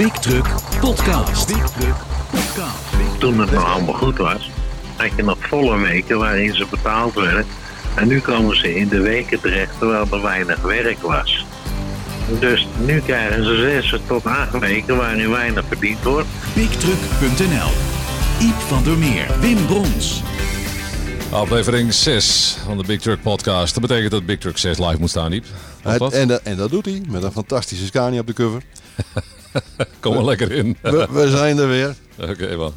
Big 0.00 0.12
Truck 0.12 0.46
Podcast. 0.80 1.46
Big 1.46 1.70
Truck 1.70 1.94
Podcast. 2.30 3.18
toen 3.18 3.40
het 3.40 3.50
nog 3.50 3.64
allemaal 3.64 3.94
goed 3.94 4.16
was, 4.16 4.50
had 4.96 5.10
je 5.16 5.22
nog 5.22 5.36
volle 5.40 5.78
weken 5.78 6.18
waarin 6.18 6.54
ze 6.54 6.66
betaald 6.70 7.14
werden. 7.14 7.46
En 7.94 8.08
nu 8.08 8.20
komen 8.20 8.56
ze 8.56 8.74
in 8.74 8.88
de 8.88 9.00
weken 9.00 9.40
terecht 9.40 9.78
terwijl 9.78 10.06
er 10.12 10.22
weinig 10.22 10.60
werk 10.62 11.02
was. 11.02 11.46
Dus 12.40 12.66
nu 12.84 13.00
krijgen 13.00 13.44
ze 13.44 13.56
zes 13.56 14.00
tot 14.06 14.24
acht 14.24 14.58
weken 14.58 14.96
waarin 14.96 15.30
weinig 15.30 15.64
verdiend 15.68 16.02
wordt. 16.02 16.28
BigTruck.nl. 16.54 17.70
Iep 18.40 18.60
van 18.68 18.82
der 18.82 18.98
Meer. 18.98 19.26
Wim 19.40 19.66
Brons. 19.66 20.22
Aflevering 21.30 21.94
6 21.94 22.56
van 22.66 22.78
de 22.78 22.84
Big 22.86 23.00
Truck 23.00 23.22
Podcast. 23.22 23.74
Dat 23.74 23.82
betekent 23.82 24.10
dat 24.10 24.26
Big 24.26 24.38
Truck 24.38 24.58
6 24.58 24.78
live 24.78 24.96
moet 25.00 25.10
staan, 25.10 25.32
Iep. 25.32 25.44
En, 25.82 26.28
dat- 26.28 26.42
en 26.42 26.56
dat 26.56 26.70
doet 26.70 26.84
hij 26.84 27.02
met 27.08 27.22
een 27.22 27.32
fantastische 27.32 27.86
Scania 27.86 28.20
op 28.20 28.26
de 28.26 28.32
cover. 28.32 28.62
Kom 30.00 30.16
er 30.16 30.24
lekker 30.24 30.52
in. 30.52 30.76
We, 30.82 31.06
we 31.10 31.30
zijn 31.30 31.58
er 31.58 31.68
weer. 31.68 31.94
Oké, 32.20 32.56
man. 32.56 32.72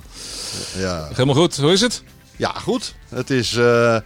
Ja, 0.77 1.07
Helemaal 1.11 1.35
goed. 1.35 1.57
Hoe 1.57 1.71
is 1.71 1.81
het? 1.81 2.03
ja 2.35 2.49
goed. 2.51 2.95
Het, 3.09 3.29
is, 3.29 3.55
eh, 3.55 3.97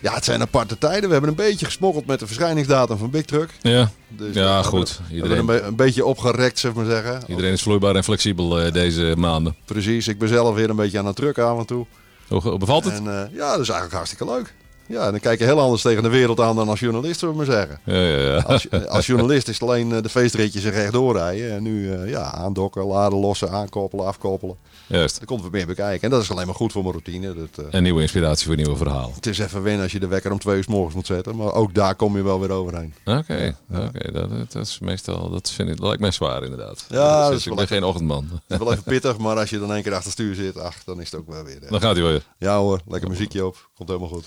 ja, 0.00 0.14
het 0.14 0.24
zijn 0.24 0.40
aparte 0.40 0.78
tijden. 0.78 1.06
We 1.06 1.12
hebben 1.12 1.30
een 1.30 1.36
beetje 1.36 1.66
gesmokkeld 1.66 2.06
met 2.06 2.18
de 2.20 2.26
verschijningsdatum 2.26 2.96
van 2.98 3.10
Big 3.10 3.24
Truck. 3.24 3.50
Ja, 3.62 3.90
Dus 4.08 4.34
Ja, 4.34 4.58
we 4.58 4.64
goed. 4.64 4.88
hebben- 4.88 5.06
we 5.08 5.14
Iedereen- 5.14 5.36
hebben 5.36 5.54
een, 5.54 5.60
be- 5.62 5.66
een 5.68 5.76
beetje 5.76 6.04
opgerekt, 6.04 6.58
zeg 6.58 6.72
maar 6.72 6.84
zeggen. 6.84 7.22
iedereen 7.28 7.52
is 7.52 7.62
vloeibaar 7.62 7.96
en 7.96 8.04
flexibel 8.04 8.60
eh, 8.60 8.72
deze 8.72 9.14
maanden. 9.16 9.56
Precies. 9.64 10.08
Ik 10.08 10.18
ben 10.18 10.28
zelf 10.28 10.54
weer 10.54 10.70
een 10.70 10.76
beetje 10.76 10.98
aan 10.98 11.06
het 11.06 11.16
drukken 11.16 11.46
af 11.46 11.58
en 11.58 11.66
toe. 11.66 11.86
Hoe, 12.28 12.40
hoe 12.40 12.58
bevalt 12.58 12.84
het? 12.84 12.94
En 12.94 13.06
eh, 13.06 13.36
ja, 13.36 13.50
dat 13.50 13.60
is 13.60 13.68
eigenlijk 13.68 13.92
hartstikke 13.92 14.24
leuk. 14.24 14.54
Ja, 14.86 15.04
en 15.04 15.10
dan 15.10 15.20
kijk 15.20 15.38
je 15.38 15.44
heel 15.44 15.60
anders 15.60 15.82
tegen 15.82 16.02
de 16.02 16.08
wereld 16.08 16.40
aan 16.40 16.56
dan 16.56 16.68
als 16.68 16.80
journalist, 16.80 17.18
zullen 17.18 17.36
we 17.36 17.44
maar 17.46 17.54
zeggen. 17.54 17.78
Ja, 17.84 17.94
ja, 18.02 18.34
ja. 18.34 18.40
Als, 18.42 18.70
als 18.88 19.06
journalist 19.12 19.48
is 19.48 19.54
het 19.60 19.68
alleen 19.68 19.92
eh, 19.92 20.02
de 20.02 20.08
feestritjes 20.08 20.64
en 20.64 20.70
rechtdoor 20.70 21.16
rijden. 21.16 21.52
En 21.52 21.62
nu 21.62 21.92
eh, 21.92 22.08
ja, 22.10 22.32
aandokken, 22.32 22.84
laden, 22.84 23.18
lossen, 23.18 23.50
aankoppelen, 23.50 24.06
afkoppelen. 24.06 24.56
Juist. 24.86 25.18
Er 25.20 25.26
komt 25.26 25.42
wat 25.42 25.50
meer 25.50 25.66
bekijken. 25.66 26.02
En 26.02 26.10
dat 26.10 26.22
is 26.22 26.30
alleen 26.30 26.46
maar 26.46 26.54
goed 26.54 26.72
voor 26.72 26.82
mijn 26.82 26.94
routine. 26.94 27.34
Dat, 27.34 27.66
eh, 27.66 27.74
En 27.74 27.82
nieuwe 27.82 28.00
inspiratie 28.00 28.46
voor 28.46 28.56
nieuwe 28.56 28.76
verhalen. 28.76 29.14
het 29.14 29.26
is 29.26 29.38
even 29.38 29.62
wennen 29.62 29.82
als 29.82 29.92
je 29.92 30.00
de 30.00 30.06
wekker 30.06 30.32
om 30.32 30.38
twee 30.38 30.56
uur 30.56 30.62
s 30.62 30.66
morgens 30.66 30.94
moet 30.94 31.06
zetten. 31.06 31.36
Maar 31.36 31.52
ook 31.54 31.74
daar 31.74 31.94
kom 31.94 32.16
je 32.16 32.22
wel 32.22 32.40
weer 32.40 32.50
overheen. 32.50 32.94
Oké, 33.04 33.56
oké. 33.72 34.12
dat, 34.12 34.30
dat 34.52 34.66
is 34.66 34.78
meestal, 34.78 35.30
dat 35.30 35.50
vind 35.50 35.68
ik, 35.68 35.76
dat 35.76 35.86
lijkt 35.86 36.00
mij 36.00 36.10
zwaar 36.10 36.42
inderdaad. 36.42 36.84
Ja, 36.88 37.30
Dus 37.30 37.46
ik 37.46 37.54
ben 37.54 37.66
geen 37.66 37.84
ochtendman. 37.84 38.28
Het 38.32 38.42
is 38.48 38.58
wel 38.58 38.72
even 38.72 38.84
pittig, 38.84 39.18
maar 39.18 39.36
als 39.38 39.50
je 39.50 39.58
dan 39.58 39.72
één 39.72 39.82
keer 39.82 39.92
achter 39.92 40.04
het 40.10 40.18
stuur 40.20 40.34
zit, 40.34 40.58
ach, 40.58 40.84
dan 40.84 41.00
is 41.00 41.10
het 41.10 41.20
ook 41.20 41.28
wel 41.28 41.44
weer. 41.44 41.62
eh. 41.62 41.70
Dan 41.70 41.80
gaat 41.80 41.96
hij 41.96 42.04
weer. 42.04 42.22
Ja 42.38 42.58
hoor, 42.58 42.80
lekker 42.86 43.08
muziekje 43.10 43.46
op. 43.46 43.68
Komt 43.76 43.88
helemaal 43.88 44.10
goed. 44.10 44.26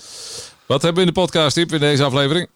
Wat 0.66 0.82
hebben 0.82 1.02
we 1.02 1.08
in 1.08 1.14
de 1.14 1.20
podcast, 1.20 1.56
Iep, 1.56 1.72
in 1.72 1.80
deze 1.80 2.04
aflevering? 2.04 2.48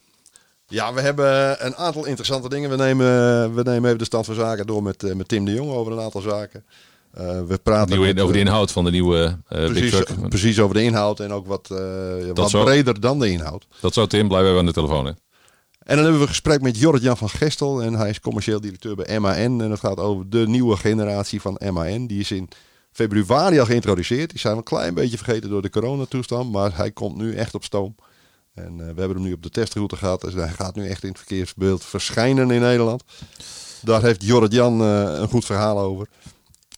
Ja, 0.69 0.93
we 0.93 1.01
hebben 1.01 1.67
een 1.67 1.77
aantal 1.77 2.07
interessante 2.07 2.49
dingen. 2.49 2.71
We 2.71 2.77
nemen, 2.77 3.07
we 3.55 3.63
nemen 3.63 3.85
even 3.85 3.99
de 3.99 4.05
stand 4.05 4.27
van 4.27 4.35
zaken 4.35 4.67
door 4.67 4.83
met, 4.83 5.03
eh, 5.03 5.15
met 5.15 5.29
Tim 5.29 5.45
de 5.45 5.53
Jong 5.53 5.71
over 5.71 5.93
een 5.93 6.01
aantal 6.01 6.21
zaken. 6.21 6.65
Eh, 7.11 7.43
we 7.47 7.59
praten 7.63 7.91
Nieuwe, 7.91 8.07
met, 8.07 8.21
over 8.21 8.33
de 8.33 8.41
eh, 8.41 8.45
inhoud 8.47 8.73
van 8.73 8.85
de 8.85 8.91
nieuwe 8.91 9.39
Big 9.49 9.71
precies, 9.71 9.91
Truck. 9.91 10.29
precies 10.29 10.61
over 10.61 10.75
de 10.75 10.83
inhoud 10.83 11.21
en 11.21 11.33
ook 11.33 11.47
wat, 11.47 11.69
wat 12.35 12.51
zo. 12.51 12.65
breder 12.65 13.01
dan 13.01 13.19
de 13.19 13.31
inhoud. 13.31 13.67
Dat 13.81 13.95
zou 13.95 14.07
Tim 14.07 14.29
blijven 14.29 14.59
aan 14.59 14.67
de 14.67 14.73
telefoon, 14.73 15.05
hè? 15.05 15.13
En 15.81 15.97
dan 15.97 16.05
hebben 16.05 16.15
we 16.15 16.21
een 16.21 16.29
gesprek 16.29 16.61
met 16.61 16.79
Jorrit-Jan 16.79 17.17
van 17.17 17.29
Gestel. 17.29 17.83
En 17.83 17.95
hij 17.95 18.09
is 18.09 18.21
commercieel 18.21 18.61
directeur 18.61 18.95
bij 18.97 19.21
MAN. 19.21 19.35
En 19.35 19.69
dat 19.69 19.79
gaat 19.79 19.99
over 19.99 20.31
de 20.31 20.49
nieuwe 20.49 20.77
generatie 20.77 21.41
van 21.41 21.61
MAN. 21.73 22.07
Die 22.07 22.21
is 22.21 22.31
in 22.31 22.49
februari 22.93 23.59
al 23.59 23.67
geïntroduceerd. 23.67 24.31
Die 24.31 24.39
zijn 24.39 24.57
een 24.57 24.63
klein 24.63 24.95
beetje 24.95 25.17
vergeten 25.17 25.51
door 25.51 25.63
de 25.63 25.71
coronatoestand. 25.71 26.53
Maar 26.53 26.77
hij 26.77 26.91
komt 26.91 27.17
nu 27.17 27.35
echt 27.35 27.55
op 27.55 27.65
stoom. 27.65 27.95
En 28.55 28.73
eh, 28.73 28.79
we 28.79 29.01
hebben 29.01 29.11
hem 29.17 29.23
nu 29.23 29.33
op 29.33 29.43
de 29.43 29.51
testroute 29.51 29.97
gehad. 29.97 30.21
Dus 30.21 30.35
hij 30.35 30.49
gaat 30.49 30.75
nu 30.75 30.89
echt 30.89 31.03
in 31.03 31.09
het 31.09 31.19
verkeersbeeld 31.19 31.85
verschijnen 31.85 32.51
in 32.51 32.61
Nederland. 32.61 33.03
Daar 33.83 34.03
heeft 34.03 34.25
Jorrit-Jan 34.25 34.81
eh, 34.81 35.03
een 35.21 35.29
goed 35.29 35.45
verhaal 35.45 35.79
over. 35.79 36.07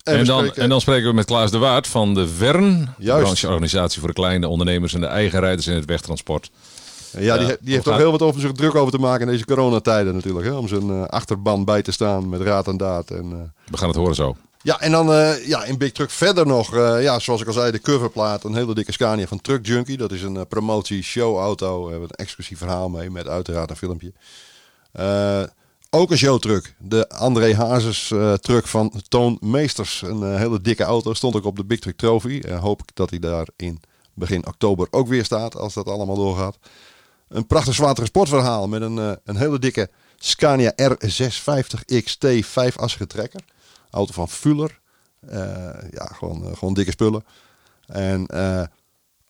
En, 0.03 0.25
dan, 0.25 0.39
spreken- 0.39 0.63
en 0.63 0.69
dan 0.69 0.81
spreken 0.81 1.09
we 1.09 1.15
met 1.15 1.25
Klaas 1.25 1.51
de 1.51 1.59
Waard 1.59 1.87
van 1.87 2.15
de 2.15 2.29
VERN, 2.29 2.81
de 2.99 3.05
Juist. 3.05 3.23
brancheorganisatie 3.23 3.99
voor 3.99 4.09
de 4.09 4.15
kleine 4.15 4.49
ondernemers 4.49 4.95
en 4.95 5.01
de 5.01 5.07
eigen 5.07 5.41
rijders 5.41 5.67
in 5.67 5.75
het 5.75 5.85
wegtransport. 5.85 6.51
Ja, 7.19 7.39
die, 7.39 7.47
Ja, 7.47 7.57
die 7.61 7.75
heeft 7.75 7.89
ook 7.89 7.97
heel 7.97 8.11
wat 8.11 8.23
over 8.23 8.41
zich 8.41 8.53
druk 8.53 8.75
over 8.75 8.93
te 8.93 8.99
maken 8.99 9.27
in 9.27 9.33
deze 9.33 9.45
coronatijden 9.45 10.15
natuurlijk. 10.15 10.47
Hè? 10.47 10.53
Om 10.53 10.69
zijn 10.69 10.91
eh, 10.91 11.03
achterban 11.05 11.65
bij 11.65 11.83
te 11.83 11.93
staan 11.93 12.29
met 12.29 12.41
raad 12.41 12.69
en 12.69 12.77
daad. 12.77 13.11
En, 13.11 13.53
We 13.71 13.77
gaan 13.77 13.89
het 13.89 13.97
horen 13.97 14.15
zo. 14.15 14.37
Ja, 14.63 14.81
en 14.81 14.91
dan 14.91 15.13
eh, 15.13 15.47
ja, 15.47 15.65
in 15.65 15.79
Big 15.79 15.93
Truck 15.93 16.11
verder 16.11 16.47
nog, 16.47 16.77
eh, 16.77 17.03
ja, 17.03 17.19
zoals 17.19 17.41
ik 17.41 17.47
al 17.47 17.53
zei, 17.53 17.71
de 17.71 17.81
coverplaat. 17.81 18.45
Een 18.45 18.55
hele 18.55 18.75
dikke 18.75 18.93
Scania 18.93 19.27
van 19.27 19.41
Truck 19.41 19.67
Junkie. 19.67 19.97
Dat 19.97 20.13
is 20.13 20.23
een 20.23 20.37
eh, 20.37 20.43
promotie-show-auto. 20.49 21.85
We 21.85 21.91
hebben 21.91 22.09
een 22.11 22.25
exclusief 22.25 22.59
verhaal 22.59 22.89
mee 22.89 23.11
met 23.11 23.29
uiteraard 23.29 23.71
een 23.71 23.77
filmpje. 23.77 24.13
Ook 25.91 26.11
een 26.11 26.17
showtruck. 26.17 26.75
De 26.79 27.09
André 27.09 27.55
Hazes 27.55 28.13
truck 28.41 28.67
van 28.67 29.03
Toon 29.09 29.39
Meesters. 29.41 30.03
Een 30.03 30.37
hele 30.37 30.61
dikke 30.61 30.85
auto. 30.85 31.15
Stond 31.15 31.37
ook 31.37 31.45
op 31.45 31.57
de 31.57 31.65
Big 31.65 31.79
Truck 31.79 31.97
Trophy. 31.97 32.43
Hoop 32.49 32.83
ik 32.83 32.91
dat 32.95 33.11
hij 33.11 33.19
daar 33.19 33.47
in 33.57 33.81
begin 34.15 34.47
oktober 34.47 34.87
ook 34.91 35.09
weer 35.09 35.25
staat. 35.25 35.57
Als 35.57 35.75
dat 35.75 35.87
allemaal 35.87 36.17
doorgaat. 36.17 36.59
Een 37.29 37.47
prachtig 37.47 37.75
zwaar 37.75 37.95
transportverhaal 37.95 38.69
met 38.69 38.83
een, 38.83 38.97
een 39.25 39.37
hele 39.37 39.59
dikke 39.59 39.91
Scania 40.17 40.73
R650 40.83 42.03
XT 42.03 42.27
5-assige 42.45 43.07
trekker. 43.07 43.41
Auto 43.93 44.13
van 44.13 44.29
Fuller. 44.29 44.81
Eh, 45.21 45.91
ja, 45.91 46.05
gewoon, 46.05 46.45
eh, 46.45 46.57
gewoon 46.57 46.75
dikke 46.75 46.91
spullen. 46.91 47.25
En 47.87 48.27
eh, 48.27 48.63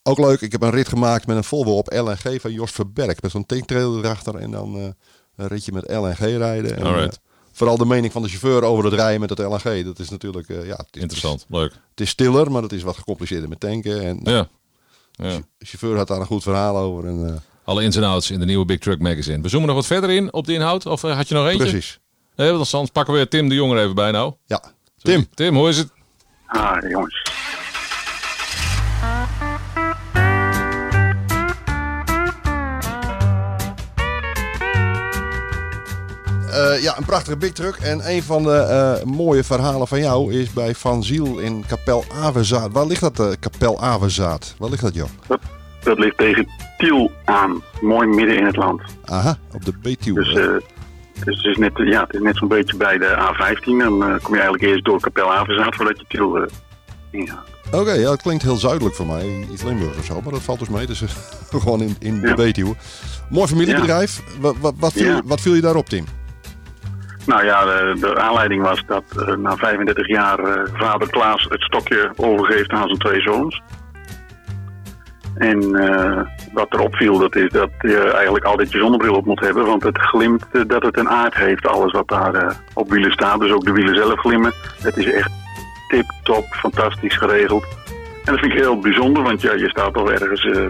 ook 0.03 0.19
leuk, 0.19 0.41
ik 0.41 0.53
heb 0.53 0.63
een 0.63 0.71
rit 0.71 0.89
gemaakt 0.89 1.27
met 1.27 1.37
een 1.37 1.45
Volvo 1.45 1.77
op 1.77 1.93
LNG 1.93 2.41
van 2.41 2.53
Jos 2.53 2.71
Verberg. 2.71 3.23
Met 3.23 3.31
zo'n 3.31 3.47
tanktrailer 3.47 4.05
erachter 4.05 4.35
en 4.35 4.51
dan 4.51 4.95
een 5.37 5.47
ritje 5.49 5.73
met 5.73 5.91
LNG 5.91 6.19
rijden. 6.19 6.77
En, 6.77 7.11
vooral 7.53 7.77
de 7.77 7.85
mening 7.85 8.13
van 8.13 8.23
de 8.23 8.29
chauffeur 8.29 8.63
over 8.63 8.85
het 8.85 8.95
rijden 8.95 9.21
met 9.21 9.31
het 9.31 9.39
LNG. 9.39 9.85
Dat 9.85 9.99
is 9.99 10.09
natuurlijk, 10.09 10.49
ja, 10.49 10.85
is, 10.91 11.01
Interessant, 11.01 11.47
leuk. 11.49 11.73
Het 11.91 12.01
is 12.01 12.09
stiller, 12.09 12.51
maar 12.51 12.63
het 12.63 12.73
is 12.73 12.83
wat 12.83 12.97
gecompliceerder 12.97 13.49
met 13.49 13.61
tanken. 13.61 14.03
En 14.03 14.21
Ja. 14.23 14.49
ja. 15.13 15.41
de 15.59 15.67
chauffeur 15.67 15.97
had 15.97 16.09
daar 16.09 16.21
een 16.21 16.27
goed 16.27 16.43
verhaal 16.43 16.77
over. 16.77 17.09
En, 17.09 17.43
Alle 17.65 17.83
ins 17.83 17.97
en 17.97 18.05
outs 18.05 18.31
in 18.31 18.39
de 18.39 18.47
nieuwe 18.47 18.65
Big 18.65 18.79
Truck 18.79 19.01
Magazine. 19.01 19.43
We 19.43 19.49
zoomen 19.49 19.69
nog 19.69 19.77
wat 19.77 19.87
verder 19.87 20.11
in 20.11 20.33
op 20.33 20.47
de 20.47 20.53
inhoud. 20.53 20.87
Of 20.87 21.03
had 21.03 21.29
je 21.29 21.35
nog 21.35 21.47
eentje? 21.47 21.69
precies. 21.69 22.01
Nee, 22.37 22.51
want 22.51 22.75
anders 22.75 22.93
pakken 22.93 23.13
we 23.13 23.19
weer 23.19 23.29
Tim 23.29 23.49
de 23.49 23.55
Jong 23.55 23.73
er 23.73 23.79
even 23.79 23.95
bij 23.95 24.11
nou. 24.11 24.35
Ja. 24.47 24.63
Tim, 24.99 25.27
Tim, 25.35 25.55
hoe 25.55 25.69
is 25.69 25.79
het? 25.79 25.93
Ah, 26.47 26.91
jongens. 26.91 27.23
Eh, 36.53 36.83
ja, 36.83 36.97
een 36.97 37.05
prachtige 37.05 37.37
big 37.37 37.53
truck. 37.53 37.77
En 37.77 38.11
een 38.11 38.23
van 38.23 38.43
de 38.43 38.57
eh, 38.57 39.05
mooie 39.05 39.45
verhalen 39.45 39.89
van 39.89 39.99
jou 40.01 40.33
is 40.33 40.53
bij 40.53 40.75
Van 40.75 41.03
Ziel 41.03 41.39
in 41.39 41.65
Kapel 41.67 42.05
Avezaath. 42.23 42.73
Waar 42.73 42.87
ligt 42.87 43.01
dat, 43.01 43.21
eh, 43.21 43.27
Kapel 43.41 43.81
Avezaath? 43.81 44.55
Waar 44.59 44.71
ligt 44.71 44.83
dat, 44.83 44.95
joh? 44.95 45.09
Dat, 45.27 45.41
dat 45.83 45.99
ligt 45.99 46.17
tegen 46.17 46.49
Tiel 46.79 47.11
aan. 47.25 47.63
Mooi 47.81 48.09
midden 48.09 48.37
in 48.37 48.45
het 48.45 48.57
land. 48.57 48.83
Aha, 49.05 49.37
op 49.55 49.65
de 49.65 49.73
Betuwe. 49.83 50.25
Dus, 50.25 50.63
dus 51.25 51.37
het 51.37 51.45
is 51.47 51.57
net, 51.57 51.73
ja, 51.75 52.01
het 52.01 52.15
is 52.15 52.21
net 52.21 52.37
zo'n 52.37 52.49
beetje 52.49 52.77
bij 52.77 52.99
de 52.99 53.07
A15. 53.07 53.65
Dan 53.65 54.05
eh, 54.05 54.15
kom 54.23 54.35
je 54.35 54.41
eigenlijk 54.41 54.63
eerst 54.63 54.85
door 54.85 55.01
Kapel 55.01 55.33
Avenzaat 55.33 55.75
voordat 55.75 55.99
je 55.99 56.05
Tiel 56.09 56.47
ingaat. 57.11 57.51
Oké, 57.73 57.93
ja, 57.93 58.03
dat 58.09 58.23
klinkt 58.23 58.43
heel 58.43 58.57
zuidelijk 58.57 58.95
voor 58.95 59.07
mij. 59.07 59.47
Iets 59.53 59.63
Limburg 59.63 59.99
of 59.99 60.05
zo, 60.05 60.21
maar 60.21 60.33
dat 60.33 60.43
valt 60.43 60.59
dus 60.59 60.69
mee. 60.69 60.87
Dus 60.87 61.03
eh, 61.03 61.09
gewoon 61.63 61.81
in, 61.81 61.97
in 61.99 62.21
de 62.21 62.27
Ja. 62.29 62.35
Betuwe. 62.35 62.75
Mooi 63.31 63.47
familiebedrijf. 63.49 64.23
Wat, 64.41 64.57
wat, 64.61 64.75
wat, 64.79 64.93
viel, 64.93 65.05
Ja. 65.05 65.21
wat 65.25 65.41
viel 65.41 65.55
je 65.55 65.61
daarop, 65.61 65.89
Tim? 65.89 66.05
Nou 67.27 67.45
ja, 67.45 67.65
de, 67.65 67.97
de 68.01 68.19
aanleiding 68.21 68.63
was 68.63 68.83
dat 68.87 69.05
eh, 69.17 69.37
na 69.37 69.57
35 69.57 70.09
jaar 70.09 70.69
vader 70.75 71.09
Klaas 71.11 71.47
het 71.49 71.61
stokje 71.63 72.13
overgeeft 72.17 72.71
aan 72.71 72.87
zijn 72.87 72.99
twee 72.99 73.21
zoons. 73.21 73.63
En 75.35 75.59
wat 76.53 76.75
erop 76.75 76.95
viel, 76.97 77.19
dat 77.19 77.37
is 77.37 77.51
dat 77.51 77.71
je 77.79 78.11
eigenlijk 78.15 78.45
altijd 78.45 78.73
je 78.73 78.79
zonnebril 78.79 79.15
op 79.15 79.25
moet 79.25 79.41
hebben. 79.41 79.67
Want 79.67 79.83
het 79.83 79.99
glimt 79.99 80.47
eh, 80.53 80.63
dat 80.67 80.83
het 80.83 80.99
een 80.99 81.09
aard 81.09 81.35
heeft, 81.35 81.67
alles 81.67 81.93
wat 81.93 82.09
daar 82.09 82.35
eh, 82.35 82.55
op 82.75 82.91
wielen 82.91 83.13
staat. 83.13 83.41
Dus 83.41 83.53
ook 83.53 83.65
de 83.65 83.73
wielen 83.73 83.95
zelf 83.97 84.21
glimmen. 84.21 84.53
Het 84.83 84.97
is 84.97 85.13
echt 85.13 85.31
tip-top, 85.89 86.45
fantastisch 86.45 87.17
geregeld. 87.17 87.65
En 88.25 88.33
dat 88.33 88.39
vind 88.39 88.53
ik 88.53 88.59
heel 88.59 88.79
bijzonder, 88.79 89.23
want 89.23 89.41
ja, 89.41 89.53
je 89.53 89.69
staat 89.69 89.95
toch 89.95 90.11
ergens... 90.11 90.45
eh 90.45 90.67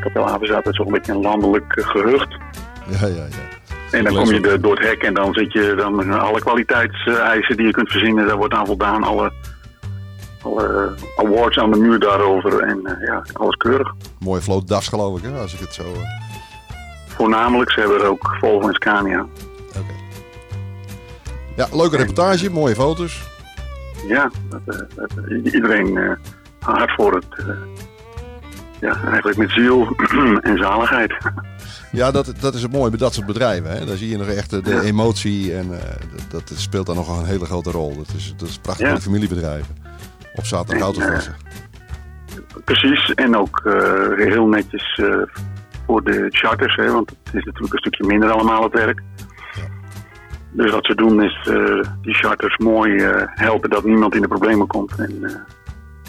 Kapel 0.00 0.38
staat 0.42 0.64
het 0.64 0.74
zo'n 0.74 0.92
beetje 0.92 1.12
een 1.12 1.20
landelijk 1.20 1.76
eh, 1.76 1.86
gehucht. 1.86 2.36
Ja, 2.86 3.06
ja, 3.06 3.14
ja. 3.14 3.48
En 3.98 4.04
dan 4.04 4.14
kom 4.14 4.32
je 4.32 4.40
de- 4.40 4.60
door 4.60 4.74
het 4.76 4.86
hek 4.88 5.02
en 5.02 5.14
dan 5.14 5.32
zit 5.34 5.52
je 5.52 5.74
dan 5.76 6.10
alle 6.20 6.40
kwaliteitseisen 6.40 7.56
die 7.56 7.66
je 7.66 7.72
kunt 7.72 7.90
verzinnen, 7.90 8.26
daar 8.26 8.36
wordt 8.36 8.54
aan 8.54 8.66
voldaan. 8.66 9.02
Alle, 9.04 9.32
alle 10.42 10.94
awards 11.16 11.58
aan 11.58 11.70
de 11.70 11.78
muur 11.78 11.98
daarover 11.98 12.60
en 12.62 12.80
eh, 12.86 13.06
ja, 13.06 13.22
alles 13.32 13.56
keurig. 13.56 13.92
Mooie 14.18 14.40
vloot 14.40 14.68
DAS 14.68 14.88
geloof 14.88 15.18
ik, 15.18 15.24
hè, 15.24 15.38
als 15.38 15.54
ik 15.54 15.60
het 15.60 15.74
zo... 15.74 15.82
eh, 15.82 15.98
Voornamelijk, 17.06 17.70
ze 17.72 17.80
hebben 17.80 18.00
er 18.00 18.06
ook 18.06 18.36
Volvo 18.40 18.68
en 18.68 18.74
Scania. 18.74 19.26
Oké. 19.68 19.94
Ja, 21.56 21.66
leuke 21.72 21.96
reportage, 21.96 22.50
mooie 22.50 22.74
foto's. 22.74 23.22
Ja, 24.08 24.30
dat, 24.48 24.60
eh, 24.76 24.80
dat, 24.96 25.10
iedereen 25.52 26.18
hard 26.60 26.90
voor 26.94 27.14
het. 27.14 27.26
ja, 28.80 29.02
eigenlijk 29.04 29.36
met 29.36 29.50
ziel 29.50 29.86
en 30.42 30.58
zaligheid. 30.58 31.14
Ja, 31.92 32.10
dat, 32.10 32.32
dat 32.40 32.54
is 32.54 32.62
het 32.62 32.72
mooie 32.72 32.90
bij 32.90 32.98
dat 32.98 33.14
soort 33.14 33.26
bedrijven. 33.26 33.70
Hè. 33.70 33.84
Daar 33.86 33.96
zie 33.96 34.08
je 34.08 34.16
nog 34.16 34.26
echt 34.26 34.50
de, 34.64 34.80
emotie 34.82 35.56
en 35.56 35.68
dat, 36.28 36.48
dat 36.48 36.58
speelt 36.58 36.86
daar 36.86 36.94
nog 36.94 37.18
een 37.18 37.24
hele 37.24 37.44
grote 37.44 37.70
rol. 37.70 37.96
Dat 37.96 38.06
is, 38.16 38.34
dat 38.36 38.48
is 38.48 38.58
prachtig 38.58 38.84
Ja. 38.84 38.90
voor 38.90 38.98
de 38.98 39.04
familiebedrijven. 39.04 39.76
Op 40.34 40.44
zaterdag 40.44 40.82
auto's 40.82 41.08
wassen. 41.08 41.34
Precies, 42.64 43.14
en 43.14 43.36
ook 43.36 43.60
eh, 43.64 44.26
heel 44.26 44.46
netjes 44.46 44.98
eh, 44.98 45.22
voor 45.86 46.04
de 46.04 46.26
charters, 46.28 46.76
hè, 46.76 46.92
want 46.92 47.10
het 47.10 47.34
is 47.34 47.44
natuurlijk 47.44 47.72
een 47.72 47.78
stukje 47.78 48.06
minder 48.06 48.30
allemaal 48.30 48.62
het 48.62 48.72
werk. 48.72 49.02
Dus 50.52 50.70
wat 50.70 50.86
ze 50.86 50.94
doen 50.94 51.22
is 51.22 51.48
eh, 51.48 51.80
die 52.02 52.14
charters 52.14 52.56
mooi 52.56 53.02
helpen 53.34 53.70
dat 53.70 53.84
niemand 53.84 54.14
in 54.14 54.20
de 54.20 54.28
problemen 54.28 54.66
komt. 54.66 54.98
En 54.98 55.46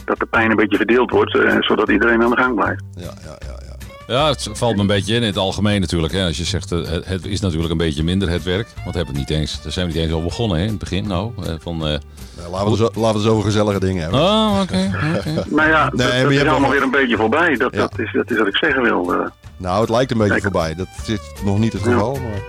dat 0.05 0.19
de 0.19 0.25
pijn 0.25 0.49
een 0.49 0.55
beetje 0.55 0.77
verdeeld 0.77 1.11
wordt, 1.11 1.31
zodat 1.59 1.89
iedereen 1.89 2.23
aan 2.23 2.29
de 2.29 2.41
gang 2.41 2.55
blijft. 2.55 2.83
Ja, 2.91 3.11
ja, 3.23 3.35
ja, 3.39 3.59
ja. 3.67 3.70
Ja, 4.07 4.27
het 4.27 4.49
valt 4.51 4.75
me 4.75 4.81
een 4.81 4.87
beetje 4.87 5.15
in 5.15 5.21
in 5.21 5.27
het 5.27 5.37
algemeen 5.37 5.81
natuurlijk. 5.81 6.13
Hè. 6.13 6.25
Als 6.25 6.37
je 6.37 6.43
zegt, 6.43 6.71
eh, 6.71 6.79
het, 6.89 7.05
het 7.05 7.25
is 7.25 7.39
natuurlijk 7.39 7.71
een 7.71 7.77
beetje 7.77 8.03
minder 8.03 8.29
het 8.29 8.43
werk. 8.43 8.67
Want 8.75 8.91
we 8.91 8.97
hebben 8.97 9.15
het 9.17 9.29
niet 9.29 9.39
eens, 9.39 9.61
daar 9.61 9.71
zijn 9.71 9.87
we 9.87 9.93
niet 9.93 10.01
eens 10.03 10.11
al 10.13 10.23
begonnen 10.23 10.57
hè, 10.57 10.63
in 10.63 10.69
het 10.69 10.79
begin. 10.79 11.07
Nou, 11.07 11.31
eh, 11.45 11.53
van, 11.59 11.87
eh, 11.87 11.97
Ja, 12.37 12.49
laten, 12.49 12.65
we 12.65 12.69
het 12.69 12.77
zo, 12.77 12.83
laten 12.83 13.01
we 13.01 13.07
het 13.07 13.15
eens 13.15 13.25
over 13.27 13.43
gezellige 13.43 13.79
dingen 13.79 14.01
hebben. 14.01 14.19
Oh, 14.19 14.59
oké. 14.61 14.75
Nou 14.75 14.89
ja, 14.89 15.21
Nee, 15.23 15.35
dat, 15.35 15.49
maar 15.49 15.91
dat 15.91 16.11
je 16.21 16.27
is 16.29 16.35
hebt 16.37 16.39
allemaal 16.49 16.59
nog- 16.59 16.71
weer 16.71 16.81
een 16.81 16.91
beetje 16.91 17.17
voorbij. 17.17 17.55
Dat, 17.55 17.73
Ja. 17.73 17.79
dat, 17.79 17.99
is, 17.99 18.11
dat 18.13 18.31
is 18.31 18.37
wat 18.37 18.47
ik 18.47 18.55
zeggen 18.55 18.81
wil. 18.81 19.15
Nou, 19.57 19.81
het 19.81 19.89
lijkt 19.89 20.11
een 20.11 20.17
beetje 20.17 20.31
Kijk. 20.33 20.43
voorbij. 20.43 20.75
Dat 20.75 20.87
is 21.05 21.19
nog 21.43 21.59
niet 21.59 21.73
het 21.73 21.83
Ja. 21.83 21.91
geval. 21.91 22.13
Maar, 22.15 22.41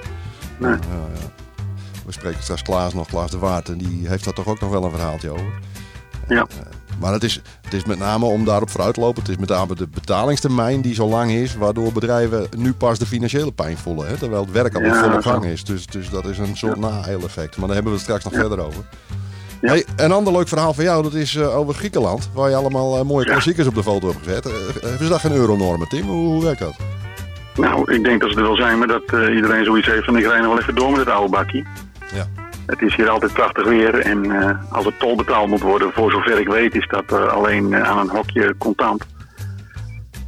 Nee. 0.58 0.70
ja, 0.70 1.08
ja. 1.14 1.30
We 2.06 2.12
spreken 2.12 2.42
straks 2.42 2.62
Klaas 2.62 2.94
nog, 2.94 3.06
Klaas 3.08 3.30
de 3.30 3.38
Waard. 3.38 3.68
En 3.68 3.78
die 3.78 4.08
heeft 4.08 4.24
daar 4.24 4.34
toch 4.34 4.46
ook 4.46 4.60
nog 4.60 4.70
wel 4.70 4.84
een 4.84 4.90
verhaaltje 4.90 5.30
over. 5.30 5.52
Ja. 6.28 6.46
Maar 7.02 7.12
het 7.12 7.24
is, 7.24 7.40
het 7.62 7.72
is 7.72 7.84
met 7.84 7.98
name 7.98 8.24
om 8.24 8.44
daarop 8.44 8.70
vooruit 8.70 8.94
te 8.94 9.00
lopen. 9.00 9.22
Het 9.22 9.30
is 9.30 9.36
met 9.36 9.48
name 9.48 9.74
de 9.74 9.88
betalingstermijn 9.88 10.80
die 10.80 10.94
zo 10.94 11.08
lang 11.08 11.30
is. 11.30 11.56
Waardoor 11.56 11.92
bedrijven 11.92 12.46
nu 12.56 12.72
pas 12.72 12.98
de 12.98 13.06
financiële 13.06 13.52
pijn 13.52 13.76
voelen. 13.78 14.06
Hè? 14.08 14.16
Terwijl 14.16 14.42
het 14.42 14.52
werk 14.52 14.74
al 14.74 14.82
Ja, 14.82 15.02
volle 15.02 15.22
gang 15.22 15.44
is. 15.44 15.64
Dus, 15.64 15.86
dus 15.86 16.10
dat 16.10 16.24
is 16.26 16.38
een 16.38 16.56
soort 16.56 16.76
na-effect. 16.76 17.56
Maar 17.56 17.66
daar 17.66 17.74
hebben 17.74 17.92
we 17.92 17.98
het 17.98 18.00
straks 18.00 18.24
nog 18.24 18.32
verder 18.32 18.58
over. 18.66 18.84
Ja. 19.60 19.68
Hey, 19.68 19.84
een 19.96 20.12
ander 20.12 20.32
leuk 20.32 20.48
verhaal 20.48 20.74
van 20.74 20.84
jou, 20.84 21.02
dat 21.02 21.14
is 21.14 21.34
eh, 21.36 21.56
over 21.56 21.74
Griekenland. 21.74 22.30
Waar 22.34 22.48
je 22.50 22.56
allemaal 22.56 22.98
eh, 22.98 23.04
mooie 23.04 23.26
Ja. 23.26 23.32
klassiekers 23.32 23.66
op 23.66 23.74
de 23.74 23.82
foto 23.82 24.06
hebt 24.08 24.18
gezet. 24.24 24.46
Eh, 24.46 24.52
hebben 24.80 24.98
ze 24.98 25.08
daar 25.08 25.20
geen 25.20 25.32
euronormen, 25.32 25.88
Tim? 25.88 26.06
Hoe, 26.06 26.26
hoe 26.26 26.42
werkt 26.44 26.60
dat? 26.60 26.74
Nou, 27.56 27.92
ik 27.94 28.04
denk 28.04 28.20
dat 28.20 28.30
ze 28.30 28.36
er 28.36 28.42
wel 28.42 28.56
zijn, 28.56 28.78
maar 28.78 28.88
dat 28.88 29.02
iedereen 29.34 29.64
zoiets 29.64 29.86
heeft 29.86 30.04
van 30.04 30.16
ik 30.16 30.24
rij 30.24 30.38
nog 30.40 30.48
wel 30.48 30.60
even 30.60 30.74
door 30.74 30.90
met 30.90 30.98
het 31.00 31.08
oude 31.08 31.30
bakkie. 31.30 31.64
Het 32.72 32.82
is 32.82 32.96
hier 32.96 33.08
altijd 33.08 33.32
prachtig 33.32 33.64
weer 33.64 33.98
en 33.98 34.30
eh, 34.30 34.72
als 34.72 34.86
er 34.86 34.96
tol 34.96 35.16
betaald 35.16 35.48
moet 35.48 35.60
worden, 35.60 35.92
voor 35.92 36.10
zover 36.10 36.40
ik 36.40 36.48
weet, 36.48 36.74
is 36.74 36.88
dat 36.88 37.04
eh, 37.06 37.26
alleen 37.26 37.72
eh, 37.72 37.90
aan 37.90 37.98
een 37.98 38.08
hokje 38.08 38.54
contant. 38.58 39.06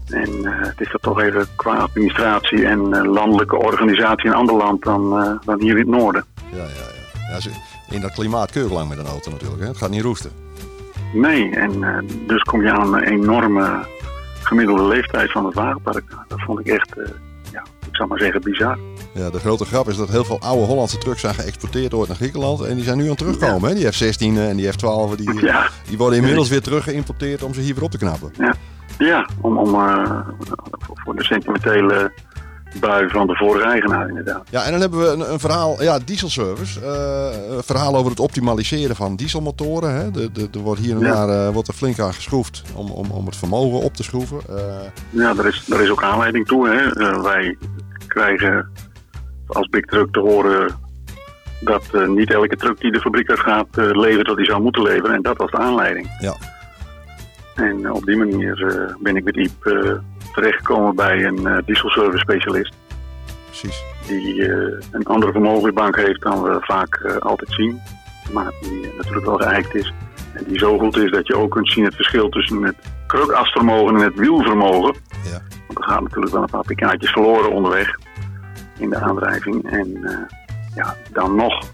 En 0.06 0.28
het 0.44 0.80
is 0.80 0.90
dat 0.92 1.02
toch 1.02 1.20
even 1.20 1.46
qua 1.56 1.76
administratie 1.76 2.66
en 2.66 3.06
landelijke 3.06 3.56
organisatie 3.56 4.24
in 4.24 4.30
een 4.30 4.36
ander 4.38 4.56
land 4.56 4.82
dan, 4.82 5.10
dan 5.44 5.60
hier 5.60 5.78
in 5.78 5.92
het 5.92 6.00
noorden. 6.00 6.24
Ja, 6.50 6.56
ja, 6.56 6.64
ja. 7.28 7.38
ja 7.44 7.50
in 7.94 8.00
dat 8.00 8.12
klimaat 8.12 8.50
keur 8.50 8.66
je 8.66 8.72
lang 8.72 8.88
met 8.88 8.98
een 8.98 9.06
auto 9.06 9.30
natuurlijk. 9.30 9.62
Hè? 9.62 9.68
Het 9.68 9.76
gaat 9.76 9.90
niet 9.90 10.02
roesten. 10.02 10.30
Nee, 11.12 11.50
en 11.56 12.04
dus 12.26 12.42
kom 12.42 12.62
je 12.62 12.72
aan 12.72 12.94
een 12.94 13.02
enorme 13.02 13.86
gemiddelde 14.42 14.84
leeftijd 14.84 15.32
van 15.32 15.44
het 15.44 15.54
wagenpark. 15.54 16.04
Nou, 16.10 16.22
Dat 16.28 16.40
vond 16.40 16.60
ik 16.60 16.66
echt, 16.66 16.94
ja, 17.52 17.62
ik 17.86 17.96
zou 17.96 18.08
maar 18.08 18.18
zeggen, 18.18 18.40
bizar. 18.40 18.78
Ja, 19.14 19.30
de 19.30 19.38
grote 19.38 19.64
grap 19.64 19.88
is 19.88 19.96
dat 19.96 20.08
heel 20.08 20.24
veel 20.24 20.40
oude 20.40 20.64
Hollandse 20.64 20.98
trucks 20.98 21.20
zijn 21.20 21.34
geëxporteerd 21.34 21.94
ooit 21.94 22.08
naar 22.08 22.16
Griekenland. 22.16 22.60
En 22.60 22.74
die 22.74 22.84
zijn 22.84 22.96
nu 22.96 23.02
aan 23.02 23.08
het 23.08 23.18
terugkomen. 23.18 23.68
Hè? 23.68 23.74
Die 23.74 23.92
F-16 23.92 24.18
en 24.20 24.56
die 24.56 24.72
F-12, 24.72 25.14
die, 25.16 25.44
Ja. 25.44 25.68
die 25.88 25.98
worden 25.98 26.18
inmiddels 26.18 26.48
weer 26.48 26.62
terug 26.62 26.84
geïmporteerd 26.84 27.42
om 27.42 27.54
ze 27.54 27.60
hier 27.60 27.74
weer 27.74 27.84
op 27.84 27.90
te 27.90 27.98
knappen. 27.98 28.32
Ja, 28.98 29.28
om, 29.40 29.58
om, 29.58 29.74
eh, 29.74 30.18
voor- 31.04 31.16
de 31.16 31.24
sentimentele 31.24 32.12
bui 32.80 33.08
van 33.08 33.26
de 33.26 33.34
vorige 33.36 33.64
eigenaar 33.66 34.08
inderdaad. 34.08 34.42
Ja, 34.50 34.64
en 34.64 34.70
dan 34.70 34.80
hebben 34.80 35.00
we 35.00 35.06
een, 35.06 35.32
een 35.32 35.38
verhaal, 35.40 35.82
ja, 35.82 35.98
dieselservice. 36.04 36.80
Eh, 36.80 37.56
een 37.56 37.62
verhaal 37.62 37.96
over 37.96 38.10
het 38.10 38.20
optimaliseren 38.20 38.96
van 38.96 39.16
dieselmotoren. 39.16 39.94
Hè? 39.94 40.10
De, 40.10 40.32
de, 40.32 40.48
er 40.52 40.58
wordt 40.60 40.80
hier 40.80 40.94
en 40.94 41.00
Ja. 41.00 41.26
daar 41.26 41.46
eh, 41.46 41.52
wordt 41.52 41.68
er 41.68 41.74
flink 41.74 41.98
aan 41.98 42.14
geschroefd 42.14 42.62
om, 42.74 42.90
om, 42.90 43.10
om 43.10 43.26
het 43.26 43.36
vermogen 43.36 43.80
op 43.80 43.94
te 43.94 44.02
schroeven. 44.02 44.38
Eh, 44.48 44.56
Ja, 45.10 45.34
daar 45.34 45.46
is, 45.46 45.64
daar 45.66 45.80
is 45.80 45.90
ook 45.90 46.02
aanleiding 46.02 46.46
toe. 46.46 46.68
Hè. 46.68 47.00
Eh, 47.00 47.22
wij 47.22 47.56
krijgen 48.06 48.70
als 49.46 49.68
Big 49.68 49.84
Truck 49.84 50.12
te 50.12 50.20
horen 50.20 50.82
dat 51.64 51.84
eh, 51.92 52.06
niet 52.06 52.32
elke 52.32 52.56
truck 52.56 52.80
die 52.80 52.92
de 52.92 53.00
fabriek 53.00 53.30
uit 53.30 53.40
gaat 53.40 53.78
eh, 53.78 53.90
levert 53.90 54.26
wat 54.26 54.36
hij 54.36 54.44
zou 54.44 54.62
moeten 54.62 54.82
leveren. 54.82 55.14
En 55.14 55.22
dat 55.22 55.36
was 55.36 55.50
de 55.50 55.58
aanleiding. 55.58 56.16
ja. 56.18 56.34
En 57.54 57.84
eh, 57.84 57.94
op 57.94 58.04
die 58.04 58.16
manier 58.16 58.94
ben 59.00 59.16
ik 59.16 59.24
met 59.24 59.36
Iep 59.36 59.66
eh, 59.66 59.92
terechtgekomen 60.32 60.94
bij 60.94 61.24
een 61.24 61.62
dieselservice 61.66 62.18
specialist. 62.18 62.74
precies. 63.46 63.82
die 64.06 64.42
een 64.90 65.04
andere 65.04 65.32
vermogensbank 65.32 65.96
heeft 65.96 66.22
dan 66.22 66.42
we 66.42 66.56
vaak 66.60 67.16
altijd 67.18 67.52
zien. 67.52 67.80
Maar 68.32 68.52
die 68.60 68.92
natuurlijk 68.96 69.26
wel 69.26 69.36
geëikt 69.36 69.74
is. 69.74 69.92
En 70.32 70.44
die 70.46 70.58
zo 70.58 70.78
goed 70.78 70.96
is 70.96 71.10
dat 71.10 71.26
je 71.26 71.36
ook 71.36 71.50
kunt 71.50 71.70
zien 71.70 71.84
het 71.84 71.94
verschil 71.94 72.28
tussen 72.28 72.62
het 72.62 72.76
krukasvermogen 73.06 73.96
en 73.96 74.02
het 74.02 74.14
wielvermogen. 74.14 74.94
Ja. 75.24 75.40
Want 75.66 75.78
er 75.78 75.84
gaan 75.84 76.02
natuurlijk 76.02 76.32
wel 76.32 76.42
een 76.42 76.50
paar 76.50 76.64
pikaatjes 76.64 77.10
verloren 77.10 77.52
onderweg 77.52 77.96
in 78.78 78.90
de 78.90 79.00
aandrijving. 79.00 79.70
En 79.70 79.98
eh, 80.04 80.18
ja, 80.74 80.96
dan 81.12 81.34
nog 81.34 81.64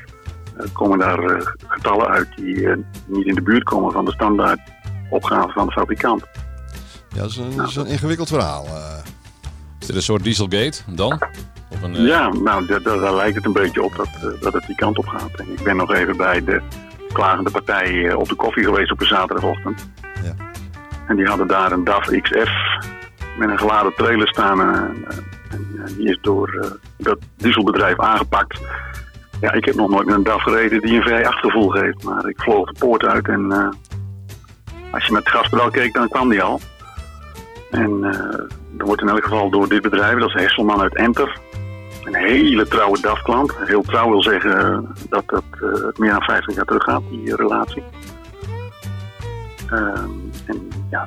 eh, 0.56 0.67
komen 0.73 0.99
daar 0.99 1.19
eh, 1.25 1.47
getallen 1.67 2.06
uit 2.08 2.29
die 2.37 2.69
niet 3.06 3.26
in 3.26 3.35
de 3.35 3.43
buurt 3.43 3.62
komen 3.64 3.93
van 3.93 4.05
de 4.05 4.12
standaard 4.12 4.61
opgave 5.11 5.49
van 5.52 5.67
de 5.67 5.73
fabrikant. 5.73 6.25
Ja, 7.14 7.20
dat 7.20 7.31
is 7.31 7.37
een, 7.37 7.62
is 7.67 7.76
een 7.76 7.87
ingewikkeld 7.87 8.29
verhaal. 8.29 8.67
Is 9.81 9.87
dit 9.87 9.97
een 9.97 10.02
soort 10.02 10.23
dieselgate 10.25 10.82
dan? 10.87 11.19
Of 11.69 11.82
een, 11.82 12.02
Ja, 12.02 12.29
nou, 12.29 12.67
da- 12.67 12.79
da- 12.79 12.97
daar 12.97 13.14
lijkt 13.14 13.37
het 13.37 13.44
een 13.44 13.52
beetje 13.52 13.82
op 13.82 13.97
dat, 13.97 14.08
dat 14.41 14.52
het 14.52 14.67
die 14.67 14.76
kant 14.76 14.99
op 14.99 15.06
gaat. 15.06 15.31
En 15.37 15.52
ik 15.52 15.62
ben 15.62 15.76
nog 15.76 15.93
even 15.94 16.17
bij 16.17 16.44
de 16.44 16.61
klagende 17.12 17.50
partij 17.50 18.12
op 18.14 18.29
de 18.29 18.35
koffie 18.35 18.64
geweest 18.64 18.91
op 18.93 19.00
een 19.00 19.06
zaterdagochtend. 19.06 19.88
Ja. 20.23 20.35
En 21.08 21.17
die 21.17 21.26
hadden 21.26 21.47
daar 21.47 21.73
een 21.73 21.85
DAF 21.85 22.06
XF 22.20 22.50
met 23.38 23.49
een 23.50 23.58
geladen 23.58 23.94
trailer 23.94 24.29
staan. 24.29 24.58
Die 25.96 26.08
is 26.08 26.18
door 26.20 26.58
eh, 26.60 26.70
dat 26.96 27.18
dieselbedrijf 27.36 27.98
aangepakt. 27.98 28.60
Ja, 29.40 29.52
ik 29.52 29.64
heb 29.64 29.74
nog 29.74 29.90
nooit 29.90 30.06
met 30.06 30.14
een 30.14 30.22
DAF 30.22 30.42
gereden 30.42 30.80
die 30.80 30.94
een 30.94 31.08
V8-gevoel 31.08 31.68
geeft. 31.68 32.04
Maar 32.04 32.28
ik 32.28 32.40
vloog 32.40 32.72
de 32.72 32.78
poort 32.78 33.04
uit 33.04 33.28
en 33.28 33.52
eh, 33.52 33.68
als 34.90 35.06
je 35.06 35.12
met 35.12 35.24
het 35.24 35.32
gaspedaal 35.32 35.70
keek, 35.70 35.92
dan 35.92 36.08
kwam 36.08 36.28
die 36.28 36.42
al. 36.42 36.60
En 37.70 38.04
eh, 38.04 38.78
er 38.78 38.84
wordt 38.84 39.02
in 39.02 39.08
elk 39.08 39.24
geval 39.24 39.50
door 39.50 39.68
dit 39.68 39.82
bedrijf, 39.82 40.18
dat 40.18 40.28
is 40.28 40.42
Hesselman 40.42 40.80
uit 40.80 40.96
Enter, 40.96 41.38
een 42.04 42.14
hele 42.14 42.68
trouwe 42.68 43.00
DAF-klant. 43.00 43.56
Heel 43.64 43.82
trouw 43.82 44.10
wil 44.10 44.22
zeggen 44.22 44.88
dat 45.08 45.24
dat 45.26 45.44
meer 45.98 46.10
dan 46.10 46.22
50 46.22 46.54
jaar 46.54 46.64
terug 46.64 46.82
gaat, 46.82 47.02
die 47.10 47.36
relatie. 47.36 47.82
Ehm, 49.70 50.10
en 50.46 50.68
ja, 50.90 51.06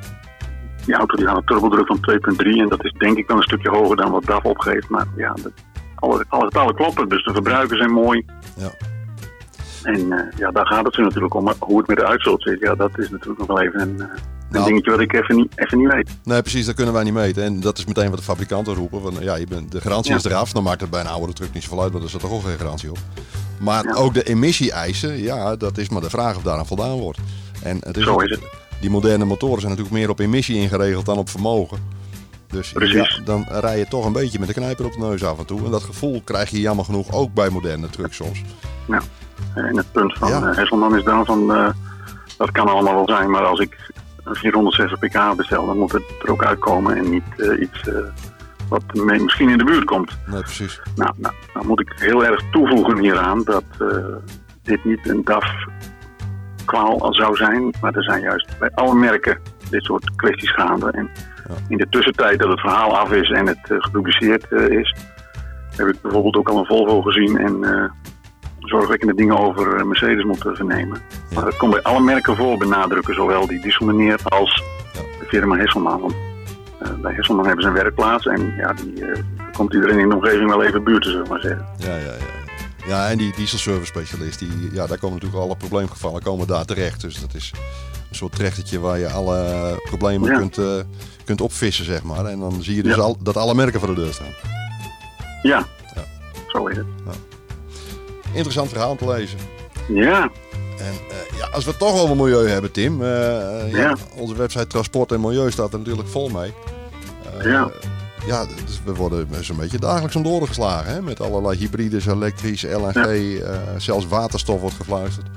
die 0.86 0.96
auto 0.96 1.16
die 1.16 1.25
had 1.28 1.38
een 1.38 1.46
turbodruk 1.46 1.88
van 1.88 1.98
2,3 2.12 2.38
en 2.38 2.70
dat 2.70 2.84
is 2.86 2.92
denk 2.98 3.18
ik 3.18 3.28
wel 3.28 3.38
een 3.38 3.44
stukje 3.44 3.70
hoger 3.70 3.96
dan 3.96 4.12
wat 4.12 4.25
DAF 4.25 4.44
opgeeft. 4.44 4.90
Maar 4.90 5.08
ja, 5.16 5.34
dat, 5.44 5.52
alle, 5.96 6.25
alle 6.28 6.46
getallen 6.46 6.75
kloppen, 6.75 7.10
dus 7.10 7.24
de 7.24 7.34
verbruikers 7.34 7.80
zijn 7.80 7.92
mooi. 7.92 8.25
Ja. 8.58 8.72
En 9.84 10.12
eh, 10.12 10.38
ja, 10.38 10.52
daar 10.52 10.68
gaat 10.68 10.86
het 10.86 10.94
ze 10.94 11.02
natuurlijk 11.02 11.34
om. 11.34 11.44
Maar 11.44 11.56
hoe 11.60 11.78
het 11.78 11.88
met 11.88 11.98
de 11.98 12.06
uitstoot 12.06 12.42
zit, 12.42 12.60
ja, 12.60 12.75
dat 12.75 13.00
is 13.00 13.10
natuurlijk 13.10 13.40
nog 13.40 13.48
wel 13.48 13.62
even 13.62 13.82
een, 13.82 14.02
eh, 14.02 14.08
een 14.08 14.20
Nou. 14.50 14.66
dingetje 14.66 14.92
wat 14.92 15.00
ik 15.00 15.13
even 15.13 15.36
niet, 15.36 15.52
even 15.56 15.78
niet 15.78 15.92
weet. 15.92 16.10
Nee, 16.24 16.42
precies, 16.42 16.66
dat 16.66 16.75
kunnen 16.75 16.94
wij 16.94 17.04
niet 17.04 17.13
meten. 17.13 17.44
En 17.44 17.60
dat 17.60 17.78
is 17.78 17.86
meteen 17.86 18.10
wat 18.10 18.18
de 18.18 18.24
fabrikanten 18.24 18.74
roepen. 18.74 19.02
Van, 19.02 19.13
ja, 19.20 19.36
je 19.36 19.48
bent, 19.48 19.72
de 19.72 19.82
garantie 19.82 20.12
Ja. 20.12 20.18
is 20.18 20.24
eraf. 20.25 20.52
Dan 20.52 20.63
maakt 20.63 20.82
het 20.82 20.90
bij 20.90 21.00
een 21.02 21.08
oudere 21.08 21.34
truck 21.34 21.54
niet 21.54 21.63
zoveel 21.63 21.82
uit, 21.82 21.92
want 21.92 22.04
er 22.04 22.10
zit 22.10 22.20
toch 22.20 22.32
ook 22.32 22.44
geen 22.44 22.58
garantie 22.58 22.90
op. 22.90 22.98
Maar 23.60 23.84
Ja. 23.86 23.94
ook 23.94 24.13
de 24.13 24.24
emissie-eisen, 24.24 25.22
ja, 25.22 25.56
dat 25.56 25.78
is 25.78 25.90
maar 25.90 26.02
de 26.02 26.10
vraag 26.10 26.36
of 26.36 26.44
daaraan 26.44 26.66
voldaan 26.68 27.00
wordt. 27.00 27.20
En 27.63 27.78
het 27.84 27.98
is 27.98 28.04
Zo 28.04 28.18
is 28.20 28.30
het. 28.32 28.40
Die 28.84 28.92
moderne 28.92 29.25
motoren 29.25 29.60
zijn 29.60 29.70
natuurlijk 29.72 29.98
meer 30.00 30.10
op 30.10 30.20
emissie 30.20 30.56
ingeregeld 30.56 31.06
dan 31.06 31.18
op 31.18 31.30
vermogen. 31.30 31.78
Dus 32.48 32.74
ja, 32.78 33.08
dan 33.25 33.46
rij 33.50 33.78
je 33.78 33.88
toch 33.88 34.06
een 34.06 34.12
beetje 34.13 34.40
met 34.40 34.48
de 34.48 34.54
knijper 34.54 34.86
op 34.86 34.92
de 34.92 35.00
neus 35.00 35.24
af 35.24 35.40
en 35.40 35.46
toe. 35.46 35.66
En 35.66 35.72
dat 35.72 35.84
gevoel 35.84 36.22
krijg 36.24 36.50
je 36.50 36.60
jammer 36.60 36.86
genoeg 36.86 37.12
ook 37.12 37.34
bij 37.34 37.50
moderne 37.50 37.90
trucks 37.90 38.16
soms. 38.16 38.42
Ja. 38.88 39.02
En 39.56 39.78
het 39.78 39.92
punt 39.92 40.18
van 40.18 40.30
Ja. 40.30 40.50
eh, 40.50 40.56
Hesselman 40.58 40.98
is 40.98 41.04
dan 41.04 41.25
van, 41.25 41.54
eh, 41.54 41.70
dat 42.38 42.52
kan 42.52 42.68
allemaal 42.68 42.94
wel 42.96 43.08
zijn, 43.08 43.30
maar 43.32 43.46
als 43.46 43.60
ik 43.60 43.92
een 44.24 44.36
460 44.36 45.00
pk 45.00 45.36
bestel, 45.36 45.66
dan 45.66 45.78
moet 45.78 45.92
het 45.92 46.04
er 46.24 46.32
ook 46.32 46.44
uitkomen 46.44 46.98
en 46.98 47.10
niet 47.10 47.24
eh, 47.38 47.62
iets 47.62 47.90
wat 48.70 48.84
misschien 48.94 49.50
in 49.50 49.58
de 49.58 49.63
buurt 49.63 49.86
komt. 49.86 50.12
Nee, 50.28 50.42
precies. 50.42 50.82
Nou, 50.96 51.13
nou, 51.18 51.34
dan 51.54 51.68
moet 51.68 51.80
ik 51.80 51.94
heel 51.96 52.25
erg 52.25 52.42
toevoegen 52.52 53.00
hieraan 53.00 53.44
dat 53.44 53.63
dit 54.63 54.86
niet 54.86 55.10
een 55.10 55.24
DAF-kwaal 56.74 57.13
zou 57.13 57.36
zijn, 57.36 57.74
maar 57.82 57.96
er 57.96 58.03
zijn 58.03 58.22
juist 58.22 58.60
bij 58.60 58.72
alle 58.74 58.96
merken 58.96 59.39
dit 59.70 59.84
soort 59.84 60.15
kwesties 60.15 60.51
gaande. 60.51 60.92
En 60.92 61.10
in 61.68 61.77
de 61.77 61.89
tussentijd 61.89 62.39
dat 62.39 62.50
het 62.50 62.60
verhaal 62.60 62.98
af 62.98 63.12
is 63.12 63.32
en 63.32 63.48
het 63.48 63.72
eh, 63.72 63.77
gepubliceerd 63.80 64.48
eh, 64.51 64.68
is, 64.68 64.96
heb 65.75 65.88
ik 65.88 66.01
bijvoorbeeld 66.01 66.36
ook 66.36 66.50
al 66.50 66.58
een 66.58 66.65
Volvo 66.65 67.01
gezien 67.01 67.38
en 67.38 67.63
eh, 67.63 67.92
zorgwekkende 68.60 69.15
dingen 69.15 69.38
over 69.38 69.88
Mercedes 69.88 70.24
moeten 70.24 70.56
vernemen. 70.56 71.01
Ja. 71.10 71.36
Maar 71.36 71.44
dat 71.44 71.58
komt 71.58 71.72
bij 71.72 71.82
alle 71.82 72.01
merken 72.01 72.36
voor 72.36 72.58
benadrukken, 72.58 73.13
zowel 73.13 73.48
die 73.48 73.62
dieselmeneer 73.62 74.20
als 74.24 74.63
de 74.94 75.25
firma 75.27 75.58
Hesselman. 75.58 76.01
Want 76.01 76.15
bij 77.01 77.13
Hesselman 77.13 77.46
hebben 77.46 77.63
ze 77.63 77.70
een 77.70 77.75
werkplaats 77.75 78.25
en 78.25 78.53
ja, 78.58 78.74
die, 78.74 79.06
komt 79.51 79.74
iedereen 79.74 80.00
in 80.00 80.10
de 80.10 80.15
omgeving 80.15 80.50
wel 80.50 80.63
even 80.63 80.84
buurten, 80.84 81.12
zullen 81.12 81.25
we 81.25 81.32
maar 81.32 81.42
zeggen. 81.42 81.65
Ja, 81.77 81.96
ja, 81.96 82.01
ja. 82.01 82.43
Ja, 82.88 83.10
en 83.10 83.18
die 83.18 83.34
dieselservice 83.36 83.86
specialist, 83.86 84.40
die, 84.40 84.50
ja, 84.72 84.88
daar 84.88 84.98
komen 84.98 85.16
natuurlijk 85.16 85.44
alle 85.44 85.56
probleemgevallen 85.56 86.22
komen 86.22 86.48
daar 86.48 86.66
terecht. 86.66 87.02
Dus 87.02 87.20
dat 87.20 87.34
is 87.34 87.52
een 88.10 88.16
soort 88.16 88.36
trechtertje 88.36 88.80
waar 88.80 89.00
je 89.00 89.10
alle 89.10 89.80
problemen 89.84 90.32
Ja. 90.32 90.38
kunt, 90.38 90.58
eh, 90.58 90.80
kunt 91.25 91.42
opvissen, 91.42 91.86
zeg 91.86 92.04
maar. 92.04 92.25
En 92.25 92.40
dan 92.40 92.63
zie 92.63 92.75
je 92.75 92.84
dus 92.84 92.96
Ja. 92.96 93.02
al, 93.02 93.18
dat 93.20 93.38
alle 93.38 93.54
merken 93.56 93.80
voor 93.80 93.96
de 93.96 94.02
deur 94.02 94.13
staan. 94.13 94.34
Ja, 95.42 95.68
Ja. 95.96 96.04
zo 96.48 96.66
is 96.68 96.78
het. 96.78 96.86
Interessant 98.34 98.70
verhaal 98.70 98.90
om 98.92 98.98
te 98.98 99.08
lezen. 99.08 99.38
Ja, 99.90 100.30
En 100.78 100.94
eh, 101.10 101.38
ja, 101.38 101.48
als 101.48 101.63
we 101.63 101.70
het 101.70 101.80
toch 101.80 102.00
over 102.02 102.16
milieu 102.16 102.48
hebben, 102.50 102.72
Tim. 102.72 103.02
eh, 103.04 103.72
ja. 103.72 103.96
Onze 104.16 104.36
website 104.36 104.68
Transport 104.68 105.12
en 105.12 105.22
Milieu 105.22 105.52
staat 105.52 105.74
er 105.74 105.80
natuurlijk 105.80 106.08
vol 106.08 106.30
mee. 106.30 106.54
Ja. 107.44 107.72
Ja, 108.25 108.46
dus 108.65 108.84
we 108.86 108.96
worden 108.96 109.27
zo'n 109.44 109.58
beetje 109.58 109.80
dagelijks 109.80 110.15
om 110.15 110.46
geslagen. 110.46 110.94
Hè? 110.94 111.01
Met 111.01 111.22
allerlei 111.22 111.58
hybrides, 111.58 112.06
elektrisch, 112.06 112.63
LNG, 112.63 113.39
eh, 113.39 113.58
zelfs 113.77 114.08
waterstof 114.08 114.62
wordt 114.62 114.75
gefluisterd. 114.75 115.27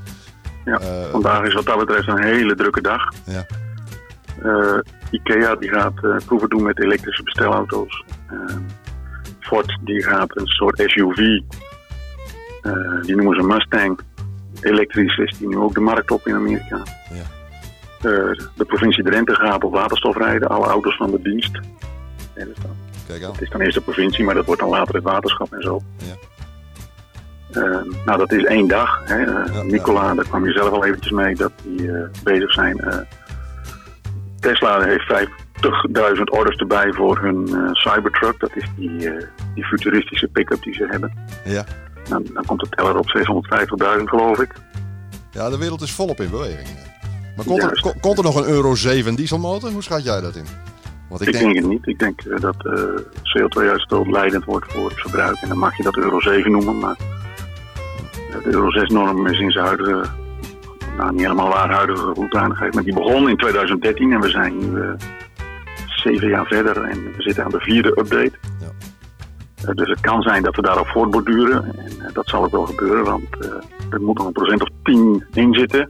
ja. 0.65 0.79
Eh, 0.79 1.11
vandaag 1.11 1.47
is 1.47 1.55
wat 1.55 1.67
dat 1.67 1.79
betreft 1.79 2.09
een 2.09 2.23
hele 2.23 2.55
drukke 2.55 2.81
dag. 2.81 3.13
Ja. 3.25 3.47
Eh, 4.43 4.79
Ikea 5.11 5.55
die 5.55 5.69
gaat 5.69 6.25
proeven 6.27 6.49
doen 6.49 6.63
met 6.63 6.83
elektrische 6.83 7.23
bestelauto's. 7.23 8.05
Ford 9.41 9.79
die 9.85 10.03
gaat 10.03 10.37
een 10.37 10.47
soort 10.47 10.83
SUV, 10.87 11.17
die 13.03 13.17
noemen 13.17 13.37
ze 13.37 13.47
Mustang. 13.47 14.01
Elektrisch 14.61 15.19
is 15.19 15.39
die 15.39 15.49
nu 15.49 15.57
ook 15.57 15.75
de 15.75 15.81
markt 15.81 16.11
op 16.11 16.27
in 16.27 16.35
Amerika. 16.35 16.83
Ja. 17.11 17.25
De 18.55 18.65
provincie 18.67 19.05
Drenthe 19.05 19.35
gaat 19.35 19.65
op 19.65 19.73
waterstof 19.73 20.17
rijden, 20.17 20.49
alle 20.49 20.67
auto's 20.67 20.97
van 20.97 21.11
de 21.11 21.23
dienst. 21.23 21.61
Dus 22.45 22.57
dan- 22.63 22.77
Kijk 23.07 23.23
aan. 23.25 23.33
het 23.33 23.43
is 23.43 23.51
dan 23.51 23.61
eerst 23.61 23.75
de 23.75 23.81
provincie, 23.81 24.25
maar 24.25 24.35
dat 24.35 24.47
wordt 24.47 24.61
dan 24.61 24.71
later 24.71 24.95
het 24.95 25.05
waterschap 25.05 25.53
en 25.53 25.63
zo. 25.63 25.81
Ja. 25.97 26.15
Eh, 27.61 27.81
nou, 28.05 28.19
dat 28.19 28.33
is 28.33 28.45
één 28.45 28.69
dag. 28.69 29.01
Hè. 29.05 29.25
Eh, 29.25 29.55
Ja, 29.55 29.63
Nicola, 29.63 30.15
daar 30.15 30.25
kwam 30.29 30.47
je 30.47 30.53
zelf 30.53 30.71
al 30.71 30.85
eventjes 30.85 31.13
mee 31.13 31.35
dat 31.35 31.53
die 31.63 31.93
eh, 31.93 32.09
bezig 32.23 32.53
zijn. 32.53 32.79
Eh, 32.81 32.99
Tesla 34.41 34.83
heeft 34.85 35.05
50.000 35.07 36.31
orders 36.31 36.57
erbij 36.57 36.93
voor 36.93 37.19
hun 37.19 37.49
Cybertruck. 37.73 38.41
Dat 38.41 38.51
is 38.55 38.65
die, 38.77 39.11
die 39.55 39.65
futuristische 39.65 40.27
pick-up 40.29 40.63
die 40.63 40.75
ze 40.75 40.87
hebben. 40.91 41.13
Ja. 41.45 41.65
Dan, 42.09 42.25
dan 42.35 42.45
komt 42.45 42.61
de 42.61 42.69
teller 42.69 42.97
op 42.99 43.09
650.000 43.99 44.09
geloof 44.09 44.41
ik. 44.41 44.53
ja, 45.31 45.51
de 45.51 45.59
wereld 45.59 45.81
is 45.81 45.93
volop 45.93 46.21
in 46.21 46.31
beweging. 46.31 46.69
Maar 47.37 47.45
komt 47.45 47.63
er, 47.63 47.95
komt 48.01 48.19
er 48.19 48.25
nog 48.25 48.37
een 48.37 48.49
Euro 48.49 48.75
7 48.75 49.15
dieselmotor? 49.15 49.71
Hoe 49.71 49.83
schat 49.83 50.05
jij 50.05 50.21
dat 50.21 50.37
in? 50.37 50.45
Want 51.09 51.27
Ik, 51.27 51.33
denk, 51.33 51.55
het 51.55 51.67
niet. 51.67 51.87
Ik 51.87 51.99
denk 51.99 52.21
eh, 52.21 52.41
dat 52.41 52.67
eh, 52.67 52.73
CO2-uitstoot 53.23 54.07
leidend 54.07 54.45
wordt 54.45 54.73
voor 54.73 54.89
het 54.89 55.01
verbruik. 55.01 55.37
En 55.41 55.49
dan 55.49 55.59
mag 55.59 55.77
je 55.77 55.83
dat 55.83 55.97
Euro 55.97 56.21
7 56.21 56.51
noemen. 56.51 56.79
Maar 56.79 56.97
eh, 58.31 58.43
de 58.43 58.51
Euro 58.51 58.85
6-norm 58.85 59.27
is 59.27 59.39
in 59.39 59.51
zijn 59.51 59.67
huidige, 59.67 60.05
nou 60.97 61.13
niet 61.13 61.21
helemaal 61.21 61.49
waar 61.49 61.71
huidige 61.71 62.13
hoedanigheid. 62.15 62.75
Maar 62.75 62.85
die 62.85 62.95
begon 62.95 63.29
in 63.29 63.37
2013 63.37 64.13
en 64.13 64.21
we 64.21 64.29
zijn 64.29 64.59
nu 64.59 64.81
eh, 64.81 64.91
zeven 65.87 66.29
jaar 66.29 66.47
verder. 66.47 66.83
En 66.83 67.03
we 67.17 67.23
zitten 67.23 67.45
aan 67.45 67.51
de 67.51 67.61
vierde 67.61 67.89
update. 67.89 68.33
Ja. 68.61 69.73
Dus 69.73 69.89
het 69.89 70.01
kan 70.01 70.23
zijn 70.23 70.43
dat 70.43 70.57
we 70.57 70.63
daarop 70.63 70.87
voortborduren. 70.87 71.65
En 71.65 72.11
dat 72.13 72.29
zal 72.29 72.45
ook 72.45 72.51
wel 72.51 72.67
gebeuren. 72.67 73.05
Want 73.05 73.45
er 73.91 74.01
moet 74.01 74.19
nog 74.19 74.27
een 74.27 74.33
procent 74.33 74.63
of 74.63 74.69
10 74.83 75.25
in 75.33 75.55
zitten 75.55 75.89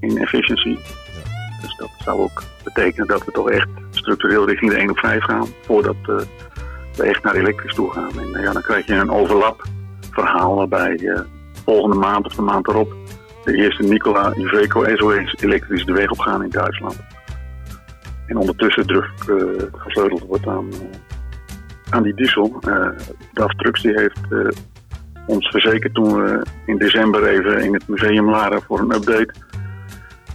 in 0.00 0.18
efficiency. 0.18 0.76
Dat 1.78 1.90
zou 1.98 2.20
ook 2.20 2.42
betekenen 2.64 3.06
dat 3.06 3.24
we 3.24 3.32
toch 3.32 3.50
echt 3.50 3.68
structureel 3.90 4.46
richting 4.46 4.70
de 4.70 4.76
1 4.76 4.90
op 4.90 4.98
5 4.98 5.22
gaan. 5.22 5.46
Voordat 5.62 5.96
eh, 6.02 6.16
we 6.98 7.04
echt 7.04 7.22
naar 7.22 7.34
elektrisch 7.34 7.74
toe 7.74 7.92
gaan. 7.92 8.18
En 8.18 8.34
eh, 8.34 8.42
ja, 8.42 8.52
dan 8.52 8.62
krijg 8.62 8.86
je 8.86 8.94
een 8.94 9.10
overlap 9.10 9.62
verhaal 10.10 10.54
waarbij 10.54 10.96
eh, 10.96 11.20
volgende 11.64 11.96
maand 11.96 12.26
of 12.26 12.34
de 12.34 12.42
maand 12.42 12.68
erop 12.68 12.94
de 13.44 13.54
eerste 13.54 13.82
Nikola 13.82 14.34
Iveco 14.36 14.84
SOS 14.96 15.34
elektrisch 15.40 15.84
de 15.84 15.92
weg 15.92 16.10
op 16.10 16.18
gaan 16.18 16.42
in 16.42 16.50
Duitsland. 16.50 17.00
En 18.26 18.36
ondertussen 18.36 18.86
druk 18.86 19.10
eh, 19.20 19.62
gesleuteld 19.72 20.22
wordt 20.22 20.46
aan, 20.46 20.68
aan 21.90 22.02
die 22.02 22.14
diesel. 22.14 22.58
Eh 22.60 22.88
DAF 23.32 23.54
Trucks 23.54 23.82
die 23.82 23.92
heeft 23.92 24.20
ons 25.26 25.48
verzekerd 25.48 25.94
toen 25.94 26.14
we 26.14 26.42
in 26.66 26.78
december 26.78 27.26
even 27.26 27.64
in 27.64 27.74
het 27.74 27.88
museum 27.88 28.24
waren 28.24 28.62
voor 28.62 28.78
een 28.78 28.94
update 28.94 29.32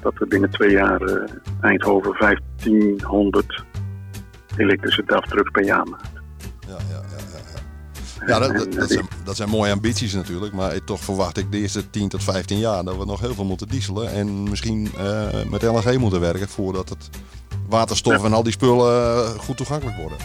dat 0.03 0.13
we 0.17 0.27
binnen 0.27 0.49
twee 0.49 0.71
jaar 0.71 1.01
eh, 1.01 1.29
Eindhoven 1.61 2.15
1500 2.19 3.63
elektrische 4.57 5.03
DAF-trucks 5.05 5.51
per 5.51 5.63
jaar 5.63 5.87
maken. 5.87 6.21
Ja, 6.67 6.77
ja, 6.89 7.01
ja, 7.09 7.17
ja, 7.17 7.39
ja. 7.53 8.27
ja 8.27 8.39
dat, 8.39 8.57
dat, 8.57 8.73
dat 8.73 8.89
zijn, 8.91 9.05
dat 9.23 9.35
zijn 9.35 9.49
mooie 9.49 9.71
ambities 9.71 10.13
natuurlijk. 10.13 10.53
Maar 10.53 10.83
toch 10.83 10.99
verwacht 10.99 11.37
ik 11.37 11.51
de 11.51 11.57
eerste 11.57 11.89
10 11.89 12.09
tot 12.09 12.23
15 12.23 12.57
jaar 12.57 12.83
dat 12.83 12.97
we 12.97 13.05
nog 13.05 13.19
heel 13.19 13.33
veel 13.33 13.45
moeten 13.45 13.67
dieselen. 13.67 14.11
En 14.11 14.43
misschien 14.49 14.89
eh, 14.97 15.27
met 15.49 15.61
LNG 15.61 15.97
moeten 15.97 16.19
werken 16.19 16.49
voordat 16.49 16.89
het 16.89 17.09
waterstof 17.69 18.17
Ja. 18.17 18.23
en 18.23 18.33
al 18.33 18.43
die 18.43 18.51
spullen 18.51 18.93
eh, 18.95 19.29
goed 19.29 19.57
toegankelijk 19.57 19.97
worden. 19.97 20.17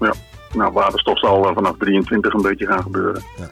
Ja, 0.00 0.14
nou, 0.52 0.72
waterstof 0.72 1.18
zal 1.18 1.52
vanaf 1.54 1.76
23 1.78 2.34
een 2.34 2.42
beetje 2.42 2.66
gaan 2.66 2.82
gebeuren. 2.82 3.22
Ja. 3.38 3.50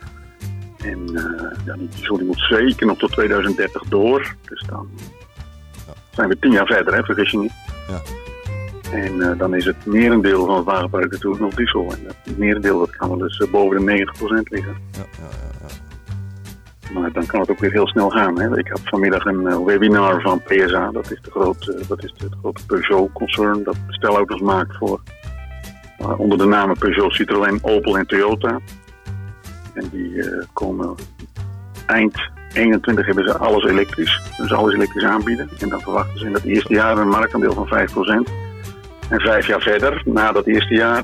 En 0.87 1.16
eh, 1.16 1.66
ja, 1.66 1.75
die 1.75 1.88
diesel 1.88 2.16
die 2.16 2.26
moet 2.26 2.46
zeker 2.48 2.87
nog 2.87 2.98
tot 2.98 3.12
2030 3.12 3.82
door. 3.82 4.37
Dus 4.48 4.64
dan 4.68 4.88
Ja. 4.96 5.17
Zijn 6.18 6.30
we 6.30 6.38
tien 6.38 6.52
jaar 6.52 6.66
verder, 6.66 6.94
hè, 6.94 7.02
vergis 7.02 7.30
je 7.30 7.38
niet. 7.38 7.52
Ja. 7.88 8.00
En 8.92 9.22
eh, 9.22 9.38
dan 9.38 9.54
is 9.54 9.64
het 9.64 9.87
merendeel 9.87 10.46
van 10.46 10.56
het 10.56 10.64
wagenpark 10.64 11.10
natuurlijk 11.10 11.42
nog 11.42 11.54
diesel. 11.54 11.92
En 11.92 12.06
het 12.06 12.38
merendeel 12.38 12.78
dat 12.78 12.96
kan 12.96 13.08
wel 13.08 13.26
eh, 13.26 13.50
boven 13.50 13.87
de 13.87 14.06
90% 14.06 14.42
liggen. 14.42 14.76
Ja, 14.92 14.98
ja, 14.98 15.28
ja, 15.30 15.66
ja. 15.68 17.00
Maar 17.00 17.12
dan 17.12 17.26
kan 17.26 17.40
het 17.40 17.50
ook 17.50 17.58
weer 17.58 17.70
heel 17.70 17.88
snel 17.88 18.10
gaan. 18.10 18.40
Hè. 18.40 18.58
Ik 18.58 18.68
had 18.68 18.80
vanmiddag 18.84 19.25
een 19.25 19.46
eh, 19.46 19.64
webinar 19.64 20.20
van 20.20 20.42
PSA. 20.42 20.90
Dat 20.90 21.10
is, 21.10 21.20
de 21.22 21.30
grote, 21.30 21.80
dat 21.88 22.04
is 22.04 22.14
het 22.16 22.32
grote 22.40 22.66
Peugeot-concern 22.66 23.62
dat 23.62 23.76
bestelauto's 23.87 24.40
maakt 24.40 24.76
voor 24.76 25.00
onder 26.16 26.38
de 26.38 26.44
namen 26.44 26.78
Peugeot, 26.78 27.12
Citroën, 27.12 27.58
Opel 27.62 27.98
en 27.98 28.06
Toyota. 28.06 28.60
En 29.75 29.88
die 29.92 30.25
komen 30.52 30.94
eind 31.87 32.30
21 32.52 33.07
hebben 33.07 33.25
ze 33.25 33.38
alles 33.38 33.64
elektrisch. 33.64 34.21
Dus 34.37 34.52
alles 34.52 34.75
elektrisch 34.75 35.05
aanbieden. 35.05 35.49
En 35.59 35.69
dan 35.69 35.81
verwachten 35.81 36.19
ze 36.19 36.26
in 36.26 36.33
dat 36.33 36.43
eerste 36.43 36.73
jaar 36.73 36.99
een 36.99 37.09
marktaandeel 37.09 37.52
van 37.52 37.67
5%. 37.67 38.31
En 39.09 39.21
vijf 39.21 39.47
jaar 39.47 39.61
verder, 39.61 40.02
na 40.05 40.33
dat 40.33 40.47
eerste 40.47 40.75
jaar, 40.75 41.02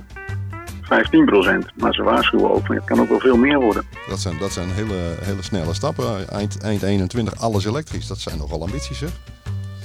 15%. 0.85 0.89
Maar 1.75 1.95
ze 1.95 2.03
waarschuwen 2.03 2.51
ook, 2.51 2.69
het 2.69 2.85
kan 2.85 3.01
ook 3.01 3.09
wel 3.09 3.19
veel 3.19 3.37
meer 3.37 3.61
worden. 3.61 3.85
Dat 4.09 4.19
zijn, 4.19 4.39
dat 4.39 4.53
zijn 4.53 4.69
hele, 4.69 5.17
hele 5.21 5.43
snelle 5.43 5.75
stappen. 5.75 6.29
Eind, 6.29 6.61
eind 6.63 6.83
21 6.83 7.41
alles 7.41 7.65
elektrisch. 7.65 8.07
Dat 8.07 8.19
zijn 8.19 8.39
nogal 8.39 8.63
ambities, 8.63 8.99
zeg. 8.99 9.11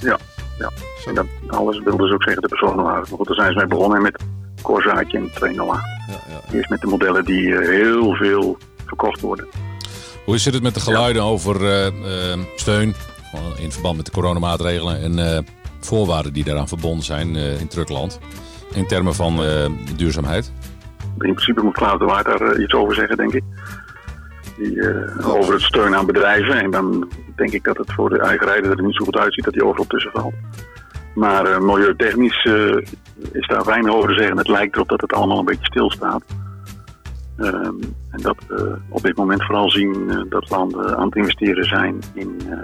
Ja, 0.00 0.18
ja. 0.58 0.70
Zo. 1.02 1.08
En 1.08 1.14
dat 1.14 1.26
alles 1.46 1.78
wilden 1.78 2.08
ze 2.08 2.14
ook 2.14 2.22
zeggen 2.22 2.42
de. 2.42 2.72
Maar 2.76 3.06
goed, 3.06 3.26
daar 3.26 3.36
zijn 3.36 3.52
ze 3.52 3.58
mee 3.58 3.66
begonnen 3.66 4.02
met 4.02 4.22
Corsaatje 4.62 5.18
en 5.18 5.30
208. 5.34 5.82
Ja, 6.08 6.14
ja. 6.28 6.54
Eerst 6.54 6.70
met 6.70 6.80
de 6.80 6.86
modellen 6.86 7.24
die 7.24 7.56
eh, 7.56 7.68
heel 7.68 8.14
veel 8.14 8.58
verkocht 8.86 9.20
worden. 9.20 9.46
Hoe 10.30 10.38
zit 10.38 10.54
het 10.54 10.62
met 10.62 10.74
de 10.74 10.80
geluiden 10.80 11.22
over 11.22 11.64
eh, 11.64 11.86
eh, 11.86 12.38
steun 12.56 12.94
van- 13.30 13.56
in 13.58 13.72
verband 13.72 13.96
met 13.96 14.06
de 14.06 14.12
coronamaatregelen 14.12 15.00
en 15.00 15.18
eh, 15.18 15.38
voorwaarden 15.80 16.32
die 16.32 16.44
daaraan 16.44 16.68
verbonden 16.68 17.04
zijn 17.04 17.36
eh, 17.36 17.60
in 17.60 17.68
Truckland? 17.68 18.18
In 18.74 18.86
termen 18.86 19.14
van 19.14 19.44
eh, 19.44 19.70
duurzaamheid? 19.96 20.52
In 21.18 21.34
principe 21.34 21.62
moet 21.62 21.72
Klaus 21.74 21.98
de 21.98 22.04
Waard 22.04 22.24
daar 22.24 22.40
eh, 22.40 22.62
iets 22.62 22.72
over 22.72 22.94
zeggen, 22.94 23.16
denk 23.16 23.32
ik. 23.32 23.42
Die, 24.58 24.80
eh, 24.88 25.28
over 25.34 25.52
het 25.52 25.62
steun 25.62 25.94
aan 25.94 26.06
bedrijven. 26.06 26.60
En 26.60 26.70
dan 26.70 27.08
denk 27.36 27.52
ik 27.52 27.64
dat 27.64 27.76
het 27.76 27.92
voor 27.92 28.08
de 28.08 28.18
eigen 28.18 28.46
rijder 28.46 28.70
er 28.70 28.82
niet 28.82 28.96
zo 28.96 29.04
goed 29.04 29.16
uitziet 29.16 29.44
dat 29.44 29.54
hij 29.54 29.62
overal 29.64 29.86
tussen 29.86 30.10
valt. 30.12 30.34
Maar 31.14 31.44
eh, 31.46 31.58
milieutechnisch 31.60 32.44
eh, 32.44 32.76
is 33.32 33.46
daar 33.46 33.64
weinig 33.64 33.92
over 33.92 34.08
te 34.08 34.18
zeggen. 34.18 34.36
Het 34.36 34.48
lijkt 34.48 34.74
erop 34.74 34.88
dat 34.88 35.00
het 35.00 35.12
allemaal 35.12 35.38
een 35.38 35.44
beetje 35.44 35.66
stilstaat. 35.66 36.22
Ehm, 37.40 37.74
en 38.10 38.20
dat 38.22 38.36
we 38.48 38.78
op 38.88 39.02
dit 39.02 39.16
moment 39.16 39.44
vooral 39.44 39.70
zien 39.70 40.10
eh, 40.10 40.20
dat 40.28 40.50
landen 40.50 40.96
aan 40.96 41.06
het 41.06 41.16
investeren 41.16 41.64
zijn 41.64 41.98
in 42.14 42.40
eh 42.50 42.58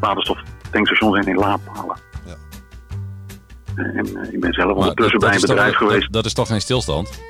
waterstoftankstations 0.00 1.18
en 1.18 1.32
in 1.32 1.36
laadpalen. 1.36 1.96
Ja. 2.26 2.34
En 3.76 4.16
eh, 4.16 4.32
ik 4.32 4.40
ben 4.40 4.52
zelf 4.52 4.72
ondertussen 4.76 5.18
bij 5.18 5.32
een 5.34 5.38
toch- 5.38 5.48
bedrijf 5.48 5.74
geweest. 5.74 6.02
Dat, 6.02 6.12
dat 6.12 6.24
is 6.24 6.32
toch 6.32 6.46
geen 6.48 6.60
stilstand? 6.60 7.20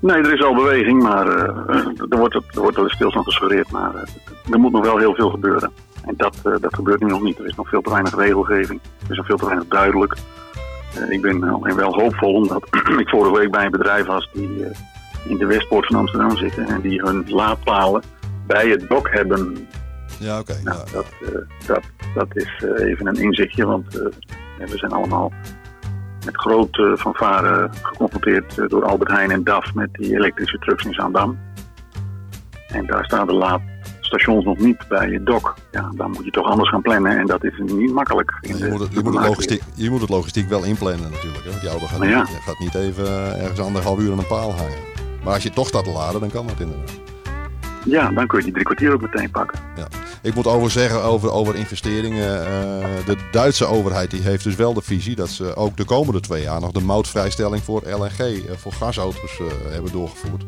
Nee, 0.00 0.16
er 0.16 0.32
is 0.32 0.42
al 0.42 0.54
beweging, 0.54 1.02
maar 1.02 1.26
eh, 1.26 1.86
er, 2.08 2.18
wordt, 2.18 2.34
er 2.34 2.60
wordt 2.60 2.76
wel 2.76 2.84
eens 2.84 2.94
stilstand 2.94 3.24
gesuggereerd. 3.24 3.70
Maar 3.70 3.94
er 4.50 4.58
moet 4.58 4.72
nog 4.72 4.84
wel 4.84 4.98
heel 4.98 5.14
veel 5.14 5.30
gebeuren. 5.30 5.72
En 6.04 6.14
dat, 6.16 6.36
dat 6.42 6.74
gebeurt 6.74 7.00
nu 7.00 7.06
nog 7.06 7.22
niet. 7.22 7.38
Er 7.38 7.46
is 7.46 7.54
nog 7.54 7.68
veel 7.68 7.82
te 7.82 7.90
weinig 7.90 8.16
regelgeving. 8.16 8.80
Er 9.04 9.10
is 9.10 9.16
nog 9.16 9.26
veel 9.26 9.36
te 9.36 9.46
weinig 9.46 9.66
duidelijk. 9.68 10.14
Ik 11.08 11.22
ben 11.22 11.42
alleen 11.42 11.76
wel 11.76 11.94
hoopvol, 11.94 12.34
omdat 12.34 12.66
ik 13.00 13.08
vorige 13.08 13.38
week 13.38 13.50
bij 13.50 13.64
een 13.64 13.70
bedrijf 13.70 14.06
was 14.06 14.30
die 14.32 14.64
in 15.28 15.36
de 15.36 15.46
Westpoort 15.46 15.86
van 15.86 15.96
Amsterdam 15.96 16.36
zitten. 16.36 16.66
En 16.66 16.80
die 16.80 17.00
hun 17.00 17.24
laadpalen 17.26 18.02
bij 18.46 18.68
het 18.68 18.88
dok 18.88 19.10
hebben. 19.10 19.68
Ja, 20.18 20.38
oké. 20.38 20.56
Nou, 20.64 20.78
ja, 20.78 20.92
dat, 20.92 21.06
eh, 21.20 21.66
dat, 21.66 21.82
dat 22.14 22.36
is 22.36 22.64
eh, 22.64 22.88
even 22.88 23.06
een 23.06 23.22
inzichtje, 23.22 23.66
want 23.66 23.98
eh, 23.98 24.66
we 24.68 24.78
zijn 24.78 24.92
allemaal 24.92 25.32
met 26.24 26.36
grote 26.36 26.96
fanfare 26.98 27.70
geconfronteerd 27.82 28.70
door 28.70 28.84
Albert 28.84 29.10
Heijn 29.10 29.30
en 29.30 29.44
DAF 29.44 29.74
met 29.74 29.88
die 29.92 30.14
elektrische 30.14 30.58
trucks 30.58 30.84
in 30.84 30.92
Zaandam. 30.92 31.38
En 32.68 32.86
daar 32.86 33.04
staan 33.04 33.26
de 33.26 33.32
laadstations 33.32 34.44
nog 34.44 34.58
niet 34.58 34.88
bij 34.88 35.10
je 35.10 35.22
dok. 35.22 35.54
Ja, 35.70 35.90
dan 35.96 36.10
moet 36.10 36.24
je 36.24 36.30
toch 36.30 36.46
anders 36.46 36.70
gaan 36.70 36.82
plannen 36.82 37.18
en 37.18 37.26
dat 37.26 37.44
is 37.44 37.58
niet 37.64 37.92
makkelijk. 37.92 38.38
In 38.40 38.56
Je 38.56 38.64
de 38.64 38.70
moet, 38.70 38.80
het, 38.80 38.92
je, 38.92 39.02
moet 39.02 39.14
het 39.14 39.26
logistiek, 39.26 39.62
je 39.74 39.90
moet 39.90 40.00
het 40.00 40.10
logistiek 40.10 40.48
wel 40.48 40.64
inplannen 40.64 41.10
natuurlijk. 41.10 41.44
Hè? 41.44 41.50
Want 41.50 41.60
die 41.60 41.70
auto 41.70 41.86
gaat, 41.86 41.98
Nou 41.98 42.10
ja. 42.10 42.24
gaat 42.24 42.58
niet 42.58 42.74
even 42.74 43.40
ergens 43.40 43.60
anderhalf 43.60 43.98
uur 43.98 44.12
aan 44.12 44.18
een 44.18 44.26
paal 44.26 44.52
hangen. 44.52 44.89
Maar 45.24 45.34
als 45.34 45.42
je 45.42 45.50
toch 45.50 45.68
staat 45.68 45.84
te 45.84 45.90
laden, 45.90 46.20
dan 46.20 46.30
kan 46.30 46.46
dat 46.46 46.60
inderdaad. 46.60 46.90
Ja, 47.84 48.10
dan 48.10 48.26
kun 48.26 48.38
je 48.38 48.44
die 48.44 48.52
drie 48.52 48.64
kwartier 48.64 48.92
ook 48.92 49.00
meteen 49.00 49.30
pakken. 49.30 49.60
Ja. 49.76 49.88
Ik 50.22 50.34
moet 50.34 50.46
over 50.46 50.70
zeggen 50.70 51.02
over, 51.02 51.30
over 51.30 51.56
investeringen. 51.56 52.46
eh, 52.46 53.06
de 53.06 53.16
Duitse 53.30 53.66
overheid 53.66 54.10
die 54.10 54.20
heeft 54.20 54.44
dus 54.44 54.54
wel 54.54 54.74
de 54.74 54.82
visie 54.82 55.14
dat 55.16 55.28
ze 55.28 55.56
ook 55.56 55.76
de 55.76 55.84
komende 55.84 56.20
twee 56.20 56.42
jaar 56.42 56.60
nog 56.60 56.72
de 56.72 56.80
moutvrijstelling 56.80 57.62
voor 57.62 57.82
LNG, 57.86 58.18
eh, 58.18 58.56
voor 58.56 58.72
gasauto's 58.72 59.38
eh, 59.38 59.72
hebben 59.72 59.92
doorgevoerd. 59.92 60.44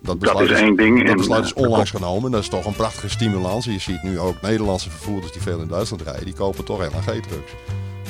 Dat 0.00 0.40
is 0.40 0.50
één 0.50 0.76
ding. 0.76 0.98
Dat 0.98 1.08
En, 1.08 1.16
besluit 1.16 1.44
is 1.44 1.52
onlangs 1.52 1.90
genomen. 1.90 2.30
Dat 2.30 2.40
is 2.40 2.48
toch 2.48 2.64
een 2.64 2.76
prachtige 2.76 3.08
stimulans. 3.08 3.64
Je 3.64 3.78
ziet 3.78 4.02
nu 4.02 4.18
ook 4.18 4.40
Nederlandse 4.42 4.90
vervoerders 4.90 5.32
die 5.32 5.42
veel 5.42 5.60
in 5.60 5.68
Duitsland 5.68 6.02
rijden, 6.02 6.24
die 6.24 6.34
kopen 6.34 6.64
toch 6.64 6.78
LNG-trucks. 6.78 7.52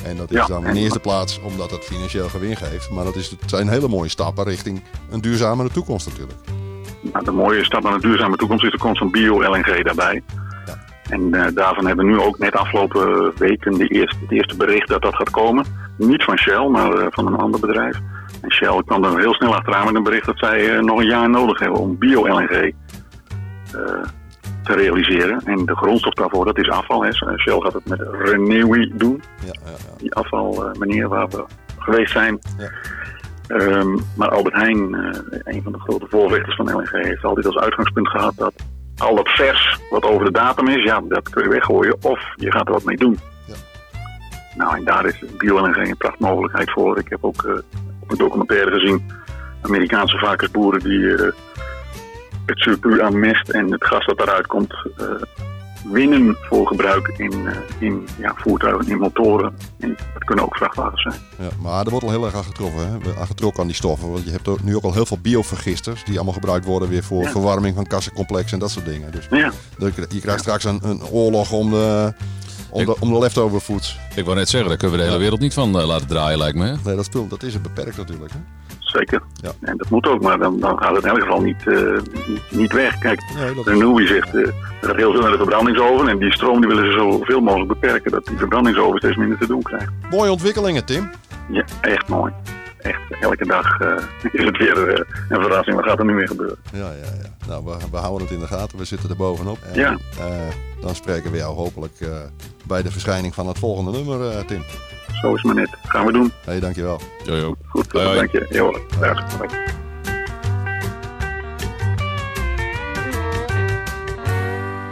En 0.05 0.17
dat 0.17 0.31
is 0.31 0.37
Ja, 0.37 0.45
dan 0.45 0.65
in 0.65 0.75
eerste 0.75 0.99
plaats 0.99 1.39
omdat 1.39 1.71
het 1.71 1.83
financieel 1.83 2.29
gewin 2.29 2.55
geeft. 2.55 2.89
Maar 2.89 3.03
dat 3.03 3.15
is, 3.15 3.29
het 3.29 3.49
zijn 3.49 3.67
hele 3.67 3.87
mooie 3.87 4.09
stappen 4.09 4.43
richting 4.43 4.81
een 5.09 5.21
duurzamere 5.21 5.69
toekomst 5.69 6.07
natuurlijk. 6.07 6.39
Nou, 7.01 7.25
de 7.25 7.31
mooie 7.31 7.63
stap 7.63 7.83
naar 7.83 7.93
een 7.93 7.99
duurzame 7.99 8.35
toekomst 8.35 8.63
is 8.63 8.71
er 8.71 8.79
komt 8.79 8.97
zo'n 8.97 9.11
bio-LNG 9.11 9.83
daarbij. 9.83 10.23
Ja. 10.65 10.77
En 11.09 11.33
eh, 11.33 11.55
daarvan 11.55 11.85
hebben 11.87 12.05
we 12.05 12.11
nu 12.11 12.19
ook 12.19 12.39
net 12.39 12.55
afgelopen 12.55 13.33
weken 13.37 13.73
de 13.73 13.87
eerste, 13.87 14.17
het 14.21 14.31
eerste 14.31 14.55
bericht 14.57 14.87
dat 14.87 15.01
dat 15.01 15.15
gaat 15.15 15.29
komen. 15.29 15.65
Niet 15.97 16.23
van 16.23 16.37
Shell, 16.37 16.67
maar 16.67 16.93
eh, 16.93 17.07
van 17.09 17.27
een 17.27 17.35
ander 17.35 17.59
bedrijf. 17.59 17.99
En 18.41 18.51
Shell 18.51 18.81
kwam 18.85 19.03
er 19.03 19.19
heel 19.19 19.33
snel 19.33 19.55
achteraan 19.55 19.85
met 19.85 19.95
een 19.95 20.03
bericht 20.03 20.25
dat 20.25 20.37
zij 20.37 20.75
eh, 20.75 20.83
nog 20.83 20.99
een 20.99 21.07
jaar 21.07 21.29
nodig 21.29 21.59
hebben 21.59 21.79
om 21.79 21.97
bio-LNG 21.97 22.73
te 24.65 24.73
realiseren. 24.73 25.41
En 25.45 25.65
de 25.65 25.75
grondstof 25.75 26.13
daarvoor, 26.13 26.45
dat 26.45 26.57
is 26.57 26.69
afval. 26.69 27.03
Hè. 27.03 27.11
Shell 27.13 27.59
gaat 27.59 27.73
het 27.73 27.85
met 27.85 28.01
Renewi 28.11 28.91
doen 28.93 29.23
Ja, 29.39 29.51
ja, 29.65 29.71
ja. 29.71 29.97
die 29.97 30.13
afvalmanier 30.13 31.07
waar 31.07 31.27
we 31.27 31.45
geweest 31.79 32.11
zijn. 32.11 32.39
Ja. 32.57 32.69
Ehm, 33.47 33.97
maar 34.15 34.29
Albert 34.29 34.55
Heijn, 34.55 34.95
eh, 34.95 35.39
een 35.53 35.63
van 35.63 35.71
de 35.71 35.79
grote 35.79 36.05
voorvechters 36.09 36.55
van 36.55 36.71
LNG, 36.71 36.91
heeft 36.91 37.23
altijd 37.23 37.45
als 37.45 37.57
uitgangspunt 37.57 38.07
gehad 38.07 38.33
dat 38.35 38.53
al 38.97 39.15
dat 39.15 39.29
vers 39.29 39.79
wat 39.89 40.03
over 40.03 40.25
de 40.25 40.31
datum 40.31 40.67
is, 40.67 40.83
ja, 40.83 41.01
dat 41.07 41.29
kun 41.29 41.43
je 41.43 41.49
weggooien 41.49 41.97
of 42.01 42.19
je 42.35 42.51
gaat 42.51 42.67
er 42.67 42.73
wat 42.73 42.83
mee 42.83 42.97
doen. 42.97 43.19
Ja. 43.47 43.53
Nou, 44.55 44.77
en 44.77 44.83
daar 44.83 45.05
is 45.05 45.23
bio-LNG 45.37 45.75
een 45.75 45.97
prachtmogelijkheid 45.97 46.71
voor. 46.71 46.99
Ik 46.99 47.09
heb 47.09 47.23
ook 47.23 47.43
eh, 47.43 47.51
op 47.99 48.11
een 48.11 48.17
documentaire 48.17 48.71
gezien 48.71 49.03
Amerikaanse 49.61 50.17
varkensboeren 50.17 50.79
die 50.79 51.15
eh, 51.15 51.31
het 52.45 52.59
surplus 52.59 52.99
aan 52.99 53.19
mest 53.19 53.49
en 53.49 53.71
het 53.71 53.83
gas 53.85 54.05
dat 54.05 54.17
daaruit 54.17 54.47
komt 54.47 54.73
eh, 54.97 55.05
winnen 55.91 56.37
voor 56.41 56.67
gebruik 56.67 57.07
in, 57.17 57.47
eh, 57.47 57.55
in 57.79 58.07
ja, 58.19 58.33
voertuigen, 58.35 58.87
in 58.87 58.97
motoren. 58.97 59.55
En 59.79 59.97
dat 60.13 60.23
kunnen 60.23 60.45
ook 60.45 60.55
vrachtwagens 60.55 61.01
zijn. 61.01 61.15
Ja, 61.39 61.47
maar 61.61 61.85
er 61.85 61.89
wordt 61.91 62.05
al 62.05 62.11
heel 62.11 62.25
erg 62.25 62.35
aan 62.35 62.43
getroffen, 62.43 62.87
hè? 62.87 63.19
aan 63.19 63.27
getrokken 63.27 63.61
aan 63.61 63.67
die 63.67 63.75
stoffen. 63.75 64.11
Want 64.11 64.23
je 64.25 64.31
hebt 64.31 64.63
nu 64.63 64.75
ook 64.75 64.83
al 64.83 64.93
heel 64.93 65.05
veel 65.05 65.19
biovergisters 65.21 66.03
die 66.03 66.15
allemaal 66.15 66.33
gebruikt 66.33 66.65
worden 66.65 66.89
weer 66.89 67.03
voor 67.03 67.23
Ja. 67.23 67.29
verwarming 67.29 67.75
van 67.75 67.87
kassencomplexen 67.87 68.53
en 68.53 68.59
dat 68.59 68.71
soort 68.71 68.85
dingen. 68.85 69.11
Dus 69.11 69.27
Ja, 69.29 69.51
je 70.09 70.19
krijgt 70.21 70.41
straks 70.41 70.63
een, 70.63 70.79
een 70.83 71.03
oorlog 71.03 71.51
om 71.51 71.69
de, 71.69 72.13
om 72.69 72.85
de, 72.85 72.95
om 72.99 73.13
de 73.13 73.19
leftover 73.19 73.59
foods. 73.59 73.97
Ik 74.15 74.23
wou 74.25 74.37
net 74.37 74.49
zeggen, 74.49 74.69
daar 74.69 74.77
kunnen 74.77 74.97
we 74.97 75.03
de 75.03 75.09
hele 75.09 75.21
wereld 75.23 75.39
niet 75.39 75.53
van 75.53 75.79
eh, 75.79 75.85
laten 75.87 76.07
draaien, 76.07 76.37
lijkt 76.37 76.57
me. 76.57 76.65
hè? 76.65 76.75
Nee, 76.83 76.95
dat 76.95 77.05
spul 77.05 77.27
dat 77.27 77.43
is 77.43 77.53
het 77.53 77.61
beperkt 77.61 77.97
natuurlijk. 77.97 78.31
Hè? 78.33 78.39
Zeker. 78.95 79.21
Ja. 79.33 79.51
En 79.61 79.77
dat 79.77 79.89
moet 79.89 80.07
ook, 80.07 80.21
maar 80.21 80.37
dan, 80.37 80.59
dan 80.59 80.77
gaat 80.77 80.95
het 80.95 81.03
in 81.03 81.09
elk 81.09 81.19
geval 81.21 81.41
niet, 81.41 81.67
eh, 81.67 81.91
niet, 82.27 82.41
niet 82.51 82.71
weg. 82.73 82.97
Kijk, 82.97 83.21
Nee, 83.37 83.53
dat 83.53 83.65
Renewi 83.67 84.07
zegt, 84.07 84.33
er 84.33 84.53
gaat 84.81 84.95
heel 84.95 85.11
veel 85.11 85.21
naar 85.21 85.31
de 85.31 85.37
verbrandingsoven. 85.37 86.07
En 86.07 86.17
die 86.17 86.31
stroom 86.33 86.59
die 86.59 86.69
willen 86.69 86.85
ze 86.85 86.97
zoveel 86.97 87.41
mogelijk 87.41 87.69
beperken, 87.79 88.11
dat 88.11 88.25
die 88.25 88.37
verbrandingsoven 88.37 88.97
steeds 88.97 89.15
minder 89.17 89.37
te 89.37 89.47
doen 89.47 89.61
krijgt. 89.61 89.91
mooie 90.09 90.31
ontwikkelingen, 90.31 90.85
Tim. 90.85 91.09
Ja, 91.49 91.65
echt 91.81 92.07
mooi. 92.07 92.33
Echt, 92.77 92.99
elke 93.21 93.45
dag 93.45 93.79
eh, 93.79 93.87
is 94.39 94.43
het 94.45 94.57
weer 94.57 94.77
een 95.29 95.41
verrassing. 95.41 95.75
Wat 95.75 95.85
gaat 95.85 95.99
er 95.99 96.05
nu 96.05 96.13
weer 96.15 96.27
gebeuren? 96.27 96.57
Ja, 96.73 96.79
ja, 96.79 97.11
ja. 97.23 97.47
Nou, 97.47 97.65
we, 97.65 97.75
we 97.91 97.97
houden 97.97 98.27
het 98.27 98.35
in 98.35 98.39
de 98.41 98.47
gaten. 98.47 98.77
We 98.77 98.85
zitten 98.85 99.09
er 99.09 99.15
bovenop. 99.15 99.57
En, 99.73 99.79
Ja. 99.79 99.97
dan 100.81 100.95
spreken 100.95 101.31
we 101.31 101.37
jou 101.37 101.55
hopelijk 101.55 101.93
bij 102.65 102.81
de 102.81 102.91
verschijning 102.91 103.33
van 103.33 103.47
het 103.47 103.59
volgende 103.59 103.91
nummer, 103.91 104.45
Tim. 104.45 104.61
Zo 105.21 105.35
is 105.35 105.43
maar 105.43 105.55
net. 105.55 105.69
Gaan 105.83 106.05
we 106.05 106.11
doen. 106.11 106.31
Hé, 106.43 106.51
hey, 106.51 106.59
dankjewel. 106.59 106.99
Jo, 107.23 107.35
jo. 107.35 107.55
Goed, 107.67 107.91
Hoi, 107.91 108.05
hoi. 108.05 108.17
dank 108.17 108.31
je. 108.31 108.45
Jo, 108.49 108.71
dag. 108.99 109.37
Hoi. 109.37 109.49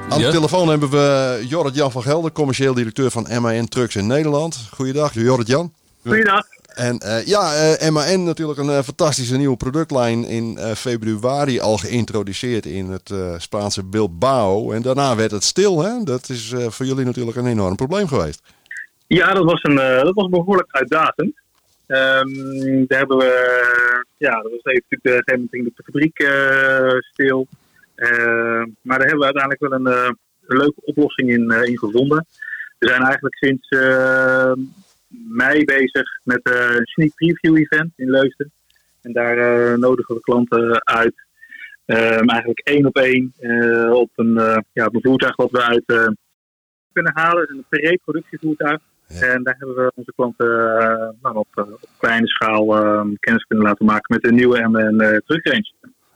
Aan 0.09 0.21
de 0.21 0.29
telefoon 0.31 0.67
hebben 0.67 0.89
we 0.89 1.43
Jorrit 1.47 1.75
Jan 1.75 1.91
van 1.91 2.01
Gelder, 2.01 2.31
commercieel 2.31 2.73
directeur 2.73 3.11
van 3.11 3.27
MAN 3.41 3.67
Trucks 3.67 3.95
in 3.95 4.07
Nederland. 4.07 4.67
Goeiedag, 4.75 5.13
Jorrit 5.13 5.47
Jan. 5.47 5.73
Goeiedag. 6.05 6.45
En 6.73 6.99
eh, 6.99 7.25
ja, 7.25 7.53
eh, 7.55 7.89
MAN 7.91 8.23
natuurlijk 8.23 8.59
een 8.59 8.69
eh, 8.69 8.79
fantastische 8.83 9.37
nieuwe 9.37 9.57
productlijn 9.57 10.25
in 10.25 10.57
eh, 10.57 10.71
februari 10.71 11.59
al 11.59 11.77
geïntroduceerd 11.77 12.65
in 12.65 12.89
het 12.89 13.09
eh, 13.11 13.17
Spaanse 13.37 13.83
Bilbao. 13.83 14.71
En 14.71 14.81
daarna 14.81 15.15
werd 15.15 15.31
het 15.31 15.43
stil, 15.43 15.83
hè? 15.83 16.03
Dat 16.03 16.29
is 16.29 16.51
eh, 16.51 16.65
voor 16.69 16.85
jullie 16.85 17.05
natuurlijk 17.05 17.37
een 17.37 17.47
enorm 17.47 17.75
probleem 17.75 18.07
geweest. 18.07 18.41
Ja, 19.13 19.33
dat 19.33 19.43
was, 19.43 19.63
een, 19.63 19.79
eh, 19.79 20.03
dat 20.03 20.13
was 20.13 20.29
behoorlijk 20.29 20.71
uitdagend. 20.71 21.41
Ehm, 21.87 22.85
daar 22.87 22.97
hebben 22.99 23.17
we, 23.17 24.05
ja, 24.17 24.41
dat 24.41 24.51
was 24.51 24.63
even 24.63 24.83
natuurlijk, 24.89 25.27
een 25.27 25.35
gegeven 25.35 25.49
moment 25.51 25.77
de 25.77 25.83
fabriek 25.83 26.19
eh, 26.19 26.97
stil. 27.11 27.47
Eh, 27.95 28.63
maar 28.81 28.97
daar 28.99 29.07
hebben 29.07 29.17
we 29.17 29.33
uiteindelijk 29.33 29.61
wel 29.61 29.71
een, 29.71 29.87
eh, 29.87 30.11
leuke 30.41 30.81
oplossing 30.81 31.29
in, 31.29 31.51
in 31.51 31.77
gevonden. 31.77 32.25
We 32.79 32.87
zijn 32.87 33.01
eigenlijk 33.01 33.35
sinds 33.35 33.67
eh, 33.67 34.53
mei 35.07 35.63
bezig 35.65 36.19
met 36.23 36.39
een 36.43 36.85
sneak 36.85 37.13
preview 37.15 37.57
event 37.57 37.91
in 37.95 38.09
Leusden. 38.09 38.51
En 39.01 39.13
daar 39.13 39.79
nodigen 39.79 40.15
we 40.15 40.21
klanten 40.21 40.85
uit. 40.85 41.15
Ehm, 41.85 42.27
eigenlijk 42.27 42.59
één 42.59 42.85
op 42.85 42.97
één 42.97 43.33
op, 43.91 44.09
een, 44.15 44.63
ja, 44.73 44.85
op 44.85 44.95
een 44.95 45.01
voertuig 45.01 45.35
wat 45.35 45.51
we 45.51 45.61
uit 45.61 46.15
kunnen 46.91 47.11
halen. 47.15 47.49
Een 47.49 47.65
pre-productievoertuig. 47.69 48.79
Ja. 49.07 49.21
En 49.21 49.43
daar 49.43 49.55
hebben 49.57 49.75
we 49.75 49.91
onze 49.95 50.13
klanten 50.15 50.77
eh, 50.79 51.09
nou, 51.21 51.35
op, 51.35 51.47
eh, 51.53 51.63
op 51.71 51.89
kleine 51.97 52.27
schaal 52.27 52.75
eh, 52.77 53.01
kennis 53.19 53.43
kunnen 53.43 53.65
laten 53.65 53.85
maken 53.85 54.13
met 54.15 54.21
de 54.21 54.31
nieuwe 54.31 54.59
MN 54.67 55.01
uh, 55.01 55.17
terugrange. 55.25 55.71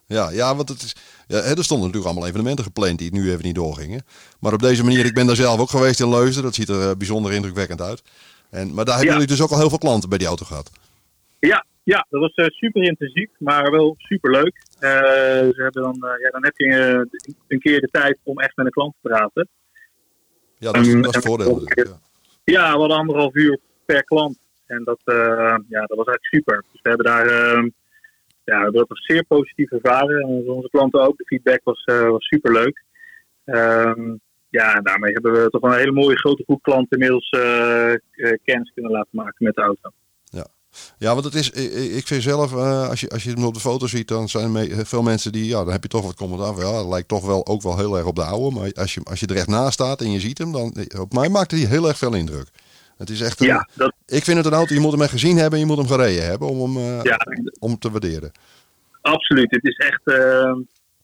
Ja, 0.06 0.30
ja 0.30 0.56
want 0.56 0.69
het 0.69 0.82
is, 0.82 0.95
ja, 1.28 1.38
er 1.38 1.63
stonden 1.63 1.86
natuurlijk 1.88 2.06
allemaal 2.06 2.28
evenementen 2.28 2.63
gepland 2.65 2.97
die 3.00 3.13
nu 3.13 3.32
even 3.32 3.45
niet 3.45 3.56
doorgingen. 3.56 4.02
Maar 4.39 4.54
op 4.54 4.62
deze 4.62 4.84
manier, 4.84 5.06
ik 5.06 5.13
ben 5.13 5.28
daar 5.28 5.36
zelf 5.36 5.60
ook 5.60 5.69
geweest 5.69 6.00
in 6.00 6.10
Leusden. 6.10 6.43
Dat 6.43 6.56
ziet 6.56 6.69
er 6.69 6.89
eh, 6.89 6.95
bijzonder 6.97 7.34
indrukwekkend 7.34 7.82
uit. 7.82 8.04
En, 8.50 8.73
maar 8.73 8.86
daar 8.86 8.95
hebben 8.95 9.13
Ja. 9.13 9.19
jullie 9.19 9.36
dus 9.36 9.41
ook 9.41 9.52
al 9.52 9.60
heel 9.60 9.69
veel 9.69 9.78
klanten 9.78 10.10
bij 10.10 10.17
die 10.17 10.28
auto 10.28 10.45
gehad. 10.45 10.69
Ja, 11.39 11.65
ja, 11.84 12.06
dat 12.10 12.21
was 12.21 12.34
eh, 12.34 12.45
super 12.47 12.84
intensief, 12.84 13.30
maar 13.39 13.71
wel 13.71 13.95
super 13.97 14.32
leuk. 14.32 14.62
ze 14.80 15.54
hebben 15.56 15.82
dan, 15.84 15.93
eh, 15.93 16.19
ja, 16.21 16.30
dan 16.30 16.43
heb 16.43 16.58
je 16.58 16.65
eh, 16.65 17.19
een 17.47 17.60
keer 17.60 17.80
de 17.82 17.88
tijd 17.91 18.17
om 18.23 18.39
echt 18.39 18.56
met 18.56 18.65
een 18.65 18.71
klant 18.71 18.93
te 19.02 19.08
praten. 19.10 19.47
Ja, 20.58 20.71
dat 20.71 20.86
is, 20.86 20.93
Ehm, 20.93 21.02
dat 21.02 21.10
is 21.10 21.15
het 21.15 21.26
voordeel. 21.26 21.62
Ja. 21.65 21.84
Ja, 22.51 22.73
we 22.73 22.79
hadden 22.79 22.97
anderhalf 22.97 23.36
uur 23.36 23.60
per 23.86 24.03
klant. 24.03 24.39
En 24.65 24.83
dat, 24.83 24.99
eh, 25.03 25.55
ja, 25.69 25.86
dat 25.86 25.97
was 25.97 26.07
eigenlijk 26.07 26.25
super. 26.25 26.63
Dus 26.71 26.81
we 26.81 26.89
hebben 26.89 27.05
daar 27.05 27.25
eh, 27.25 27.63
ja, 28.43 28.57
we 28.57 28.63
hebben 28.63 28.86
dat 28.88 28.97
zeer 28.97 29.25
positief 29.25 29.71
ervaren. 29.71 30.21
En 30.21 30.49
onze 30.49 30.69
klanten 30.69 31.01
ook. 31.01 31.17
De 31.17 31.25
feedback 31.25 31.60
was, 31.63 31.83
eh, 31.83 32.10
was 32.10 32.25
super 32.25 32.51
leuk. 32.51 32.83
ja, 34.49 34.75
en 34.75 34.83
daarmee 34.83 35.12
hebben 35.12 35.31
we 35.31 35.49
toch 35.49 35.62
een 35.62 35.77
hele 35.77 35.91
mooie 35.91 36.17
grote 36.17 36.43
groep 36.43 36.62
klanten 36.62 36.99
inmiddels 36.99 37.29
eh, 37.29 37.93
kennis 38.43 38.71
kunnen 38.73 38.91
laten 38.91 39.10
maken 39.12 39.45
met 39.45 39.55
de 39.55 39.62
auto. 39.62 39.89
Ja, 40.97 41.13
want 41.13 41.25
het 41.25 41.35
is, 41.35 41.49
ik 41.95 42.07
vind 42.07 42.23
zelf, 42.23 42.53
eh, 42.53 42.89
als, 42.89 42.99
je, 42.99 43.09
als 43.09 43.23
je 43.23 43.29
hem 43.31 43.43
op 43.45 43.53
de 43.53 43.59
foto 43.59 43.87
ziet, 43.87 44.07
dan 44.07 44.29
zijn 44.29 44.51
me- 44.51 44.85
veel 44.85 45.01
mensen 45.01 45.31
die, 45.31 45.45
ja, 45.45 45.63
dan 45.63 45.71
heb 45.71 45.83
je 45.83 45.89
toch 45.89 46.05
wat 46.05 46.15
commentaar 46.15 46.53
van, 46.53 46.65
ja, 46.65 46.77
het 46.77 46.87
lijkt 46.87 47.07
toch 47.07 47.25
wel 47.25 47.45
ook 47.47 47.61
wel 47.61 47.77
heel 47.77 47.97
erg 47.97 48.05
op 48.05 48.15
de 48.15 48.23
oude. 48.23 48.55
Maar 48.59 48.71
als 48.73 48.93
je, 48.93 49.01
als 49.03 49.19
je 49.19 49.27
er 49.27 49.35
echt 49.35 49.47
naast 49.47 49.73
staat 49.73 50.01
en 50.01 50.11
je 50.11 50.19
ziet 50.19 50.37
hem, 50.37 50.51
dan, 50.51 50.75
op 50.99 51.13
mij 51.13 51.29
maakt 51.29 51.51
hij 51.51 51.59
heel 51.59 51.87
erg 51.87 51.97
veel 51.97 52.13
indruk. 52.13 52.47
Het 52.97 53.09
is 53.09 53.21
echt, 53.21 53.39
een, 53.39 53.47
Ja, 53.47 53.69
dat, 53.73 53.93
ik 54.05 54.23
vind 54.23 54.37
het 54.37 54.45
een 54.45 54.53
auto, 54.53 54.73
je 54.73 54.79
moet 54.79 54.91
hem 54.91 55.01
echt 55.01 55.11
gezien 55.11 55.37
hebben 55.37 55.53
en 55.53 55.59
je 55.59 55.65
moet 55.65 55.77
hem 55.77 55.87
gereden 55.87 56.25
hebben 56.25 56.47
om 56.47 56.75
hem 56.77 56.97
eh, 56.97 57.03
ja, 57.03 57.17
om 57.59 57.77
te 57.79 57.91
waarderen. 57.91 58.31
absoluut. 59.01 59.51
Het 59.51 59.63
is 59.65 59.75
echt, 59.77 60.01
eh, 60.03 60.49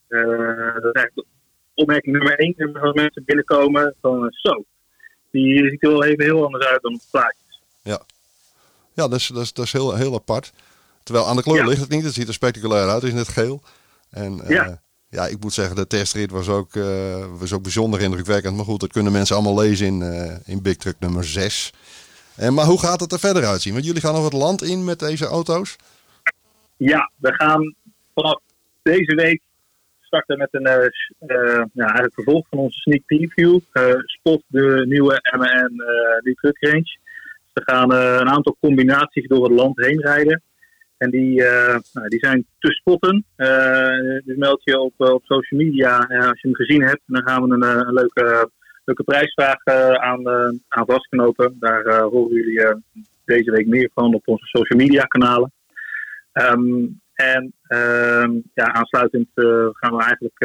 eh, 0.07 0.73
dat 0.81 0.95
is 0.95 1.01
echt 1.01 1.23
opmerking 1.73 2.15
nummer 2.15 2.39
één. 2.39 2.81
Als 2.81 2.93
mensen 2.93 3.23
binnenkomen, 3.25 3.95
van 4.01 4.23
eh, 4.25 4.29
zo, 4.31 4.63
die 5.31 5.69
ziet 5.69 5.83
er 5.83 5.89
wel 5.89 6.03
even 6.03 6.23
heel 6.23 6.45
anders 6.45 6.65
uit 6.65 6.81
dan 6.81 6.93
op 6.93 6.99
het 6.99 7.09
plaatje. 7.12 7.38
Ja, 8.93 9.08
dat 9.08 9.19
is, 9.19 9.27
dat 9.27 9.43
is, 9.43 9.53
dat 9.53 9.65
is 9.65 9.71
heel, 9.71 9.95
heel 9.95 10.13
apart. 10.13 10.53
Terwijl 11.03 11.27
aan 11.27 11.36
de 11.36 11.41
kleur 11.43 11.58
Ja. 11.58 11.67
ligt 11.67 11.82
het 11.82 11.89
niet, 11.89 12.03
het 12.03 12.13
ziet 12.13 12.27
er 12.27 12.34
spectaculair 12.34 12.88
uit, 12.89 13.01
het 13.01 13.12
is 13.12 13.17
net 13.17 13.27
geel. 13.27 13.62
En 14.10 14.41
eh, 14.41 14.49
Ja. 14.49 14.82
ja, 15.10 15.27
ik 15.27 15.39
moet 15.39 15.53
zeggen, 15.53 15.75
de 15.75 15.88
testrit 15.88 16.32
was 16.32 16.47
ook, 16.49 16.75
eh, 16.75 17.25
was 17.39 17.53
ook 17.53 17.62
bijzonder 17.63 18.01
indrukwekkend. 18.01 18.56
Maar 18.56 18.65
goed, 18.65 18.79
dat 18.79 18.91
kunnen 18.91 19.12
mensen 19.12 19.36
allemaal 19.36 19.60
lezen 19.63 19.88
in, 19.88 20.01
eh, 20.01 20.36
in 20.45 20.62
Big 20.62 20.75
Truck 20.75 20.95
nummer 20.99 21.23
6. 21.25 21.73
En, 22.36 22.53
maar 22.53 22.65
hoe 22.65 22.79
gaat 22.79 22.99
het 22.99 23.12
er 23.12 23.19
verder 23.19 23.45
uitzien? 23.45 23.73
Want 23.73 23.86
jullie 23.86 24.01
gaan 24.01 24.13
nog 24.13 24.23
het 24.23 24.34
land 24.34 24.62
in 24.63 24.84
met 24.84 24.99
deze 24.99 25.25
auto's? 25.25 25.75
Ja, 26.77 27.12
we 27.15 27.34
gaan 27.34 27.75
vanaf 28.13 28.39
deze 28.82 29.15
week 29.15 29.41
starten 30.01 30.38
met 30.38 30.47
een 30.51 30.67
uh, 30.67 31.63
ja, 31.73 31.86
eigenlijk 31.86 32.13
vervolg 32.13 32.47
van 32.49 32.60
onze 32.60 32.79
sneak 32.79 33.06
preview. 33.06 33.60
Spot 34.06 34.43
de 34.47 34.86
nieuwe 34.88 35.19
MN 35.38 35.73
New 36.23 36.36
Truck 36.36 36.58
Range. 36.60 36.97
We 37.54 37.62
gaan 37.66 37.94
een 37.94 38.30
aantal 38.30 38.58
combinaties 38.60 39.28
door 39.28 39.44
het 39.44 39.54
land 39.54 39.86
heen 39.86 40.02
rijden. 40.02 40.42
En 40.98 41.10
die, 41.10 41.42
nou, 41.94 42.08
die 42.08 42.20
zijn 42.20 42.46
te 42.60 42.72
spotten. 42.72 43.26
dus 44.26 44.36
meld 44.38 44.63
je 44.63 44.80
op, 44.80 44.94
op 44.98 45.26
social 45.26 45.62
media. 45.62 45.98
als 45.98 46.42
je 46.42 46.48
hem 46.48 46.56
gezien 46.56 46.84
hebt, 46.84 47.02
dan 47.06 47.24
gaan 47.24 47.44
we 47.44 47.54
een, 47.54 47.94
leuke, 47.94 48.50
leuke 48.86 49.04
prijsvraag 49.04 49.63
aan, 50.00 50.28
aan 50.68 50.86
vastknopen. 50.86 51.56
Daar 51.60 52.02
horen 52.02 52.36
jullie 52.36 52.84
deze 53.26 53.52
week 53.52 53.68
meer 53.68 53.89
van 53.94 54.13
op 54.13 54.28
onze 54.28 54.46
social 54.46 54.80
media 54.80 55.04
kanalen. 55.04 55.52
Um, 56.34 57.02
en 57.13 57.54
uh, 57.68 58.26
ja, 58.54 58.74
aansluitend 58.74 59.28
gaan 59.72 59.96
we 59.96 60.04
eigenlijk 60.04 60.39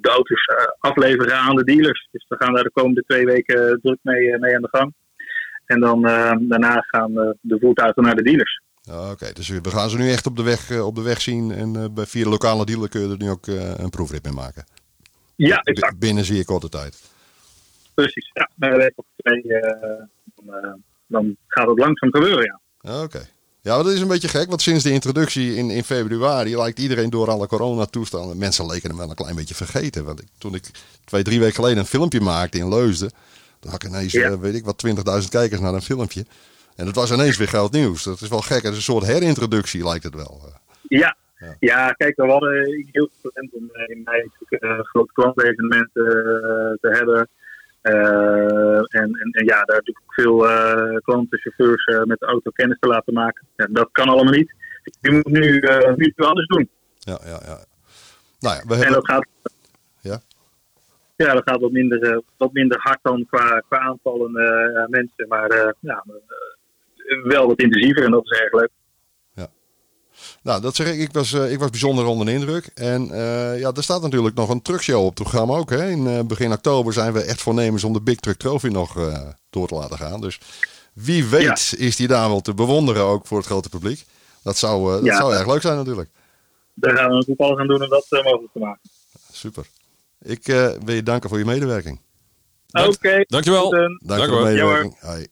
de 0.00 0.08
auto's 0.08 0.44
afleveren 0.78 1.36
aan 1.36 1.56
de 1.56 1.64
dealers. 1.64 2.08
Dus 2.10 2.26
we 2.28 2.36
gaan 2.38 2.54
daar 2.54 2.62
de 2.62 2.70
komende 2.70 3.02
twee 3.06 3.24
weken 3.24 3.80
druk 3.82 3.98
mee, 4.02 4.38
mee 4.38 4.54
aan 4.54 4.62
de 4.62 4.68
gang. 4.70 4.94
En 5.72 5.80
dan 5.80 6.02
daarna 6.48 6.80
gaan 6.80 7.12
de 7.40 7.58
voertuigen 7.60 8.02
naar 8.02 8.14
de 8.14 8.22
dealers. 8.22 8.60
Oké, 9.10 9.32
dus 9.32 9.48
we 9.48 9.70
gaan 9.70 9.90
ze 9.90 9.96
nu 9.96 10.10
echt 10.10 10.26
op 10.26 10.36
de 10.36 10.42
weg, 10.42 10.80
op 10.80 10.94
de 10.94 11.02
weg 11.02 11.20
zien. 11.20 11.52
En 11.52 11.94
bij 11.94 12.06
via 12.06 12.24
de 12.24 12.30
lokale 12.30 12.64
dealer 12.64 12.88
kun 12.88 13.00
je 13.00 13.08
er 13.08 13.18
nu 13.18 13.30
ook 13.30 13.46
een 13.46 13.90
proefrit 13.90 14.24
mee 14.24 14.32
maken. 14.32 14.64
Ja, 15.36 15.60
exact. 15.60 15.98
Binnen 15.98 16.24
zeer 16.24 16.44
korte 16.44 16.68
tijd. 16.68 17.02
Precies, 17.94 18.30
ja. 18.32 18.50
Bij 18.54 18.76
week 18.76 18.92
of 18.94 19.04
twee 19.16 19.60
dan, 20.34 20.82
dan 21.06 21.36
gaat 21.46 21.66
het 21.66 21.78
langzaam 21.78 22.10
gebeuren, 22.10 22.44
ja. 22.44 23.02
Oké. 23.02 23.28
Ja, 23.60 23.76
dat 23.76 23.92
is 23.92 24.00
een 24.00 24.08
beetje 24.08 24.28
gek, 24.28 24.48
want 24.48 24.62
sinds 24.62 24.84
de 24.84 24.90
introductie 24.90 25.54
in, 25.54 25.70
in 25.70 25.84
februari 25.84 26.56
lijkt 26.56 26.78
iedereen 26.78 27.10
door 27.10 27.30
alle 27.30 27.46
coronatoestanden. 27.46 28.38
Mensen 28.38 28.66
leken 28.66 28.88
hem 28.88 28.98
wel 28.98 29.10
een 29.10 29.14
klein 29.14 29.36
beetje 29.36 29.54
vergeten. 29.54 30.04
Want 30.04 30.20
ik, 30.20 30.26
toen 30.38 30.54
ik 30.54 30.70
twee, 31.04 31.22
drie 31.22 31.38
weken 31.38 31.54
geleden 31.54 31.78
een 31.78 31.86
filmpje 31.86 32.20
maakte 32.20 32.58
in 32.58 32.68
Leusden, 32.68 33.10
dan 33.62 33.70
had 33.70 33.82
ik 33.82 33.88
ineens, 33.88 34.12
ja. 34.12 34.30
uh, 34.30 34.40
weet 34.40 34.54
ik 34.54 34.64
wat, 34.64 34.84
20.000 35.22 35.28
kijkers 35.28 35.60
naar 35.60 35.74
een 35.74 35.82
filmpje. 35.82 36.24
En 36.76 36.84
dat 36.84 36.94
was 36.94 37.12
ineens 37.12 37.36
weer 37.36 37.46
groot 37.46 37.72
nieuws. 37.72 38.02
Dat 38.02 38.20
is 38.20 38.28
wel 38.28 38.40
gek. 38.40 38.62
Het 38.62 38.70
is 38.70 38.76
een 38.76 38.82
soort 38.82 39.06
herintroductie, 39.06 39.84
lijkt 39.84 40.04
het 40.04 40.14
wel. 40.14 40.40
Ja, 40.82 41.16
ja. 41.38 41.56
ja 41.58 41.92
kijk, 41.92 42.16
we 42.16 42.30
hadden 42.30 42.52
heel 42.92 43.08
veel 43.20 43.30
talent 43.30 43.52
om 43.52 43.70
in 43.86 44.02
mei 44.04 44.30
grote 44.82 45.12
klantevenementen 45.12 46.04
te 46.80 46.88
hebben. 46.88 47.28
Uh, 47.82 48.76
en, 48.76 49.10
en, 49.12 49.30
en, 49.32 49.44
ja, 49.44 49.62
daar 49.62 49.76
natuurlijk 49.76 50.04
ook 50.04 50.14
veel 50.14 50.50
uh, 50.50 50.96
klanten, 50.96 51.38
chauffeurs 51.38 51.86
uh, 51.86 52.02
met 52.02 52.18
de 52.18 52.26
auto 52.26 52.50
kennis 52.50 52.78
te 52.80 52.88
laten 52.88 53.12
maken. 53.12 53.46
Ja, 53.56 53.66
dat 53.70 53.88
kan 53.92 54.08
allemaal 54.08 54.32
niet. 54.32 54.52
Je 55.00 55.10
moet 55.10 55.26
nu, 55.26 55.62
nu 55.96 56.04
iets 56.04 56.18
anders 56.18 56.46
doen. 56.46 56.68
Ja, 56.98 57.18
ja, 57.24 57.40
ja. 57.44 57.64
Nou 58.40 58.56
ja, 58.56 58.62
we 58.66 58.74
hebben... 58.74 58.86
En 58.86 58.92
dat 58.92 59.06
gaat? 59.06 59.26
Ja, 61.26 61.32
dat 61.34 61.42
gaat 61.44 61.60
wat 61.60 61.70
minder, 61.70 62.22
wat 62.36 62.52
minder 62.52 62.78
hard 62.80 62.98
dan 63.02 63.26
qua, 63.26 63.62
qua 63.68 63.78
aantallen 63.78 64.32
mensen. 64.88 65.28
Maar 65.28 65.74
ja, 65.80 66.04
wel 67.22 67.46
wat 67.46 67.60
intensiever 67.60 68.04
en 68.04 68.10
dat 68.10 68.24
is 68.24 68.38
erg 68.40 68.52
leuk. 68.52 68.70
Nou, 70.42 70.60
dat 70.60 70.76
zeg 70.76 70.92
ik. 70.92 70.98
Ik 70.98 71.12
was, 71.12 71.32
ik 71.32 71.58
was 71.58 71.70
bijzonder 71.70 72.04
onder 72.04 72.26
de 72.26 72.32
indruk. 72.32 72.70
En 72.74 73.08
uh, 73.08 73.60
ja, 73.60 73.72
er 73.72 73.82
staat 73.82 74.02
natuurlijk 74.02 74.34
nog 74.34 74.48
een 74.48 74.62
truckshow 74.62 75.00
op 75.00 75.04
het 75.04 75.14
programma 75.14 75.54
ook. 75.54 75.70
Hè. 75.70 75.88
In 75.90 76.06
uh, 76.06 76.20
begin 76.20 76.52
oktober 76.52 76.92
zijn 76.92 77.12
we 77.12 77.22
echt 77.22 77.42
voornemens 77.42 77.84
om 77.84 77.92
de 77.92 78.02
Big 78.02 78.16
Truck 78.16 78.36
Trophy 78.36 78.68
nog 78.68 78.94
door 79.50 79.68
te 79.68 79.74
laten 79.74 79.98
gaan. 79.98 80.20
Dus 80.20 80.40
wie 80.92 81.24
weet 81.24 81.70
ja. 81.70 81.86
is 81.86 81.96
die 81.96 82.08
daar 82.08 82.28
wel 82.28 82.40
te 82.40 82.54
bewonderen 82.54 83.02
ook 83.02 83.26
voor 83.26 83.38
het 83.38 83.46
grote 83.46 83.68
publiek. 83.68 84.04
Dat 84.42 84.56
zou, 84.56 84.92
dat 84.92 85.04
ja, 85.04 85.16
zou 85.16 85.34
erg 85.34 85.46
leuk 85.46 85.62
zijn 85.62 85.76
natuurlijk. 85.76 86.10
Daar 86.74 86.96
gaan 86.96 87.08
we 87.08 87.14
natuurlijk 87.14 87.40
alles 87.40 87.58
aan 87.58 87.66
doen 87.66 87.82
om 87.82 87.88
dat 87.88 88.06
mogelijk 88.10 88.52
te 88.52 88.58
maken. 88.58 88.80
Super. 89.32 89.66
Ik 90.22 90.46
wil 90.84 90.94
je 90.94 91.02
danken 91.02 91.28
voor 91.28 91.38
je 91.38 91.44
medewerking. 91.44 92.00
Oké. 92.72 92.88
Okay. 92.88 93.24
Dankjewel. 93.28 93.70
Dank, 93.70 94.00
Dank 94.04 94.28
voor 94.28 94.38
de 94.38 94.44
medewerking. 94.44 95.00
Hoi. 95.00 95.26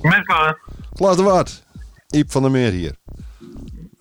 Met 0.00 0.24
Klaas. 0.24 0.54
Klaas 0.92 1.16
de 1.16 1.22
Waard. 1.22 1.62
Iep 2.10 2.30
van 2.30 2.42
der 2.42 2.50
Meer 2.50 2.72
hier. 2.72 2.94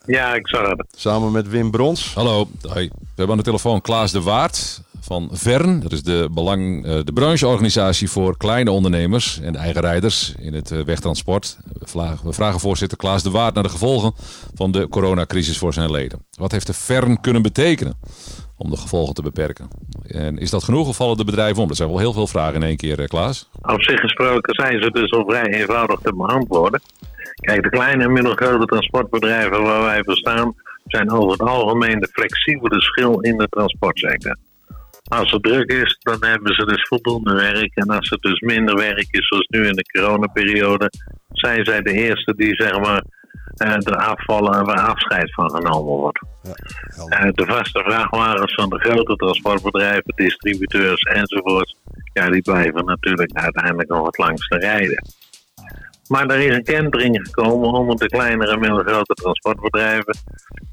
Ja, 0.05 0.33
ik 0.33 0.47
zag 0.47 0.69
het. 0.69 0.85
Samen 0.97 1.31
met 1.31 1.49
Wim 1.49 1.71
Brons. 1.71 2.13
Hallo. 2.13 2.47
Hoi. 2.61 2.87
We 2.87 3.07
hebben 3.07 3.31
aan 3.31 3.37
de 3.37 3.43
telefoon 3.43 3.81
Klaas 3.81 4.11
de 4.11 4.21
Waard 4.21 4.81
van 5.01 5.29
Vern. 5.31 5.79
Dat 5.79 5.91
is 5.91 6.03
de, 6.03 6.29
belang, 6.31 6.83
de 7.03 7.13
brancheorganisatie 7.13 8.09
voor 8.09 8.37
kleine 8.37 8.71
ondernemers 8.71 9.39
en 9.39 9.55
eigenrijders 9.55 10.33
in 10.39 10.53
het 10.53 10.83
wegtransport. 10.85 11.57
We 12.23 12.33
vragen 12.33 12.59
voorzitter 12.59 12.97
Klaas 12.97 13.23
de 13.23 13.31
Waard 13.31 13.53
naar 13.53 13.63
de 13.63 13.69
gevolgen 13.69 14.13
van 14.53 14.71
de 14.71 14.87
coronacrisis 14.87 15.57
voor 15.57 15.73
zijn 15.73 15.91
leden. 15.91 16.25
Wat 16.37 16.51
heeft 16.51 16.67
de 16.67 16.73
Vern 16.73 17.21
kunnen 17.21 17.41
betekenen 17.41 17.99
om 18.57 18.69
de 18.69 18.77
gevolgen 18.77 19.13
te 19.13 19.21
beperken? 19.21 19.67
En 20.07 20.37
is 20.37 20.49
dat 20.49 20.63
genoeg 20.63 20.87
of 20.87 20.95
vallen 20.95 21.17
de 21.17 21.25
bedrijven 21.25 21.61
om? 21.61 21.67
Dat 21.67 21.77
zijn 21.77 21.89
wel 21.89 21.99
heel 21.99 22.13
veel 22.13 22.27
vragen 22.27 22.55
in 22.55 22.63
één 22.63 22.77
keer, 22.77 23.07
Klaas. 23.07 23.49
Op 23.61 23.83
zich 23.83 23.99
gesproken 23.99 24.53
zijn 24.55 24.81
ze 24.81 24.91
dus 24.91 25.11
al 25.11 25.25
vrij 25.27 25.45
eenvoudig 25.45 25.99
te 25.99 26.13
beantwoorden. 26.15 26.81
Kijk, 27.35 27.63
de 27.63 27.69
kleine 27.69 28.03
en 28.03 28.13
middelgrote 28.13 28.65
transportbedrijven 28.65 29.61
waar 29.61 29.81
wij 29.81 30.03
voor 30.03 30.15
staan, 30.15 30.53
zijn 30.85 31.11
over 31.11 31.31
het 31.31 31.41
algemeen 31.41 31.99
de 31.99 32.09
flexibele 32.11 32.81
schil 32.81 33.19
in 33.19 33.37
de 33.37 33.47
transportsector. 33.49 34.35
Als 35.11 35.31
het 35.31 35.43
druk 35.43 35.71
is, 35.71 35.97
dan 35.99 36.17
hebben 36.19 36.53
ze 36.53 36.65
dus 36.65 36.87
voldoende 36.87 37.33
werk. 37.33 37.75
En 37.75 37.87
als 37.87 38.09
het 38.09 38.21
dus 38.21 38.39
minder 38.39 38.75
werk 38.75 39.07
is, 39.11 39.27
zoals 39.27 39.47
nu 39.47 39.67
in 39.67 39.73
de 39.73 39.91
coronaperiode, 39.91 40.91
zijn 41.31 41.65
zij 41.65 41.81
de 41.81 41.91
eerste 41.91 42.35
die 42.35 42.55
zeg 42.55 42.79
maar 42.79 43.03
er 43.55 43.95
afvallen 43.95 44.53
en 44.53 44.65
waar 44.65 44.87
afscheid 44.87 45.33
van 45.33 45.49
genomen 45.49 45.93
wordt. 45.93 46.19
Ja, 47.09 47.31
de 47.31 47.45
vaste 47.45 47.83
vrachtwagens 47.83 48.53
van 48.53 48.69
de 48.69 48.79
grote 48.79 49.15
transportbedrijven, 49.15 50.13
distributeurs 50.15 51.01
enzovoort, 51.01 51.75
ja, 52.13 52.29
die 52.29 52.41
blijven 52.41 52.85
natuurlijk 52.85 53.31
uiteindelijk 53.33 53.89
nog 53.89 54.05
het 54.05 54.17
langste 54.17 54.57
rijden. 54.57 55.03
Maar 56.11 56.27
er 56.27 56.39
is 56.39 56.55
een 56.55 56.63
kentering 56.63 57.19
gekomen 57.23 57.71
onder 57.71 57.95
de 57.95 58.05
kleinere 58.05 58.51
en 58.51 58.59
middelgrote 58.59 59.13
transportbedrijven. 59.13 60.15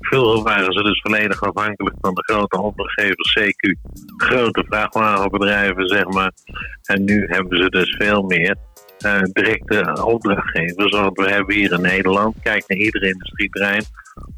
Vroeger 0.01 0.43
waren 0.43 0.73
ze 0.73 0.83
dus 0.83 1.01
volledig 1.01 1.43
afhankelijk 1.43 1.97
van 2.01 2.15
de 2.15 2.23
grote 2.23 2.61
opdrachtgevers, 2.61 3.39
CQ, 3.39 3.91
grote 4.17 4.65
vrachtwagenbedrijven, 4.69 5.89
zeg 5.89 6.07
maar. 6.07 6.33
En 6.83 7.05
nu 7.05 7.27
hebben 7.27 7.63
ze 7.63 7.69
dus 7.69 7.97
veel 7.99 8.23
meer 8.23 8.57
uh, 9.07 9.23
directe 9.23 10.05
opdrachtgevers. 10.05 10.91
Want 10.93 11.17
we 11.19 11.31
hebben 11.31 11.55
hier 11.55 11.73
in 11.73 11.81
Nederland, 11.81 12.37
kijk 12.43 12.65
naar 12.67 12.79
ieder 12.79 13.03
industrieterrein, 13.03 13.85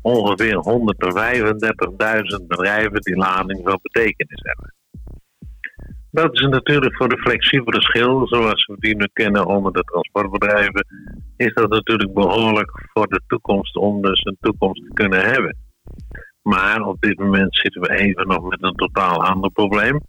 ongeveer 0.02 0.56
135.000 2.40 2.46
bedrijven 2.46 3.00
die 3.00 3.16
lading 3.16 3.60
van 3.64 3.78
betekenis 3.82 4.40
hebben. 4.42 4.79
Dat 6.10 6.32
is 6.32 6.40
natuurlijk 6.40 6.96
voor 6.96 7.08
de 7.08 7.18
flexibele 7.18 7.80
schil, 7.80 8.26
zoals 8.28 8.66
we 8.66 8.76
die 8.78 8.96
nu 8.96 9.08
kennen 9.12 9.46
onder 9.46 9.72
de 9.72 9.82
transportbedrijven, 9.82 10.86
is 11.36 11.54
dat 11.54 11.70
natuurlijk 11.70 12.14
behoorlijk 12.14 12.70
voor 12.92 13.06
de 13.06 13.20
toekomst 13.26 13.76
om 13.76 14.02
dus 14.02 14.24
een 14.24 14.36
toekomst 14.40 14.82
te 14.82 14.92
kunnen 14.92 15.20
hebben. 15.20 15.56
Maar 16.42 16.80
op 16.80 17.00
dit 17.00 17.18
moment 17.18 17.56
zitten 17.56 17.80
we 17.80 17.98
even 17.98 18.28
nog 18.28 18.48
met 18.48 18.62
een 18.62 18.74
totaal 18.74 19.24
ander 19.24 19.50
probleem. 19.50 20.00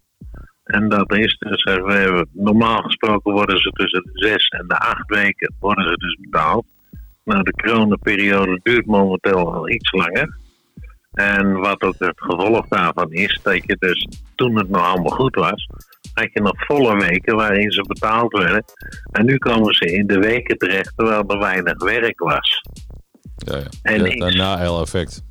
En 0.64 0.90
dat 0.90 1.16
is 1.16 1.38
dus, 1.38 1.64
hebben, 1.64 2.30
normaal 2.34 2.82
gesproken 2.82 3.34
worden 3.34 3.58
ze 3.58 3.70
tussen 3.70 4.04
de 4.04 4.28
zes 4.28 4.48
en 4.48 4.68
de 4.68 4.78
acht 4.78 5.10
weken 5.10 5.56
worden 5.60 5.88
ze 5.88 5.98
dus 5.98 6.18
betaald. 6.22 6.66
Nou, 7.24 7.44
de 7.44 7.52
coronaperiode 7.52 8.60
duurt 8.64 8.86
momenteel 8.86 9.54
al 9.54 9.70
iets 9.70 9.92
langer. 9.92 10.40
En 11.12 11.54
wat 11.54 11.82
ook 11.82 11.96
het 11.98 12.22
gevolg 12.22 12.68
daarvan 12.68 13.12
is, 13.12 13.40
dat 13.44 13.64
je 13.66 13.76
dus 13.80 14.08
toen 14.36 14.58
het 14.58 14.70
nog 14.70 14.82
allemaal 14.82 15.12
goed 15.12 15.36
was, 15.36 15.68
had 16.14 16.30
je 16.34 16.42
nog 16.42 16.66
volle 16.66 16.98
weken 16.98 17.36
waarin 17.36 17.72
ze 17.72 17.82
betaald 17.88 18.38
werden. 18.38 18.64
En 19.12 19.26
nu 19.26 19.38
komen 19.38 19.74
ze 19.74 19.86
in 19.86 20.08
de 20.08 20.20
weken 20.20 20.58
terecht 20.58 20.94
terwijl 20.96 21.24
er 21.28 21.40
weinig 21.40 21.84
werk 21.84 22.20
was. 22.20 22.62
Ja, 23.36 23.58
ja. 23.58 23.68
En 23.82 24.04
ja, 24.04 24.28
een 24.28 24.38
na-effect. 24.38 25.24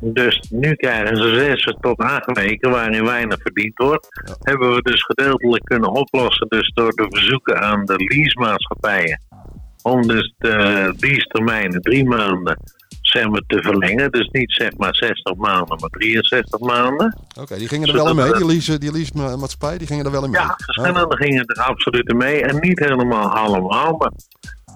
Dus 0.00 0.40
nu 0.50 0.74
krijgen 0.74 1.16
ze 1.16 1.34
zes 1.34 1.76
tot 1.80 1.98
acht 1.98 2.38
weken 2.38 2.70
waarin 2.70 3.04
weinig 3.04 3.38
verdiend 3.42 3.78
wordt. 3.78 4.08
Hebben 4.42 4.74
we 4.74 4.82
dus 4.82 5.02
gedeeltelijk 5.02 5.64
kunnen 5.64 5.90
oplossen 5.90 6.48
dus 6.48 6.72
door 6.74 6.90
de 6.90 7.06
verzoeken 7.08 7.60
aan 7.60 7.84
de 7.84 7.94
leasemaatschappijen. 7.96 9.20
Om 9.82 10.06
dus 10.06 10.34
de 10.38 10.92
lease-termijnen 10.98 11.80
drie 11.82 12.04
maanden 12.04 12.58
zeg 13.14 13.28
maar, 13.28 13.42
te 13.46 13.62
verlengen. 13.62 14.10
Dus 14.10 14.28
niet 14.28 14.52
zeg 14.52 14.76
maar 14.76 14.94
60 14.94 15.34
maanden, 15.34 15.78
maar 15.80 15.90
63 15.90 16.60
maanden. 16.60 17.18
Oké, 17.40 17.56
die 17.56 17.68
gingen 17.68 17.88
er 17.88 17.94
wel 17.94 18.08
in 18.08 18.16
mee, 18.16 18.32
die 18.32 18.46
lease, 18.46 18.78
die 18.78 18.92
lease 18.92 19.12
maatschappij, 19.14 19.78
die 19.78 19.86
gingen 19.86 20.04
er 20.04 20.10
wel 20.10 20.24
in 20.24 20.30
mee. 20.30 20.40
Ja, 20.40 20.54
verschillende 20.56 21.16
gingen 21.16 21.46
er 21.46 21.62
absoluut 21.62 22.08
in 22.08 22.16
mee. 22.16 22.42
En 22.42 22.60
niet 22.60 22.78
helemaal 22.78 23.28
allemaal, 23.28 23.96
maar 23.96 24.12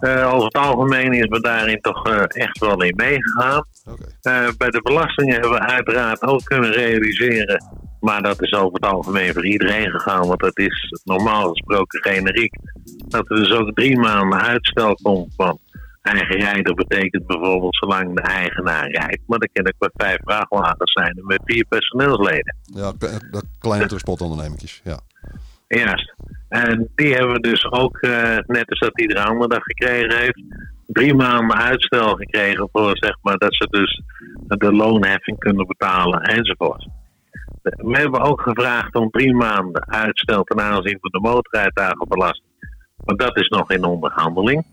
uh, 0.00 0.34
over 0.34 0.44
het 0.44 0.56
algemeen 0.56 1.12
is 1.12 1.26
we 1.28 1.40
daarin 1.40 1.80
toch 1.80 2.08
uh, 2.08 2.22
echt 2.28 2.58
wel 2.58 2.82
in 2.82 2.96
meegegaan. 2.96 3.64
Oké. 3.86 4.04
Eh, 4.20 4.48
bij 4.58 4.70
de 4.70 4.82
belastingen 4.82 5.32
hebben 5.32 5.50
we 5.50 5.60
uiteraard 5.60 6.22
ook 6.22 6.44
kunnen 6.44 6.72
realiseren. 6.72 7.64
Maar 8.00 8.22
dat 8.22 8.42
is 8.42 8.52
over 8.52 8.72
het 8.72 8.92
algemeen 8.92 9.32
voor 9.32 9.46
iedereen 9.46 9.90
gegaan. 9.90 10.26
Want 10.26 10.40
dat 10.40 10.58
is 10.58 11.00
normaal 11.04 11.48
gesproken 11.48 12.02
generiek. 12.02 12.54
Dat 13.08 13.30
er 13.30 13.36
dus 13.36 13.52
ook 13.52 13.74
drie 13.74 13.98
maanden 13.98 14.40
uitstel 14.40 14.98
komt 15.02 15.34
van 15.36 15.58
eigen 16.02 16.40
rijden. 16.40 16.74
betekent 16.74 17.26
bijvoorbeeld 17.26 17.76
zolang 17.76 18.14
de 18.14 18.22
eigenaar 18.22 18.90
rijdt. 18.90 19.22
Maar 19.26 19.38
dan 19.38 19.48
kan 19.52 19.66
ik 19.66 19.74
met 19.78 19.90
vijf 19.94 20.18
vrachtwagens 20.24 20.92
zijn 20.92 21.16
en 21.16 21.26
met 21.26 21.40
vier 21.44 21.64
personeelsleden. 21.64 22.56
Ja, 22.62 22.92
dat 23.30 23.44
kleine 23.58 23.86
transportondernemingjes. 23.86 24.80
Ja. 24.84 25.00
Juist. 25.68 26.14
En 26.48 26.88
die 26.94 27.14
hebben 27.14 27.32
we 27.32 27.40
dus 27.40 27.70
ook, 27.70 27.96
eh, 27.96 28.36
net 28.46 28.70
als 28.70 28.78
dat 28.78 29.00
iedere 29.00 29.24
andere 29.24 29.48
dag 29.48 29.62
gekregen 29.62 30.18
heeft, 30.18 30.42
drie 30.86 31.14
maanden 31.14 31.56
uitstel 31.56 32.14
gekregen 32.14 32.68
voor 32.72 32.96
zeg 32.96 33.16
maar 33.22 33.36
dat 33.36 33.54
ze 33.54 33.66
dus 33.70 34.02
de 34.46 34.72
loonheffing 34.72 35.38
kunnen 35.38 35.66
betalen 35.66 36.22
enzovoort. 36.22 36.88
We 37.62 37.98
hebben 37.98 38.20
ook 38.20 38.40
gevraagd 38.40 38.94
om 38.94 39.10
drie 39.10 39.34
maanden 39.34 39.88
uitstel 39.88 40.42
ten 40.44 40.60
aanzien 40.60 40.98
van 41.00 41.10
de 41.10 41.20
motorrijtuigenbelasting. 41.20 42.46
Maar 43.04 43.16
dat 43.16 43.36
is 43.36 43.48
nog 43.48 43.70
in 43.70 43.84
onderhandeling. 43.84 44.64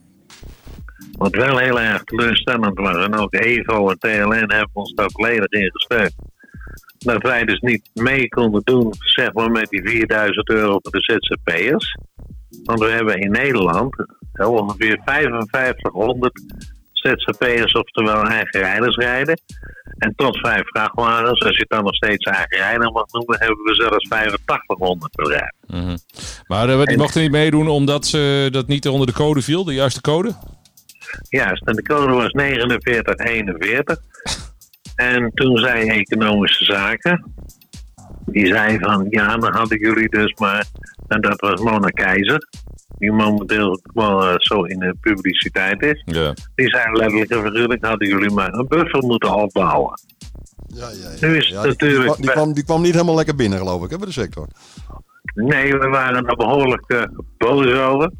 Wat 1.17 1.35
wel 1.35 1.57
heel 1.57 1.79
erg 1.79 2.03
teleurstellend 2.03 2.79
was, 2.79 2.95
en 3.05 3.15
ook 3.15 3.33
EVO 3.33 3.89
en 3.89 3.99
TLN 3.99 4.51
hebben 4.51 4.69
ons 4.73 4.93
daar 4.93 5.09
volledig 5.11 5.49
in 5.49 5.71
gesteund. 5.71 6.13
Dat 6.97 7.21
wij 7.21 7.43
dus 7.43 7.59
niet 7.59 7.89
mee 7.93 8.27
konden 8.27 8.61
doen, 8.63 8.93
zeg 8.97 9.33
maar, 9.33 9.51
met 9.51 9.69
die 9.69 9.81
4000 9.89 10.49
euro 10.49 10.79
voor 10.81 10.91
de 10.91 11.01
ZZP'ers. 11.01 11.97
Want 12.63 12.79
we 12.79 12.89
hebben 12.89 13.19
in 13.19 13.31
Nederland 13.31 13.95
ongeveer 14.33 15.01
5500 15.05 16.41
ZZP'ers, 16.93 17.71
oftewel 17.73 18.23
eigen 18.23 18.59
rijders 18.59 18.95
rijden. 18.95 19.39
En 19.97 20.13
tot 20.15 20.37
vijf 20.37 20.67
vrachtwagens, 20.67 21.41
als 21.41 21.55
je 21.55 21.59
het 21.59 21.69
dan 21.69 21.83
nog 21.83 21.95
steeds 21.95 22.25
eigen 22.25 22.57
rijder 22.57 22.91
mag 22.91 23.05
noemen, 23.11 23.39
hebben 23.39 23.63
we 23.63 23.73
zelfs 23.73 24.09
8500 24.09 25.15
bedrijven. 25.15 25.55
Mhm. 25.67 25.97
Maar 26.47 26.69
eh, 26.69 26.77
die 26.77 26.85
En- 26.87 26.97
mochten 26.97 27.21
niet 27.21 27.31
meedoen 27.31 27.67
omdat 27.67 28.05
ze 28.05 28.47
dat 28.51 28.67
niet 28.67 28.87
onder 28.87 29.07
de 29.07 29.13
code 29.13 29.41
viel, 29.41 29.63
de 29.63 29.73
juiste 29.73 30.01
code? 30.01 30.35
Juist, 31.29 31.65
en 31.65 31.75
de 31.75 31.81
code 31.83 32.13
was 32.13 32.29
4941. 32.31 33.97
En 34.95 35.31
toen 35.33 35.57
zei 35.57 35.89
Economische 35.89 36.63
Zaken, 36.63 37.33
die 38.25 38.47
zei 38.47 38.79
van 38.79 39.07
ja, 39.09 39.37
dan 39.37 39.53
hadden 39.53 39.79
jullie 39.79 40.09
dus 40.09 40.33
maar, 40.33 40.65
en 41.07 41.21
dat 41.21 41.39
was 41.39 41.61
Mona 41.61 41.89
Keizer, 41.89 42.47
die 42.97 43.11
momenteel 43.11 43.79
wel 43.93 44.27
eh, 44.27 44.35
zo 44.37 44.63
in 44.63 44.79
de 44.79 44.95
publiciteit 45.01 45.81
is. 45.81 46.01
Ja. 46.05 46.33
Die 46.55 46.69
zei 46.69 46.91
letterlijk 46.91 47.31
en 47.31 47.43
figuurlijk 47.43 47.85
hadden 47.85 48.07
jullie 48.07 48.31
maar 48.31 48.53
een 48.53 48.67
buffer 48.67 49.03
moeten 49.03 49.33
opbouwen. 49.35 49.99
Ja, 50.67 50.89
ja, 50.89 51.09
ja. 51.19 51.27
Nu 51.27 51.37
is 51.37 51.47
Ja, 51.47 51.61
het 51.61 51.79
die, 51.79 51.89
die, 51.89 51.97
natuurlijk. 51.97 52.05
kwam, 52.05 52.21
die, 52.21 52.31
kwam, 52.31 52.53
die 52.53 52.63
kwam 52.63 52.81
niet 52.81 52.93
helemaal 52.93 53.15
lekker 53.15 53.35
binnen, 53.35 53.59
geloof 53.59 53.83
ik, 53.83 53.89
hè, 53.89 53.97
bij 53.97 54.05
de 54.05 54.11
sector. 54.13 54.47
Nee, 55.33 55.77
we 55.77 55.87
waren 55.87 56.25
er 56.25 56.35
behoorlijk 56.35 56.83
eh, 56.87 57.03
boos 57.37 57.73
over. 57.73 58.11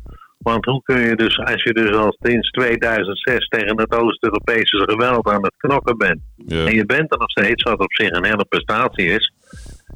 Want 0.49 0.65
hoe 0.65 0.81
kun 0.83 0.99
je 0.99 1.15
dus, 1.15 1.39
als 1.39 1.63
je 1.63 1.73
dus 1.73 1.95
al 1.95 2.15
sinds 2.19 2.49
2006 2.49 3.47
tegen 3.47 3.79
het 3.79 3.95
Oost-Europese 3.95 4.77
geweld 4.77 5.27
aan 5.27 5.43
het 5.43 5.53
knokken 5.57 5.97
bent. 5.97 6.19
Ja. 6.35 6.65
En 6.65 6.75
je 6.75 6.85
bent 6.85 7.11
er 7.11 7.17
nog 7.17 7.29
steeds, 7.29 7.63
wat 7.63 7.79
op 7.79 7.93
zich 7.93 8.11
een 8.11 8.25
hele 8.25 8.45
prestatie 8.49 9.05
is. 9.05 9.33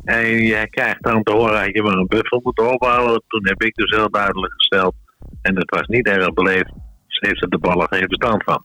En 0.03 0.27
je 0.27 0.67
krijgt 0.69 1.03
dan 1.03 1.23
te 1.23 1.33
horen 1.33 1.65
dat 1.65 1.73
je 1.73 1.83
maar 1.83 1.97
een 1.97 2.07
buffer 2.07 2.39
moet 2.43 2.59
opbouwen. 2.59 3.23
Toen 3.27 3.47
heb 3.47 3.63
ik 3.63 3.75
dus 3.75 3.95
heel 3.95 4.09
duidelijk 4.09 4.53
gesteld. 4.53 4.95
En 5.41 5.55
dat 5.55 5.69
was 5.69 5.87
niet 5.87 6.07
erg 6.07 6.33
beleefd. 6.33 6.71
Ze 7.07 7.27
heeft 7.27 7.41
er 7.41 7.49
de 7.49 7.57
ballen 7.57 7.87
geen 7.87 8.07
verstand 8.07 8.43
van. 8.43 8.63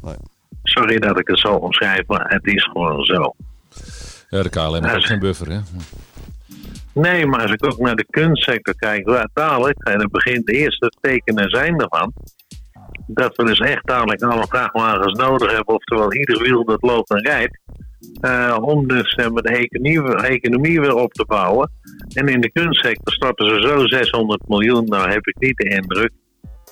Nee. 0.00 0.16
Sorry 0.62 0.98
dat 0.98 1.18
ik 1.18 1.28
het 1.28 1.38
zo 1.38 1.52
omschrijf, 1.54 2.06
maar 2.06 2.24
het 2.28 2.46
is 2.46 2.64
gewoon 2.64 3.04
zo. 3.04 3.34
ja, 4.28 4.42
de 4.42 4.50
KLM 4.50 4.84
heeft 4.84 4.96
ook 4.96 5.06
geen 5.06 5.18
buffer, 5.18 5.50
hè? 5.50 5.58
Nee, 6.96 7.26
maar 7.26 7.42
als 7.42 7.52
ik 7.52 7.64
ook 7.66 7.78
naar 7.78 7.96
de 7.96 8.06
kunstsector 8.10 8.74
kijk, 8.74 9.06
waar 9.06 9.28
dadelijk, 9.32 9.82
en 9.82 10.00
het 10.00 10.10
begint 10.10 10.46
de 10.46 10.52
eerste 10.52 10.92
tekenen 11.00 11.50
zijn 11.50 11.80
ervan, 11.80 12.12
dat 13.06 13.36
we 13.36 13.44
dus 13.44 13.58
echt 13.58 13.86
dadelijk 13.86 14.22
alle 14.22 14.46
vrachtwagens 14.46 15.18
nodig 15.18 15.52
hebben, 15.52 15.74
oftewel 15.74 16.12
ieder 16.12 16.42
wiel 16.42 16.64
dat 16.64 16.82
loopt 16.82 17.10
en 17.10 17.20
rijdt, 17.20 17.58
eh, 18.20 18.58
om 18.60 18.88
dus 18.88 19.14
eh, 19.14 19.34
de 19.34 19.68
economie, 20.28 20.80
weer 20.80 20.94
op 20.94 21.12
te 21.12 21.24
bouwen. 21.24 21.70
En 22.14 22.28
in 22.28 22.40
de 22.40 22.52
kunstsector 22.52 23.12
storten 23.12 23.48
ze 23.48 23.60
zo 23.60 23.86
600 23.86 24.48
miljoen, 24.48 24.84
nou 24.84 25.10
heb 25.10 25.26
ik 25.26 25.36
niet 25.38 25.56
de 25.56 25.68
indruk 25.68 26.10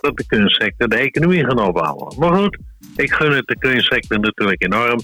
dat 0.01 0.17
de 0.17 0.27
kunstsector 0.27 0.89
de 0.89 0.97
economie 0.97 1.45
gaat 1.45 1.61
opbouwen. 1.61 2.15
Maar 2.19 2.35
goed, 2.35 2.59
ik 2.97 3.13
gun 3.13 3.33
het 3.33 3.47
de 3.47 3.59
kunstsector 3.59 4.21
natuurlijk 4.21 4.63
enorm. 4.63 5.01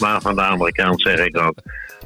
Maar 0.00 0.20
van 0.20 0.34
de 0.34 0.42
andere 0.42 0.72
kant 0.72 1.00
zeg 1.00 1.26
ik 1.26 1.38
ook, 1.38 1.54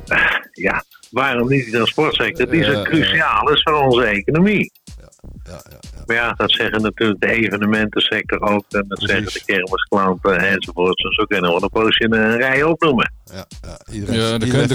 ja, 0.68 0.82
waarom 1.14 1.48
niet 1.48 1.64
de 1.64 1.70
transportsector? 1.70 2.50
Die 2.50 2.60
Ja, 2.60 2.66
zo 2.66 2.78
ja. 2.78 2.82
cruciaal 2.82 3.50
is 3.50 3.62
voor 3.62 3.74
onze 3.74 4.04
economie. 4.04 4.72
Ja, 5.00 5.08
ja, 5.44 5.60
ja. 5.70 5.78
Maar 6.06 6.16
ja, 6.16 6.32
dat 6.32 6.50
zeggen 6.50 6.82
natuurlijk 6.82 7.20
de 7.20 7.30
evenementensector 7.30 8.40
ook. 8.40 8.64
En 8.68 8.84
dat 8.88 9.02
zeggen 9.02 9.32
de 9.32 9.42
kermisklanten 9.44 10.38
enzovoort. 10.38 10.96
Dus 10.96 11.14
zo 11.14 11.24
kunnen 11.24 11.54
we 11.54 11.62
een 11.62 11.68
poosje 11.68 12.04
een 12.04 12.36
rij 12.36 12.62
opnoemen. 12.62 13.12
ja, 13.24 13.44
ja. 13.62 13.92
Iedereen, 13.92 14.20
Ja, 14.20 14.38
de, 14.38 14.44
iedereen 14.44 14.68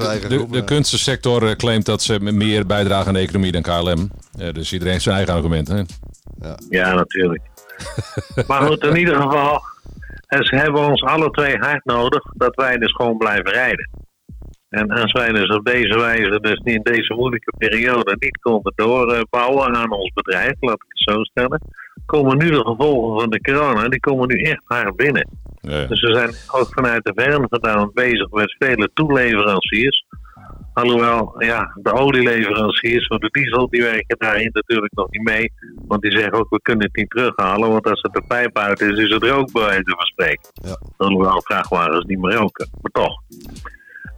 eigen 0.00 0.28
de, 0.28 0.46
de 0.50 0.56
ja. 0.56 0.62
kunstensector 0.62 1.48
eh, 1.48 1.56
claimt 1.56 1.86
dat 1.86 2.02
ze 2.02 2.20
meer 2.20 2.66
bijdragen 2.66 3.06
aan 3.06 3.14
de 3.14 3.20
economie 3.20 3.52
dan 3.52 3.62
KLM. 3.62 4.10
Ja, 4.36 4.52
dus 4.52 4.72
iedereen 4.72 4.92
heeft 4.92 5.04
zijn 5.04 5.16
eigen 5.16 5.34
argument. 5.34 5.68
Hè? 5.68 5.82
Ja, 6.68 6.94
natuurlijk. 6.94 7.42
maar 8.48 8.62
goed, 8.62 8.84
in 8.84 8.96
ieder 8.96 9.16
geval. 9.16 9.62
En 10.26 10.44
ze 10.44 10.56
hebben 10.56 10.86
ons 10.86 11.02
alle 11.02 11.30
twee 11.30 11.56
hard 11.56 11.84
nodig 11.84 12.22
dat 12.32 12.54
wij 12.54 12.78
dus 12.78 12.92
gewoon 12.92 13.16
blijven 13.16 13.52
rijden. 13.52 14.03
En 14.74 14.90
als 14.90 15.12
wij 15.12 15.32
dus 15.32 15.48
op 15.48 15.64
deze 15.64 15.98
wijze, 15.98 16.40
dus 16.40 16.60
in 16.64 16.80
deze 16.82 17.14
moeilijke 17.14 17.52
periode, 17.58 18.16
niet 18.18 18.40
konden 18.40 18.72
doorbouwen 18.76 19.76
aan 19.76 19.92
ons 19.92 20.12
bedrijf, 20.12 20.52
laat 20.60 20.74
ik 20.74 20.84
het 20.88 21.14
zo 21.14 21.22
stellen, 21.22 21.60
komen 22.06 22.38
nu 22.38 22.50
de 22.50 22.64
gevolgen 22.64 23.20
van 23.20 23.30
de 23.30 23.40
corona, 23.40 23.88
die 23.88 24.00
komen 24.00 24.28
nu 24.28 24.42
echt 24.42 24.62
hard 24.64 24.96
binnen. 24.96 25.28
Ja. 25.60 25.86
Dus 25.86 26.00
we 26.00 26.14
zijn 26.14 26.60
ook 26.60 26.68
vanuit 26.70 27.04
de 27.04 27.12
verm 27.14 27.46
gedaan 27.48 27.90
bezig 27.94 28.30
met 28.30 28.56
vele 28.58 28.90
toeleveranciers. 28.94 30.04
Alhoewel, 30.72 31.34
ja, 31.38 31.78
de 31.82 31.92
olieleveranciers 31.92 33.06
van 33.06 33.18
de 33.18 33.28
diesel, 33.30 33.68
die 33.68 33.82
werken 33.82 34.18
daarin 34.18 34.50
natuurlijk 34.52 34.94
nog 34.94 35.10
niet 35.10 35.22
mee. 35.22 35.52
Want 35.86 36.02
die 36.02 36.10
zeggen 36.10 36.32
ook, 36.32 36.50
we 36.50 36.60
kunnen 36.62 36.86
het 36.86 36.96
niet 36.96 37.10
terughalen. 37.10 37.70
Want 37.70 37.90
als 37.90 38.00
het 38.02 38.12
de 38.12 38.22
pijp 38.28 38.58
uit 38.58 38.80
is, 38.80 38.98
is 38.98 39.10
het 39.10 39.22
rook 39.22 39.52
bij 39.52 39.62
wijze 39.62 39.94
van 39.96 40.06
spreken. 40.06 40.50
Ja. 40.52 40.78
Alhoewel 40.96 41.42
vrachtwagens 41.42 42.04
niet 42.04 42.18
meer 42.18 42.34
roken. 42.34 42.68
Maar 42.80 42.90
toch. 42.90 43.22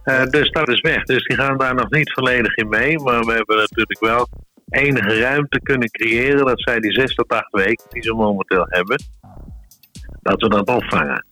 Eh, 0.07 0.25
dus 0.25 0.49
dat 0.51 0.69
is 0.69 0.81
weg. 0.81 1.03
Dus 1.03 1.23
die 1.23 1.37
gaan 1.37 1.57
daar 1.57 1.75
nog 1.75 1.89
niet 1.89 2.13
volledig 2.13 2.55
in 2.55 2.69
mee. 2.69 2.99
Maar 2.99 3.23
we 3.23 3.33
hebben 3.33 3.57
natuurlijk 3.57 3.99
wel 3.99 4.27
enige 4.69 5.19
ruimte 5.19 5.59
kunnen 5.61 5.89
creëren. 5.89 6.45
Dat 6.45 6.61
zij 6.61 6.79
die 6.79 6.91
zes 6.91 7.15
tot 7.15 7.27
acht 7.27 7.51
weken 7.51 7.85
die 7.89 8.01
ze 8.03 8.13
momenteel 8.13 8.65
hebben. 8.67 9.01
Dat 10.21 10.41
we 10.41 10.49
dat 10.49 10.67
opvangen. 10.67 11.25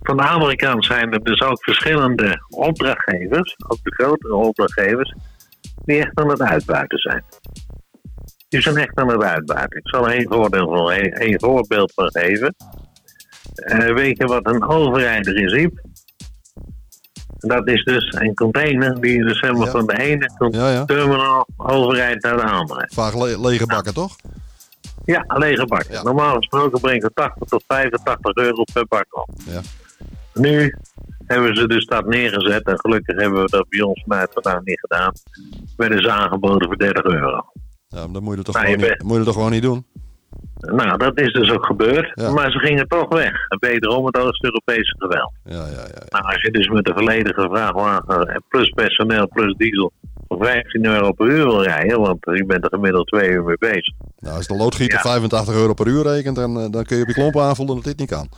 Van 0.00 0.16
de 0.16 0.22
andere 0.22 0.56
kant 0.56 0.84
zijn 0.84 1.12
er 1.12 1.22
dus 1.22 1.40
ook 1.40 1.64
verschillende 1.64 2.46
opdrachtgevers, 2.48 3.56
ook 3.66 3.82
de 3.82 3.94
grotere 3.94 4.34
opdrachtgevers, 4.34 5.14
die 5.84 5.98
echt 5.98 6.18
aan 6.18 6.30
het 6.30 6.42
uitbuiten 6.42 6.98
zijn. 6.98 7.24
Die 8.48 8.60
zijn 8.60 8.76
echt 8.76 8.96
aan 8.96 9.08
het 9.08 9.22
uitbuiten. 9.22 9.78
Ik 9.78 9.88
zal 9.88 10.08
er 10.08 10.12
één, 10.12 11.12
één, 11.12 11.40
voorbeeld 11.40 11.92
van 11.94 12.10
geven. 12.10 12.54
Eh, 13.54 13.94
weet 13.94 14.16
je 14.16 14.24
wat 14.24 14.46
een 14.46 14.68
overrijder 14.68 15.36
is, 15.36 15.52
Iep? 15.52 15.87
Dat 17.38 17.68
is 17.68 17.84
dus 17.84 18.12
een 18.18 18.34
container 18.34 19.00
die 19.00 19.22
dus 19.24 19.40
helemaal 19.40 19.64
Ja. 19.64 19.70
van 19.70 19.86
de 19.86 19.98
ene 19.98 20.30
Ja, 20.50 20.84
terminal 20.84 21.46
overrijdt 21.56 22.22
naar 22.24 22.36
de 22.36 22.42
andere. 22.42 22.90
Vaak 22.94 23.14
le- 23.14 23.40
lege 23.40 23.66
bakken, 23.66 23.94
toch? 23.94 24.16
Ja, 25.04 25.24
lege 25.28 25.66
bak. 25.66 25.84
Ja. 25.90 26.02
Normaal 26.02 26.36
gesproken 26.36 26.80
brengt 26.80 27.02
het 27.02 27.14
80 27.14 27.48
tot 27.48 27.64
85 27.66 28.34
euro 28.44 28.64
per 28.72 28.86
bak 28.86 29.06
op. 29.10 29.30
Ja. 29.46 29.60
Nu 30.34 30.74
hebben 31.26 31.56
ze 31.56 31.66
dus 31.66 31.86
dat 31.86 32.06
neergezet 32.06 32.62
en 32.66 32.78
gelukkig 32.80 33.20
hebben 33.20 33.42
we 33.42 33.50
dat 33.50 33.68
bij 33.68 33.80
ons 33.80 34.02
vanuit 34.06 34.30
vandaan 34.32 34.60
niet 34.64 34.80
gedaan. 34.80 35.12
Werden 35.76 36.02
ze 36.02 36.10
aangeboden 36.10 36.68
voor 36.68 36.78
30 36.78 37.04
euro. 37.04 37.42
Ja, 37.88 37.98
maar 38.04 38.12
dan 38.12 38.22
moet 38.22 38.36
je, 38.36 38.42
toch 38.42 38.54
Nou, 38.54 38.66
gewoon 38.66 38.80
je 38.84 38.88
niet, 38.90 39.02
moet 39.02 39.18
je 39.18 39.24
toch 39.24 39.34
gewoon 39.34 39.50
niet 39.50 39.62
doen? 39.62 39.86
Nou, 40.60 40.96
dat 40.98 41.20
is 41.20 41.32
dus 41.32 41.50
ook 41.52 41.66
gebeurd, 41.66 42.10
Ja. 42.14 42.30
maar 42.30 42.50
ze 42.50 42.58
gingen 42.58 42.88
toch 42.88 43.08
weg. 43.08 43.32
En 43.48 43.56
Wederom 43.60 44.06
het 44.06 44.18
Oost-Europese 44.18 44.94
geweld. 44.98 45.32
Ja, 45.44 45.54
ja. 45.66 45.84
Nou, 46.08 46.24
als 46.24 46.42
je 46.42 46.50
dus 46.50 46.68
met 46.68 46.84
de 46.84 46.92
volledige 46.96 47.48
vrachtwagen 47.50 48.28
en 48.28 48.42
plus 48.48 48.68
personeel 48.68 49.28
plus 49.28 49.54
diesel 49.56 49.92
voor 50.28 50.44
15 50.44 50.84
euro 50.86 51.12
per 51.12 51.26
uur 51.26 51.44
wil 51.44 51.62
rijden, 51.62 52.00
want 52.00 52.18
je 52.20 52.44
bent 52.46 52.64
er 52.64 52.70
gemiddeld 52.70 53.06
twee 53.06 53.30
uur 53.30 53.44
mee 53.44 53.58
bezig. 53.58 53.94
Nou, 54.18 54.36
als 54.36 54.46
de 54.46 54.56
loodgieter 54.56 54.96
Ja. 54.96 55.10
85 55.10 55.54
euro 55.54 55.74
per 55.74 55.86
uur 55.86 56.02
rekent, 56.02 56.36
dan, 56.36 56.60
eh, 56.60 56.66
dan 56.70 56.84
kun 56.84 56.96
je 56.96 57.02
op 57.02 57.08
je 57.08 57.14
klompen 57.14 57.42
aanvoelen 57.42 57.74
dat 57.74 57.84
dit 57.84 57.98
niet 57.98 58.08
kan. 58.10 58.28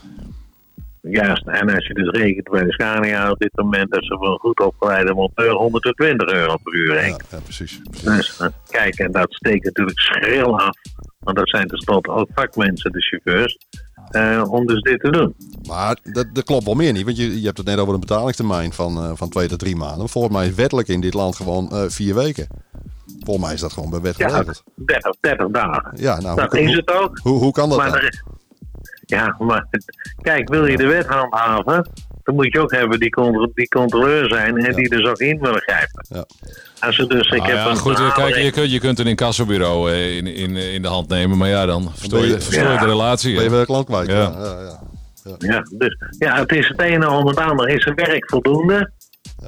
Juist, 1.02 1.46
en 1.46 1.74
als 1.74 1.86
je 1.86 1.94
dus 1.94 2.08
rekent 2.10 2.48
bij 2.50 2.64
de 2.64 2.72
Scania 2.72 3.30
op 3.30 3.38
dit 3.38 3.50
moment 3.54 3.90
dat 3.90 4.04
ze 4.04 4.16
voor 4.18 4.28
een 4.32 4.38
goed 4.38 4.60
opgeleide 4.60 5.14
monteur 5.14 5.50
120 5.52 6.28
euro 6.32 6.56
per 6.62 6.74
uur 6.74 6.94
Ja, 6.94 7.00
rekenen. 7.00 7.26
ja 7.30 7.38
precies. 7.40 7.80
precies. 7.90 8.04
Dus 8.04 8.38
eh, 8.40 8.46
kijk, 8.68 8.94
en 8.98 9.12
dat 9.12 9.32
steekt 9.32 9.64
natuurlijk 9.64 9.98
schril 10.00 10.58
af. 10.60 10.76
Want 11.18 11.36
dat 11.36 11.48
zijn 11.48 11.66
tenslotte 11.68 12.10
ook 12.10 12.28
vakmensen, 12.34 12.92
de 12.92 13.00
chauffeurs. 13.00 13.58
eh, 14.10 14.44
om 14.52 14.66
dus 14.66 14.80
dit 14.82 15.00
te 15.00 15.10
doen. 15.10 15.34
Maar 15.68 15.98
dat, 16.02 16.26
dat 16.32 16.44
klopt 16.44 16.64
wel 16.64 16.74
meer 16.74 16.92
niet. 16.92 17.04
Want 17.04 17.16
je, 17.16 17.40
je 17.40 17.46
hebt 17.46 17.58
het 17.58 17.66
net 17.66 17.78
over 17.78 17.94
een 17.94 18.00
betalingstermijn 18.00 18.72
van, 18.72 18.96
eh, 18.96 19.10
van 19.14 19.28
twee 19.28 19.48
tot 19.48 19.58
drie 19.58 19.76
maanden. 19.76 20.08
Volgens 20.08 20.34
mij 20.34 20.46
is 20.46 20.54
wettelijk 20.54 20.88
in 20.88 21.00
dit 21.00 21.14
land 21.14 21.36
gewoon 21.36 21.90
vier 21.90 22.14
weken. 22.14 22.46
Volgens 23.24 23.44
mij 23.46 23.54
is 23.54 23.60
dat 23.60 23.72
gewoon 23.72 23.90
bij 23.90 24.00
wet 24.00 24.16
Ja, 24.16 24.28
geregeld. 24.28 24.62
30, 24.74 25.16
30 25.20 25.48
dagen. 25.50 25.92
Ja, 25.96 26.20
nou, 26.20 26.36
Dat 26.36 26.50
hoe, 26.50 26.60
is 26.60 26.74
het 26.76 26.90
ook. 26.92 27.18
hoe, 27.22 27.38
hoe 27.38 27.52
kan 27.52 27.68
dat 27.68 27.78
Maar 27.78 27.90
nou? 27.90 28.04
er 28.04 28.22
ja, 29.10 29.36
maar 29.38 29.66
kijk, 30.22 30.48
wil 30.48 30.66
je 30.66 30.76
de 30.76 30.86
wet 30.86 31.06
handhaven, 31.06 31.88
dan 32.22 32.34
moet 32.34 32.52
je 32.52 32.60
ook 32.60 32.70
hebben 32.72 32.98
die, 33.00 33.10
contro- 33.10 33.50
die 33.54 33.68
controleur 33.68 34.28
zijn 34.28 34.56
en 34.56 34.74
die 34.74 34.88
dus 34.88 35.04
ook 35.08 35.18
in 35.18 35.38
willen 35.40 35.60
grijpen. 35.60 36.06
Ja. 36.08 36.24
Als 36.80 36.96
ze 36.96 37.06
dus, 37.06 37.28
ik 37.30 37.40
Ah, 37.40 37.46
heb 37.46 37.56
ja, 37.56 37.66
een 37.70 37.76
goed, 37.76 38.12
kijk, 38.12 38.36
je 38.36 38.50
kunt, 38.50 38.70
je 38.72 38.78
kunt 38.80 38.98
een 38.98 39.06
incassobureau 39.06 39.90
eh, 39.92 40.16
in, 40.16 40.26
in, 40.26 40.56
in 40.56 40.82
de 40.82 40.88
hand 40.88 41.08
nemen, 41.08 41.38
maar 41.38 41.48
ja, 41.48 41.66
dan 41.66 41.90
verstoor 41.94 42.20
je, 42.20 42.26
je- 42.26 42.40
verstoor 42.40 42.62
je 42.66 42.72
Ja. 42.72 42.78
de 42.80 42.86
relatie. 42.86 43.34
Ben 43.34 43.44
je 43.44 43.50
wel 43.50 43.64
klant 43.64 43.86
kwijt? 43.86 44.06
Ja. 44.10 44.14
Ja. 44.16 44.28
Ja, 45.24 45.36
ja, 45.38 45.54
Ja, 45.54 45.62
dus, 45.78 45.96
ja, 46.18 46.38
het 46.38 46.52
is 46.52 46.68
het 46.68 46.80
ene 46.80 47.10
om 47.10 47.26
het 47.26 47.36
andere. 47.36 47.72
Is 47.74 47.84
het 47.84 47.94
werk 48.06 48.28
voldoende? 48.30 48.90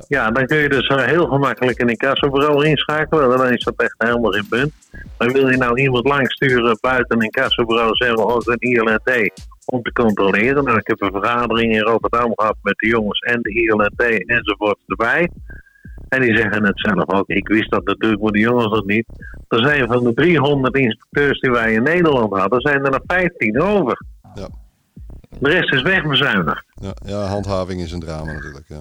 Ja, 0.08 0.30
dan 0.30 0.46
kun 0.46 0.56
je 0.56 0.68
dus 0.68 0.86
eh, 0.86 1.04
heel 1.04 1.26
gemakkelijk 1.26 1.80
een 1.80 1.88
incassobureau 1.88 2.66
inschakelen. 2.66 3.38
Dan 3.38 3.52
is 3.52 3.64
dat 3.64 3.74
echt 3.76 3.94
helemaal 3.98 4.30
geen 4.30 4.48
punt. 4.48 4.72
Maar 5.18 5.32
wil 5.32 5.48
je 5.48 5.56
nou 5.56 5.80
iemand 5.80 6.06
langsturen 6.06 6.78
buiten 6.80 7.16
een 7.16 7.22
incassobureau, 7.22 7.96
zeggen 7.96 8.16
we 8.16 8.26
ook 8.26 8.46
een 8.46 8.58
ILNT, 8.58 9.30
om 9.64 9.82
te 9.82 9.92
controleren? 9.92 10.64
Nou, 10.64 10.78
ik 10.78 10.86
heb 10.86 11.00
een 11.00 11.20
vergadering 11.20 11.72
in 11.72 11.80
Rotterdam 11.80 12.32
gehad 12.34 12.56
met 12.62 12.74
de 12.76 12.88
jongens 12.88 13.18
en 13.20 13.42
de 13.42 13.50
ILNT 13.50 14.26
enzovoort 14.26 14.78
erbij. 14.86 15.30
En 16.08 16.20
die 16.20 16.36
zeggen 16.36 16.64
het 16.64 16.80
zelf 16.80 17.12
ook. 17.12 17.28
Ik 17.28 17.48
wist 17.48 17.70
dat 17.70 17.84
natuurlijk, 17.84 18.22
maar 18.22 18.32
de 18.32 18.38
jongens 18.38 18.72
dat 18.72 18.86
niet. 18.86 19.06
Er 19.48 19.64
zijn 19.64 19.86
van 19.86 20.04
de 20.04 20.14
300 20.14 20.76
inspecteurs 20.76 21.40
die 21.40 21.50
wij 21.50 21.72
in 21.72 21.82
Nederland 21.82 22.32
hadden, 22.32 22.60
zijn 22.60 22.84
er 22.84 22.90
nog 22.90 23.00
15 23.06 23.60
over. 23.60 24.02
Ja. 24.34 24.48
De 25.38 25.50
rest 25.50 25.72
is 25.72 25.82
wegbezuinigd. 25.82 26.64
ja, 26.74 26.94
ja, 27.04 27.24
handhaving 27.24 27.80
is 27.80 27.92
een 27.92 28.00
drama 28.00 28.32
natuurlijk. 28.32 28.64
Ja. 28.68 28.80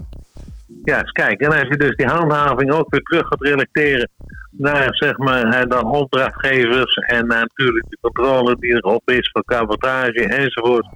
Ja, 0.84 1.00
eens 1.00 1.12
kijk. 1.12 1.41
En 1.41 1.52
als 1.52 1.67
je 1.67 1.78
dus 1.78 1.96
die 1.96 2.06
handhaving 2.06 2.72
ook 2.72 2.89
weer 2.89 3.02
terug 3.02 3.28
gaat 3.28 3.41
relecteren 3.41 4.10
naar 4.52 4.96
zeg 4.96 5.17
maar, 5.17 5.67
de 5.70 5.86
opdrachtgevers 5.86 6.96
en 6.96 7.28
natuurlijk 7.28 7.86
de 7.89 7.98
controle 8.02 8.56
die 8.60 8.74
erop 8.74 9.10
is 9.10 9.30
voor 9.32 9.44
cabotage 9.46 10.26
enzovoort. 10.26 10.88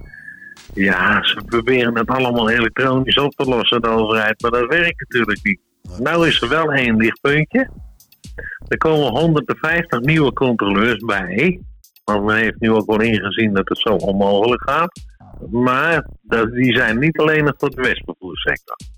Ja, 0.74 1.24
ze 1.24 1.40
proberen 1.46 1.98
het 1.98 2.08
allemaal 2.08 2.50
elektronisch 2.50 3.18
op 3.18 3.32
te 3.32 3.44
lossen, 3.44 3.80
de 3.80 3.88
overheid, 3.88 4.42
maar 4.42 4.50
dat 4.50 4.66
werkt 4.68 5.00
natuurlijk 5.00 5.38
niet. 5.42 5.60
Nou 5.98 6.26
is 6.26 6.42
er 6.42 6.48
wel 6.48 6.72
één 6.72 6.96
lichtpuntje. 6.96 7.70
Er 8.68 8.78
komen 8.78 9.20
150 9.20 10.00
nieuwe 10.00 10.32
controleurs 10.32 11.04
bij. 11.04 11.60
Want 12.04 12.24
men 12.24 12.36
heeft 12.36 12.60
nu 12.60 12.70
ook 12.70 12.86
wel 12.86 13.00
ingezien 13.00 13.54
dat 13.54 13.68
het 13.68 13.78
zo 13.78 13.94
onmogelijk 13.94 14.62
gaat. 14.70 15.00
Maar 15.50 16.06
die 16.52 16.76
zijn 16.76 16.98
niet 16.98 17.18
alleen 17.18 17.44
nog 17.44 17.54
voor 17.56 17.70
de. 17.70 18.94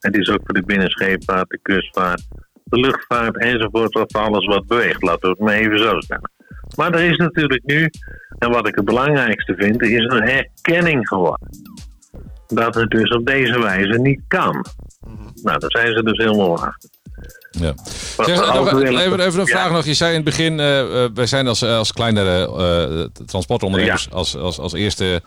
Het 0.00 0.16
is 0.16 0.28
ook 0.28 0.40
voor 0.44 0.54
de 0.54 0.62
binnenscheepvaart, 0.62 1.48
de 1.48 1.58
kustvaart, 1.62 2.22
de 2.64 2.80
luchtvaart 2.80 3.36
enzovoort. 3.38 3.94
Of 3.94 4.14
alles 4.14 4.46
wat 4.46 4.66
beweegt, 4.66 5.02
laten 5.02 5.20
we 5.20 5.28
het 5.28 5.38
maar 5.38 5.54
even 5.54 5.78
zo 5.78 6.00
stellen. 6.00 6.30
Maar 6.76 6.94
er 6.94 7.10
is 7.10 7.16
natuurlijk 7.16 7.62
nu, 7.64 7.90
en 8.38 8.50
wat 8.50 8.68
ik 8.68 8.74
het 8.74 8.84
belangrijkste 8.84 9.54
vind, 9.58 9.82
is 9.82 10.04
een 10.04 10.22
erkenning 10.22 11.08
geworden. 11.08 11.48
Dat 12.46 12.74
het 12.74 12.90
dus 12.90 13.10
op 13.10 13.26
deze 13.26 13.60
wijze 13.60 13.98
niet 13.98 14.20
kan. 14.28 14.66
Nou, 15.42 15.58
daar 15.58 15.70
zijn 15.70 15.96
ze 15.96 16.02
dus 16.02 16.18
helemaal 16.18 16.58
achter. 16.64 16.90
Ja. 17.50 17.74
Wat 18.16 18.26
Zeg, 18.26 18.40
even, 18.40 19.20
even 19.20 19.20
een 19.20 19.34
Ja. 19.34 19.44
vraag 19.44 19.70
nog. 19.70 19.84
Je 19.84 19.94
zei 19.94 20.10
in 20.10 20.16
het 20.16 20.24
begin, 20.24 20.60
eh, 20.60 21.04
eh, 21.04 21.10
wij 21.14 21.26
zijn 21.26 21.46
als, 21.46 21.62
als 21.62 21.92
kleinere 21.92 22.46
eh, 23.18 23.24
transportondernemers 23.26 24.04
Ja. 24.10 24.16
als, 24.16 24.36
als, 24.36 24.58
als 24.58 24.72
eerste 24.72 25.22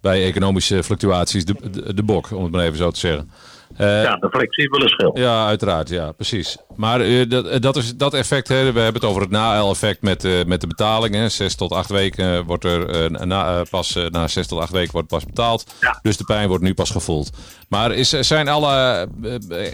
bij 0.00 0.24
economische 0.24 0.82
fluctuaties 0.82 1.44
de, 1.44 1.54
de, 1.70 1.94
de 1.94 2.02
bok, 2.02 2.30
om 2.30 2.42
het 2.42 2.52
maar 2.52 2.64
even 2.64 2.76
zo 2.76 2.90
te 2.90 2.98
zeggen. 2.98 3.30
Eh, 3.76 4.02
Ja, 4.02 4.16
de 4.16 4.28
flexibele 4.30 4.88
schil. 4.88 5.18
Ja, 5.18 5.46
uiteraard. 5.46 5.88
Ja, 5.88 6.12
precies. 6.12 6.56
Maar 6.76 7.00
eh, 7.00 7.28
dat, 7.28 7.46
eh, 7.46 7.60
dat, 7.60 7.76
is, 7.76 7.96
dat 7.96 8.14
effect, 8.14 8.48
hè, 8.48 8.72
we 8.72 8.80
hebben 8.80 9.00
het 9.00 9.10
over 9.10 9.22
het 9.22 9.30
na-effect 9.30 10.02
met, 10.02 10.46
met 10.46 10.60
de 10.60 10.66
betaling. 10.66 11.14
Hè. 11.14 11.28
Zes 11.28 11.54
tot 11.54 11.72
acht 11.72 11.90
weken 11.90 12.44
wordt 12.44 12.64
er 12.64 13.26
na, 13.26 13.62
pas 13.70 13.98
na 14.08 14.28
zes 14.28 14.46
tot 14.46 14.60
acht 14.60 14.72
weken 14.72 14.92
wordt 14.92 15.08
pas 15.08 15.24
betaald. 15.24 15.74
Ja. 15.80 15.98
Dus 16.02 16.16
de 16.16 16.24
pijn 16.24 16.48
wordt 16.48 16.64
nu 16.64 16.74
pas 16.74 16.90
gevoeld. 16.90 17.30
Maar 17.68 17.92
is, 17.92 18.08
zijn 18.08 18.48
alle 18.48 19.08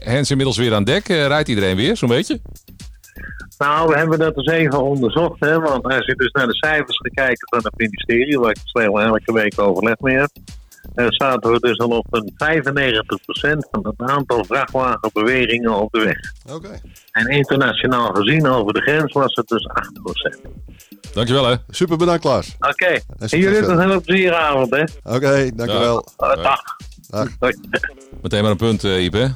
hands 0.05 0.31
inmiddels 0.31 0.57
weer 0.57 0.75
aan 0.75 0.85
dek? 0.85 1.07
Rijdt 1.07 1.49
iedereen 1.49 1.77
weer, 1.77 1.97
zo'n 1.97 2.09
beetje? 2.09 2.41
Nou, 3.59 3.89
we 3.89 3.97
hebben 3.97 4.19
dat 4.19 4.35
dus 4.35 4.47
even 4.47 4.83
onderzocht. 4.83 5.41
Hè, 5.41 5.61
want 5.61 5.85
als 5.85 6.07
je 6.07 6.15
dus 6.15 6.31
naar 6.33 6.47
de 6.47 6.57
cijfers 6.57 6.97
gaat 6.97 7.15
kijken 7.15 7.49
van 7.49 7.61
het 7.63 7.79
ministerie, 7.79 8.39
waar 8.39 8.51
ik 8.51 8.59
elke 8.73 9.33
week 9.33 9.61
overleg 9.61 9.99
mee 9.99 10.17
heb, 10.17 10.31
zaten 10.95 11.51
we 11.53 11.59
dus 11.61 11.79
al 11.79 11.89
op 11.89 12.07
een 12.11 12.33
95% 12.37 13.69
van 13.71 13.87
het 13.97 14.11
aantal 14.11 14.45
vrachtwagenbewegingen 14.45 15.75
op 15.81 15.93
de 15.93 15.99
weg. 16.01 16.55
Oké, 16.57 16.81
En 17.13 17.27
internationaal 17.27 18.15
gezien 18.15 18.47
over 18.47 18.73
de 18.73 18.81
grens 18.81 19.13
was 19.13 19.35
het 19.35 19.49
dus 19.49 19.69
8%. 20.39 20.41
Dankjewel 21.13 21.47
hè. 21.47 21.55
super 21.69 21.97
bedankt 21.97 22.21
Klaas. 22.21 22.57
Oké, 22.61 22.87
en 22.87 23.29
jullie 23.29 23.47
het 23.47 23.57
hebben 23.57 23.75
een 23.75 23.89
hele 23.89 24.01
plezieravond, 24.01 24.71
hè? 24.71 24.83
Oké, 25.03 25.51
dankjewel. 25.55 26.07
Uh, 26.19 26.43
dag. 26.43 26.61
Dag. 27.09 27.29
Hoi. 27.39 27.55
Meteen 28.23 28.43
maar 28.43 28.51
een 28.51 28.57
punt, 28.57 28.85
eh, 28.85 29.03
Iep, 29.05 29.13
hè? 29.13 29.27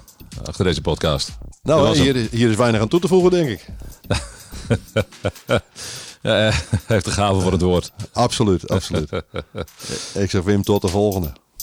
Achter 0.44 0.64
deze 0.64 0.80
podcast. 0.80 1.38
Nou, 1.62 1.96
hier, 1.98 2.16
is- 2.16 2.30
hier 2.30 2.50
is 2.50 2.56
weinig 2.56 2.80
aan 2.80 2.88
toe 2.88 3.00
te 3.00 3.08
voegen, 3.08 3.30
denk 3.30 3.48
ik. 3.48 3.66
Ja, 6.22 6.46
eh, 6.46 6.52
hij 6.70 6.80
heeft 6.86 7.04
de 7.04 7.10
gave 7.10 7.40
voor 7.40 7.52
het 7.52 7.60
woord. 7.62 7.92
Absoluut, 8.12 8.68
absoluut. 8.70 9.10
ik 10.14 10.30
zeg 10.30 10.42
Wim, 10.42 10.62
tot 10.62 10.82
de 10.82 10.88
volgende. 10.88 11.32